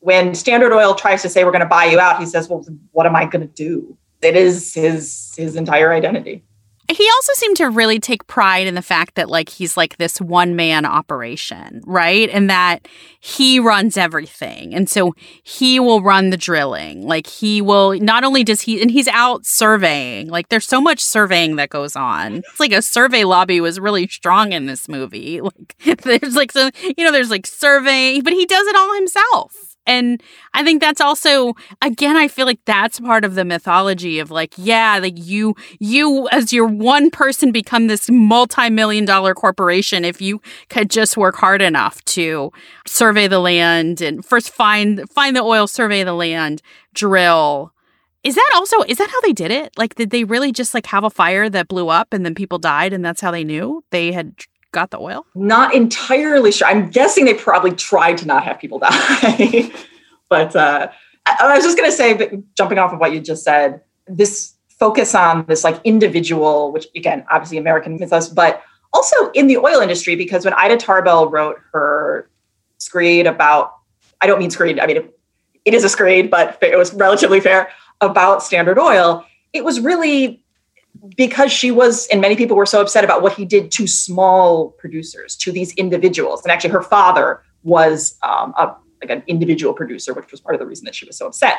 When 0.00 0.34
Standard 0.34 0.72
Oil 0.72 0.94
tries 0.94 1.22
to 1.22 1.28
say 1.28 1.44
we're 1.44 1.50
going 1.50 1.60
to 1.60 1.66
buy 1.66 1.86
you 1.86 1.98
out, 1.98 2.20
he 2.20 2.26
says, 2.26 2.48
"Well, 2.48 2.64
what 2.92 3.06
am 3.06 3.16
I 3.16 3.26
going 3.26 3.46
to 3.46 3.54
do?" 3.54 3.96
It 4.22 4.36
is 4.36 4.74
his 4.74 5.34
his 5.36 5.56
entire 5.56 5.92
identity. 5.92 6.44
He 6.90 7.06
also 7.16 7.34
seemed 7.34 7.58
to 7.58 7.68
really 7.68 8.00
take 8.00 8.26
pride 8.26 8.66
in 8.66 8.74
the 8.74 8.80
fact 8.80 9.16
that 9.16 9.28
like 9.28 9.50
he's 9.50 9.76
like 9.76 9.98
this 9.98 10.22
one 10.22 10.56
man 10.56 10.86
operation, 10.86 11.82
right? 11.84 12.30
And 12.30 12.48
that 12.48 12.88
he 13.20 13.60
runs 13.60 13.98
everything. 13.98 14.74
And 14.74 14.88
so 14.88 15.12
he 15.42 15.78
will 15.78 16.00
run 16.00 16.30
the 16.30 16.38
drilling. 16.38 17.06
Like 17.06 17.26
he 17.26 17.60
will 17.60 18.00
not 18.00 18.24
only 18.24 18.42
does 18.42 18.62
he 18.62 18.80
and 18.80 18.90
he's 18.90 19.08
out 19.08 19.44
surveying. 19.44 20.28
Like 20.28 20.48
there's 20.48 20.66
so 20.66 20.80
much 20.80 21.04
surveying 21.04 21.56
that 21.56 21.68
goes 21.68 21.94
on. 21.94 22.36
It's 22.36 22.60
like 22.60 22.72
a 22.72 22.80
survey 22.80 23.24
lobby 23.24 23.60
was 23.60 23.78
really 23.78 24.08
strong 24.08 24.52
in 24.52 24.64
this 24.64 24.88
movie. 24.88 25.40
Like 25.88 26.02
there's 26.02 26.36
like 26.36 26.52
so 26.52 26.70
you 26.82 27.04
know 27.04 27.12
there's 27.12 27.30
like 27.30 27.46
surveying, 27.46 28.22
but 28.22 28.32
he 28.32 28.46
does 28.46 28.66
it 28.66 28.76
all 28.76 28.94
himself. 28.94 29.67
And 29.88 30.22
I 30.52 30.62
think 30.62 30.82
that's 30.82 31.00
also 31.00 31.54
again 31.80 32.16
I 32.16 32.28
feel 32.28 32.44
like 32.44 32.60
that's 32.66 33.00
part 33.00 33.24
of 33.24 33.34
the 33.34 33.44
mythology 33.44 34.18
of 34.18 34.30
like 34.30 34.52
yeah 34.58 34.98
like 35.00 35.14
you 35.16 35.56
you 35.80 36.28
as 36.28 36.52
your 36.52 36.66
one 36.66 37.10
person 37.10 37.50
become 37.52 37.86
this 37.86 38.10
multi-million 38.10 39.06
dollar 39.06 39.34
corporation 39.34 40.04
if 40.04 40.20
you 40.20 40.42
could 40.68 40.90
just 40.90 41.16
work 41.16 41.36
hard 41.36 41.62
enough 41.62 42.04
to 42.04 42.52
survey 42.86 43.26
the 43.26 43.38
land 43.38 44.02
and 44.02 44.24
first 44.24 44.50
find 44.50 45.08
find 45.10 45.34
the 45.34 45.40
oil 45.40 45.66
survey 45.66 46.04
the 46.04 46.12
land 46.12 46.60
drill. 46.92 47.72
Is 48.24 48.34
that 48.34 48.50
also 48.56 48.82
is 48.82 48.98
that 48.98 49.08
how 49.08 49.20
they 49.22 49.32
did 49.32 49.50
it? 49.50 49.72
Like 49.78 49.94
did 49.94 50.10
they 50.10 50.24
really 50.24 50.52
just 50.52 50.74
like 50.74 50.84
have 50.86 51.04
a 51.04 51.10
fire 51.10 51.48
that 51.48 51.68
blew 51.68 51.88
up 51.88 52.12
and 52.12 52.26
then 52.26 52.34
people 52.34 52.58
died 52.58 52.92
and 52.92 53.02
that's 53.02 53.22
how 53.22 53.30
they 53.30 53.42
knew? 53.42 53.82
They 53.90 54.12
had 54.12 54.34
got 54.72 54.90
the 54.90 54.98
oil? 54.98 55.26
Not 55.34 55.74
entirely 55.74 56.52
sure. 56.52 56.68
I'm 56.68 56.90
guessing 56.90 57.24
they 57.24 57.34
probably 57.34 57.72
tried 57.72 58.18
to 58.18 58.26
not 58.26 58.44
have 58.44 58.58
people 58.58 58.78
die. 58.78 59.70
but 60.28 60.54
uh, 60.54 60.88
I, 61.26 61.36
I 61.40 61.56
was 61.56 61.64
just 61.64 61.76
going 61.76 61.90
to 61.90 61.96
say, 61.96 62.14
but 62.14 62.54
jumping 62.54 62.78
off 62.78 62.92
of 62.92 63.00
what 63.00 63.12
you 63.12 63.20
just 63.20 63.44
said, 63.44 63.80
this 64.06 64.54
focus 64.68 65.14
on 65.14 65.44
this 65.46 65.64
like 65.64 65.80
individual, 65.84 66.72
which 66.72 66.86
again, 66.94 67.24
obviously 67.30 67.58
American 67.58 67.98
mythos, 67.98 68.28
but 68.28 68.62
also 68.92 69.30
in 69.32 69.46
the 69.46 69.56
oil 69.58 69.80
industry, 69.80 70.16
because 70.16 70.44
when 70.44 70.54
Ida 70.54 70.76
Tarbell 70.76 71.28
wrote 71.28 71.56
her 71.72 72.30
screed 72.78 73.26
about, 73.26 73.74
I 74.20 74.26
don't 74.26 74.38
mean 74.38 74.50
screed, 74.50 74.78
I 74.78 74.86
mean, 74.86 74.98
it, 74.98 75.18
it 75.64 75.74
is 75.74 75.84
a 75.84 75.88
screed, 75.88 76.30
but 76.30 76.58
it 76.62 76.78
was 76.78 76.94
relatively 76.94 77.40
fair 77.40 77.68
about 78.00 78.42
Standard 78.42 78.78
Oil. 78.78 79.24
It 79.52 79.64
was 79.64 79.80
really 79.80 80.42
because 81.16 81.52
she 81.52 81.70
was, 81.70 82.06
and 82.08 82.20
many 82.20 82.36
people 82.36 82.56
were 82.56 82.66
so 82.66 82.80
upset 82.80 83.04
about 83.04 83.22
what 83.22 83.32
he 83.32 83.44
did 83.44 83.70
to 83.72 83.86
small 83.86 84.70
producers, 84.72 85.36
to 85.36 85.52
these 85.52 85.72
individuals. 85.74 86.42
And 86.42 86.52
actually, 86.52 86.70
her 86.70 86.82
father 86.82 87.42
was 87.62 88.18
um, 88.22 88.54
a, 88.56 88.74
like 89.00 89.10
an 89.10 89.22
individual 89.26 89.72
producer, 89.74 90.12
which 90.14 90.30
was 90.30 90.40
part 90.40 90.54
of 90.54 90.60
the 90.60 90.66
reason 90.66 90.84
that 90.84 90.94
she 90.94 91.06
was 91.06 91.16
so 91.16 91.26
upset. 91.26 91.58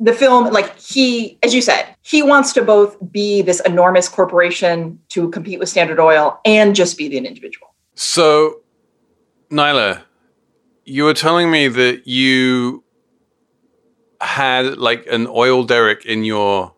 The 0.00 0.12
film, 0.12 0.52
like 0.52 0.78
he, 0.78 1.38
as 1.42 1.54
you 1.54 1.60
said, 1.60 1.94
he 2.02 2.22
wants 2.22 2.52
to 2.54 2.62
both 2.62 2.96
be 3.12 3.42
this 3.42 3.60
enormous 3.60 4.08
corporation 4.08 4.98
to 5.10 5.30
compete 5.30 5.58
with 5.58 5.68
Standard 5.68 6.00
Oil 6.00 6.40
and 6.44 6.74
just 6.74 6.98
be 6.98 7.16
an 7.16 7.26
individual. 7.26 7.74
So, 7.94 8.62
Niala, 9.50 10.02
you 10.84 11.04
were 11.04 11.14
telling 11.14 11.50
me 11.50 11.68
that 11.68 12.08
you 12.08 12.82
had 14.20 14.78
like 14.78 15.06
an 15.06 15.26
oil 15.26 15.64
derrick 15.64 16.04
in 16.06 16.24
your 16.24 16.74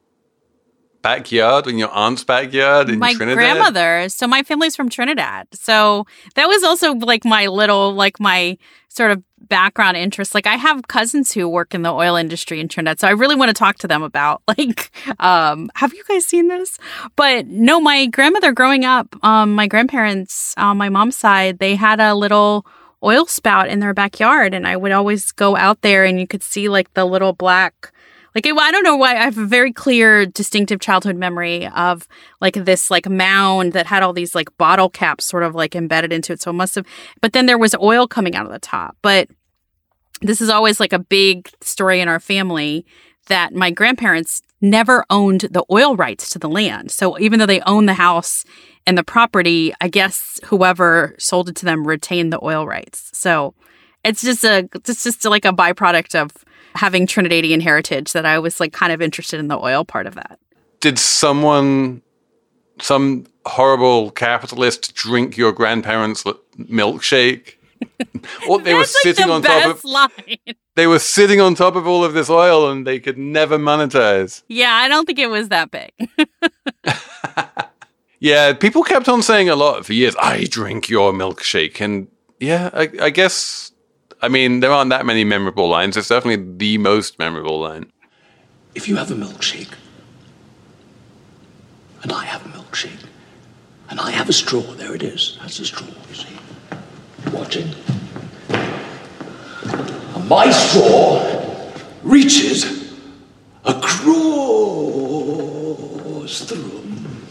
backyard, 1.05 1.67
in 1.67 1.79
your 1.79 1.91
aunt's 1.91 2.25
backyard 2.25 2.89
in 2.89 2.99
my 2.99 3.13
Trinidad? 3.13 3.37
grandmother. 3.37 4.09
So 4.09 4.27
my 4.27 4.43
family's 4.43 4.75
from 4.75 4.89
Trinidad. 4.89 5.47
So 5.53 6.07
that 6.35 6.49
was 6.49 6.65
also 6.65 6.95
like 6.95 7.25
my 7.25 7.47
little, 7.47 7.93
like 7.93 8.19
my 8.19 8.57
sort 8.89 9.11
of 9.11 9.23
background 9.39 9.99
interest. 9.99 10.35
Like 10.35 10.47
I 10.47 10.55
have 10.55 10.89
cousins 10.89 11.31
who 11.31 11.47
work 11.47 11.75
in 11.75 11.83
the 11.83 11.93
oil 11.93 12.17
industry 12.17 12.59
in 12.59 12.69
Trinidad. 12.69 13.01
So 13.01 13.07
I 13.07 13.11
really 13.11 13.37
want 13.37 13.51
to 13.51 13.55
talk 13.55 13.77
to 13.79 13.87
them 13.87 14.03
about 14.03 14.43
like, 14.49 14.91
um, 15.21 15.71
have 15.75 15.93
you 15.93 16.03
guys 16.09 16.25
seen 16.25 16.49
this? 16.49 16.79
But 17.17 17.47
no, 17.47 17.81
my 17.81 18.07
grandmother 18.07 18.53
growing 18.53 18.85
up, 18.85 19.15
um, 19.23 19.53
my 19.53 19.67
grandparents 19.67 20.55
on 20.57 20.79
my 20.79 20.89
mom's 20.89 21.17
side, 21.17 21.59
they 21.59 21.77
had 21.77 22.01
a 22.01 22.15
little 22.15 22.67
oil 23.03 23.27
spout 23.27 23.69
in 23.69 23.81
their 23.81 23.93
backyard 23.93 24.55
and 24.55 24.67
I 24.67 24.79
would 24.79 24.93
always 24.93 25.31
go 25.31 25.55
out 25.57 25.83
there 25.83 26.05
and 26.05 26.19
you 26.19 26.27
could 26.27 26.43
see 26.43 26.71
like 26.71 26.93
the 26.95 27.05
little 27.05 27.35
black 27.35 27.93
like 28.35 28.47
it, 28.47 28.57
I 28.57 28.73
don't 28.73 28.83
know 28.83 28.97
why 28.97 29.13
I 29.13 29.25
have 29.25 29.39
a 29.39 29.47
very 29.47 29.73
clear, 29.73 30.27
distinctive 30.27 30.81
childhood 30.81 31.17
memory 31.17 31.67
of 31.69 32.09
like 32.41 32.55
this 32.55 32.91
like 32.91 33.09
mound 33.09 33.73
that 33.75 33.87
had 33.87 34.03
all 34.03 34.13
these 34.13 34.35
like 34.35 34.57
bottle 34.59 34.91
caps 34.91 35.25
sort 35.25 35.43
of 35.43 35.55
like 35.55 35.77
embedded 35.77 36.13
into 36.13 36.33
it. 36.33 36.41
So 36.41 36.51
it 36.51 36.55
must 36.55 36.75
have. 36.75 36.87
But 37.21 37.33
then 37.33 37.47
there 37.47 37.59
was 37.59 37.75
oil 37.77 38.09
coming 38.09 38.35
out 38.35 38.47
of 38.47 38.53
the 38.53 38.59
top. 38.59 38.97
But 39.03 39.29
this 40.21 40.41
is 40.41 40.49
always 40.49 40.81
like 40.81 40.93
a 40.93 40.99
big 40.99 41.51
story 41.61 42.01
in 42.01 42.09
our 42.09 42.21
family 42.21 42.85
that 43.27 43.55
my 43.55 43.71
grandparents 43.71 44.43
never 44.61 45.05
owned 45.11 45.43
the 45.43 45.65
oil 45.71 45.97
rights 45.97 46.31
to 46.31 46.39
the 46.39 46.49
land. 46.49 46.91
So 46.91 47.19
even 47.19 47.39
though 47.39 47.47
they 47.47 47.61
owned 47.63 47.89
the 47.89 47.95
house 47.95 48.45
and 48.87 48.99
the 48.99 49.05
property, 49.05 49.73
I 49.81 49.89
guess 49.89 50.41
whoever 50.47 51.15
sold 51.19 51.49
it 51.49 51.57
to 51.57 51.65
them 51.65 51.87
retained 51.87 52.33
the 52.33 52.43
oil 52.43 52.67
rights. 52.67 53.11
So 53.13 53.55
it's 54.05 54.23
just 54.23 54.45
a 54.45 54.69
it's 54.75 55.03
just 55.03 55.25
like 55.25 55.45
a 55.45 55.53
byproduct 55.53 56.15
of 56.15 56.33
having 56.75 57.07
Trinidadian 57.07 57.63
heritage 57.63 58.13
that 58.13 58.27
I 58.27 58.39
was 58.39 58.61
like 58.61 58.73
kind 58.73 58.93
of 58.93 59.01
interested 59.01 59.41
in 59.41 59.49
the 59.49 59.59
oil 59.59 59.85
part 59.85 60.07
of 60.07 60.15
that. 60.15 60.39
Did 60.81 60.99
someone, 60.99 62.03
some 62.81 63.27
horrible 63.47 64.11
capitalist, 64.11 64.95
drink 64.95 65.37
your 65.37 65.53
grandparents' 65.53 66.25
milkshake? 66.59 67.55
or 68.49 68.61
they 68.61 68.75
were 68.75 68.81
like 68.81 68.89
sitting 68.89 69.31
on 69.31 69.43
top 69.43 69.67
of 69.67 69.85
line. 69.85 70.11
they 70.75 70.87
were 70.87 70.99
sitting 70.99 71.41
on 71.41 71.55
top 71.55 71.77
of 71.77 71.87
all 71.87 72.05
of 72.05 72.15
this 72.15 72.31
oil 72.31 72.71
and 72.71 72.87
they 72.87 72.99
could 72.99 73.19
never 73.19 73.59
monetize. 73.59 74.43
Yeah, 74.49 74.75
I 74.75 74.89
don't 74.89 75.07
think 75.07 75.19
it 75.19 75.29
was 75.29 75.49
that 75.49 75.71
big. 75.71 75.93
yeah, 78.21 78.53
people 78.55 78.83
kept 78.83 79.09
on 79.09 79.23
saying 79.23 79.49
a 79.49 79.57
lot 79.57 79.85
for 79.85 79.93
years. 79.93 80.17
I 80.19 80.45
drink 80.45 80.89
your 80.89 81.13
milkshake, 81.13 81.81
and 81.81 82.09
yeah, 82.41 82.71
I, 82.73 82.91
I 83.01 83.11
guess 83.11 83.73
I 84.25 84.29
mean, 84.29 84.61
there 84.61 84.73
aren't 84.73 84.89
that 84.89 85.05
many 85.05 85.23
memorable 85.23 85.69
lines. 85.69 85.99
It's 85.99 86.09
definitely 86.09 86.57
the 86.57 86.79
most 86.79 87.19
memorable 87.19 87.61
line. 87.61 87.93
If 88.75 88.89
you 88.89 88.97
have 88.97 89.11
a 89.11 89.15
milkshake, 89.15 89.75
and 92.03 92.11
I 92.11 92.25
have 92.25 92.47
a 92.47 92.49
milkshake, 92.49 93.05
and 93.91 94.01
I 94.01 94.11
have 94.13 94.31
a 94.31 94.33
straw, 94.33 94.63
there 94.63 94.95
it 94.95 95.03
is. 95.03 95.37
That's 95.43 95.61
a 95.61 95.67
straw, 95.67 95.87
you 96.09 96.15
see. 96.15 96.39
Watching. 97.35 97.75
My 100.27 100.51
straw 100.51 101.21
reaches 102.03 102.95
across 103.67 104.01
the 106.49 106.57
room 106.57 107.27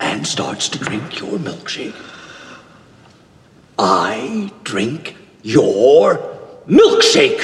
and 0.00 0.26
starts 0.26 0.68
to 0.70 0.78
drink 0.80 1.20
your 1.20 1.38
milkshake. 1.38 1.94
I 3.78 4.50
drink 4.64 5.14
your 5.42 6.16
milkshake. 6.66 7.40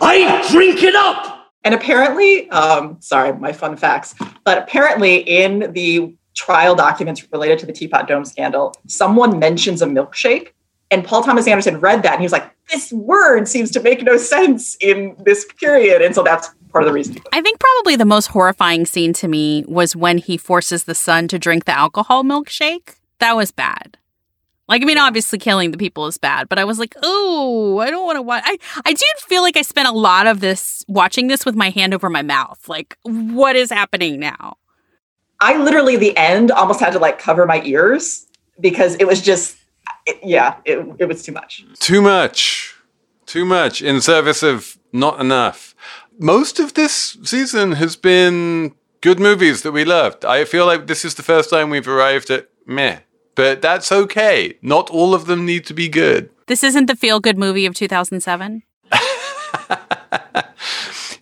I 0.00 0.46
drink 0.50 0.82
it 0.82 0.94
up. 0.94 1.50
And 1.64 1.74
apparently, 1.74 2.50
um, 2.50 2.96
sorry, 3.00 3.32
my 3.38 3.52
fun 3.52 3.76
facts, 3.76 4.14
but 4.44 4.58
apparently 4.58 5.18
in 5.18 5.72
the 5.72 6.14
trial 6.34 6.74
documents 6.74 7.24
related 7.32 7.58
to 7.60 7.66
the 7.66 7.72
Teapot 7.72 8.08
Dome 8.08 8.24
scandal, 8.24 8.74
someone 8.88 9.38
mentions 9.38 9.80
a 9.80 9.86
milkshake. 9.86 10.48
And 10.90 11.04
Paul 11.04 11.22
Thomas 11.22 11.46
Anderson 11.46 11.78
read 11.78 12.02
that 12.02 12.14
and 12.14 12.20
he 12.20 12.24
was 12.24 12.32
like, 12.32 12.50
this 12.70 12.92
word 12.92 13.46
seems 13.46 13.70
to 13.72 13.80
make 13.80 14.02
no 14.02 14.16
sense 14.16 14.76
in 14.80 15.16
this 15.24 15.46
period. 15.58 16.02
And 16.02 16.14
so 16.14 16.22
that's 16.22 16.50
part 16.70 16.84
of 16.84 16.88
the 16.88 16.92
reason. 16.92 17.18
I 17.32 17.40
think 17.40 17.60
probably 17.60 17.96
the 17.96 18.04
most 18.04 18.26
horrifying 18.26 18.84
scene 18.84 19.12
to 19.14 19.28
me 19.28 19.64
was 19.68 19.94
when 19.94 20.18
he 20.18 20.36
forces 20.36 20.84
the 20.84 20.94
son 20.94 21.28
to 21.28 21.38
drink 21.38 21.64
the 21.64 21.78
alcohol 21.78 22.24
milkshake. 22.24 22.96
That 23.20 23.36
was 23.36 23.52
bad. 23.52 23.98
Like, 24.68 24.82
I 24.82 24.84
mean, 24.84 24.98
obviously 24.98 25.38
killing 25.38 25.72
the 25.72 25.78
people 25.78 26.06
is 26.06 26.18
bad, 26.18 26.48
but 26.48 26.58
I 26.58 26.64
was 26.64 26.78
like, 26.78 26.94
oh, 27.02 27.78
I 27.78 27.90
don't 27.90 28.06
want 28.06 28.16
to 28.16 28.22
watch. 28.22 28.42
I, 28.46 28.58
I 28.84 28.92
did 28.92 29.16
feel 29.18 29.42
like 29.42 29.56
I 29.56 29.62
spent 29.62 29.88
a 29.88 29.92
lot 29.92 30.26
of 30.26 30.40
this 30.40 30.84
watching 30.88 31.26
this 31.26 31.44
with 31.44 31.56
my 31.56 31.70
hand 31.70 31.92
over 31.92 32.08
my 32.08 32.22
mouth. 32.22 32.68
Like, 32.68 32.96
what 33.02 33.56
is 33.56 33.70
happening 33.70 34.20
now? 34.20 34.56
I 35.40 35.58
literally, 35.58 35.96
the 35.96 36.16
end 36.16 36.52
almost 36.52 36.78
had 36.78 36.92
to 36.92 37.00
like 37.00 37.18
cover 37.18 37.44
my 37.44 37.60
ears 37.64 38.26
because 38.60 38.94
it 38.96 39.06
was 39.06 39.20
just, 39.20 39.56
it, 40.06 40.18
yeah, 40.22 40.56
it, 40.64 40.86
it 40.98 41.06
was 41.06 41.24
too 41.24 41.32
much. 41.32 41.64
Too 41.80 42.00
much. 42.00 42.76
Too 43.26 43.44
much 43.44 43.82
in 43.82 44.00
service 44.00 44.44
of 44.44 44.78
not 44.92 45.20
enough. 45.20 45.74
Most 46.18 46.60
of 46.60 46.74
this 46.74 47.18
season 47.24 47.72
has 47.72 47.96
been 47.96 48.74
good 49.00 49.18
movies 49.18 49.62
that 49.62 49.72
we 49.72 49.84
loved. 49.84 50.24
I 50.24 50.44
feel 50.44 50.66
like 50.66 50.86
this 50.86 51.04
is 51.04 51.16
the 51.16 51.22
first 51.24 51.50
time 51.50 51.68
we've 51.68 51.88
arrived 51.88 52.30
at 52.30 52.48
meh 52.64 53.00
but 53.34 53.62
that's 53.62 53.90
okay. 53.92 54.56
Not 54.62 54.90
all 54.90 55.14
of 55.14 55.26
them 55.26 55.46
need 55.46 55.66
to 55.66 55.74
be 55.74 55.88
good. 55.88 56.30
This 56.46 56.62
isn't 56.62 56.86
the 56.86 56.96
feel 56.96 57.20
good 57.20 57.38
movie 57.38 57.66
of 57.66 57.74
2007. 57.74 58.62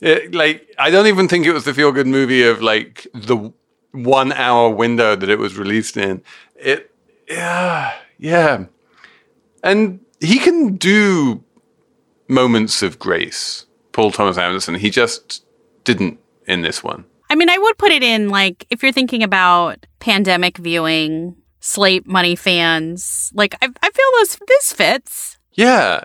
it, 0.00 0.34
like, 0.34 0.74
I 0.78 0.90
don't 0.90 1.06
even 1.06 1.28
think 1.28 1.46
it 1.46 1.52
was 1.52 1.64
the 1.64 1.74
feel 1.74 1.92
good 1.92 2.06
movie 2.06 2.42
of 2.42 2.62
like 2.62 3.06
the 3.14 3.52
one 3.92 4.32
hour 4.32 4.70
window 4.70 5.16
that 5.16 5.28
it 5.28 5.38
was 5.38 5.56
released 5.56 5.96
in. 5.96 6.22
It, 6.56 6.90
yeah, 7.28 7.94
yeah. 8.18 8.64
And 9.62 10.00
he 10.20 10.38
can 10.38 10.76
do 10.76 11.44
moments 12.28 12.82
of 12.82 12.98
grace, 12.98 13.66
Paul 13.92 14.11
Thomas 14.11 14.38
Anderson. 14.38 14.74
He 14.76 14.90
just 14.90 15.44
didn't 15.84 16.18
in 16.46 16.62
this 16.62 16.82
one. 16.82 17.04
I 17.28 17.36
mean, 17.36 17.48
I 17.48 17.58
would 17.58 17.78
put 17.78 17.92
it 17.92 18.02
in 18.02 18.28
like 18.28 18.66
if 18.70 18.82
you're 18.82 18.92
thinking 18.92 19.22
about 19.22 19.86
pandemic 20.00 20.58
viewing 20.58 21.36
Slate 21.61 22.06
Money 22.06 22.36
fans. 22.36 23.30
Like, 23.34 23.54
I, 23.62 23.68
I 23.82 23.90
feel 23.90 24.06
this 24.16 24.38
this 24.48 24.72
fits. 24.72 25.38
Yeah. 25.52 26.04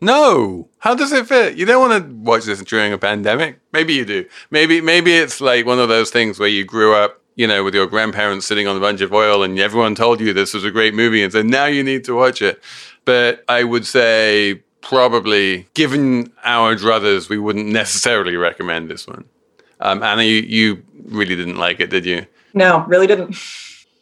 No. 0.00 0.68
How 0.78 0.94
does 0.94 1.12
it 1.12 1.26
fit? 1.26 1.56
You 1.56 1.66
don't 1.66 1.88
want 1.88 2.04
to 2.04 2.14
watch 2.14 2.44
this 2.44 2.62
during 2.62 2.92
a 2.92 2.98
pandemic. 2.98 3.58
Maybe 3.72 3.94
you 3.94 4.04
do. 4.04 4.26
Maybe 4.50 4.80
maybe 4.80 5.12
it's 5.12 5.40
like 5.40 5.66
one 5.66 5.78
of 5.78 5.88
those 5.88 6.10
things 6.10 6.38
where 6.38 6.48
you 6.48 6.64
grew 6.64 6.94
up, 6.94 7.20
you 7.34 7.46
know, 7.46 7.64
with 7.64 7.74
your 7.74 7.86
grandparents 7.86 8.46
sitting 8.46 8.66
on 8.68 8.76
a 8.76 8.80
bunch 8.80 9.00
of 9.00 9.12
oil 9.12 9.42
and 9.42 9.58
everyone 9.58 9.94
told 9.94 10.20
you 10.20 10.32
this 10.32 10.54
was 10.54 10.64
a 10.64 10.70
great 10.70 10.94
movie 10.94 11.22
and 11.22 11.32
so 11.32 11.42
now 11.42 11.66
you 11.66 11.82
need 11.82 12.04
to 12.04 12.14
watch 12.14 12.42
it. 12.42 12.62
But 13.04 13.44
I 13.48 13.64
would 13.64 13.86
say 13.86 14.62
probably 14.80 15.66
given 15.74 16.32
our 16.44 16.74
druthers, 16.76 17.28
we 17.28 17.38
wouldn't 17.38 17.66
necessarily 17.66 18.36
recommend 18.36 18.90
this 18.90 19.06
one. 19.06 19.24
Um, 19.80 20.02
Anna, 20.02 20.22
you, 20.22 20.42
you 20.42 20.82
really 21.06 21.36
didn't 21.36 21.56
like 21.56 21.80
it, 21.80 21.90
did 21.90 22.04
you? 22.04 22.26
No, 22.54 22.84
really 22.86 23.06
didn't. 23.06 23.36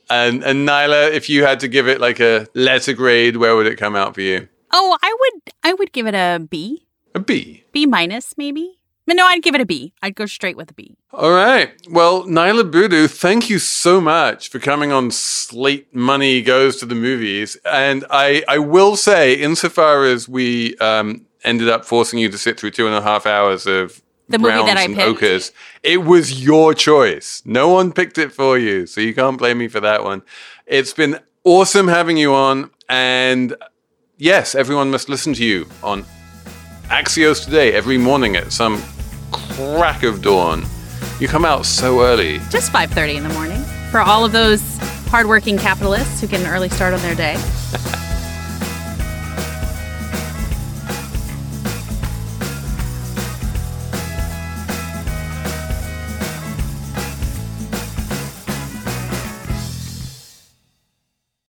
And 0.08 0.44
and 0.44 0.68
Niala, 0.68 1.12
if 1.12 1.28
you 1.28 1.44
had 1.44 1.60
to 1.60 1.68
give 1.68 1.88
it 1.88 2.00
like 2.00 2.20
a 2.20 2.46
letter 2.54 2.92
grade, 2.92 3.36
where 3.36 3.56
would 3.56 3.66
it 3.66 3.76
come 3.76 3.96
out 3.96 4.14
for 4.14 4.20
you? 4.20 4.48
Oh, 4.72 4.96
I 5.02 5.16
would 5.20 5.54
I 5.62 5.72
would 5.74 5.92
give 5.92 6.06
it 6.06 6.14
a 6.14 6.38
B. 6.38 6.86
A 7.14 7.20
B. 7.20 7.64
B 7.72 7.86
minus, 7.86 8.34
maybe. 8.36 8.78
But 9.06 9.14
No, 9.14 9.24
I'd 9.24 9.42
give 9.42 9.54
it 9.54 9.60
a 9.60 9.66
B. 9.66 9.92
I'd 10.02 10.16
go 10.16 10.26
straight 10.26 10.56
with 10.56 10.70
a 10.70 10.74
B. 10.74 10.96
All 11.12 11.30
right. 11.30 11.70
Well, 11.88 12.24
Niala 12.24 12.68
Boodhoo, 12.70 13.06
thank 13.06 13.48
you 13.48 13.60
so 13.60 14.00
much 14.00 14.48
for 14.48 14.58
coming 14.58 14.90
on 14.90 15.12
Slate 15.12 15.94
Money 15.94 16.42
Goes 16.42 16.76
to 16.78 16.86
the 16.86 16.96
Movies. 16.96 17.56
And 17.64 18.04
I, 18.10 18.42
I 18.48 18.58
will 18.58 18.96
say, 18.96 19.34
insofar 19.34 20.04
as 20.04 20.28
we 20.28 20.76
um, 20.78 21.24
ended 21.44 21.68
up 21.68 21.84
forcing 21.84 22.18
you 22.18 22.28
to 22.30 22.36
sit 22.36 22.58
through 22.58 22.72
two 22.72 22.86
and 22.86 22.96
a 22.96 23.00
half 23.00 23.26
hours 23.26 23.66
of 23.66 24.02
the 24.28 24.38
movie 24.38 24.64
that 24.64 24.76
I 24.76 24.86
picked. 24.86 25.00
Ochres. 25.00 25.52
It 25.82 25.98
was 26.04 26.42
your 26.42 26.74
choice. 26.74 27.42
No 27.44 27.68
one 27.68 27.92
picked 27.92 28.18
it 28.18 28.32
for 28.32 28.58
you, 28.58 28.86
so 28.86 29.00
you 29.00 29.14
can't 29.14 29.38
blame 29.38 29.58
me 29.58 29.68
for 29.68 29.80
that 29.80 30.04
one. 30.04 30.22
It's 30.66 30.92
been 30.92 31.18
awesome 31.44 31.88
having 31.88 32.16
you 32.16 32.34
on, 32.34 32.70
and 32.88 33.54
yes, 34.16 34.54
everyone 34.54 34.90
must 34.90 35.08
listen 35.08 35.32
to 35.34 35.44
you 35.44 35.66
on 35.82 36.04
Axios 36.88 37.44
today 37.44 37.72
every 37.72 37.98
morning 37.98 38.36
at 38.36 38.52
some 38.52 38.82
crack 39.32 40.02
of 40.02 40.22
dawn. 40.22 40.64
You 41.20 41.28
come 41.28 41.44
out 41.44 41.66
so 41.66 42.00
early. 42.02 42.38
Just 42.50 42.72
5:30 42.72 43.16
in 43.16 43.22
the 43.22 43.34
morning 43.34 43.62
for 43.90 44.00
all 44.00 44.24
of 44.24 44.32
those 44.32 44.60
hardworking 45.08 45.56
capitalists 45.56 46.20
who 46.20 46.26
get 46.26 46.40
an 46.40 46.46
early 46.46 46.68
start 46.68 46.92
on 46.92 47.00
their 47.00 47.14
day. 47.14 47.36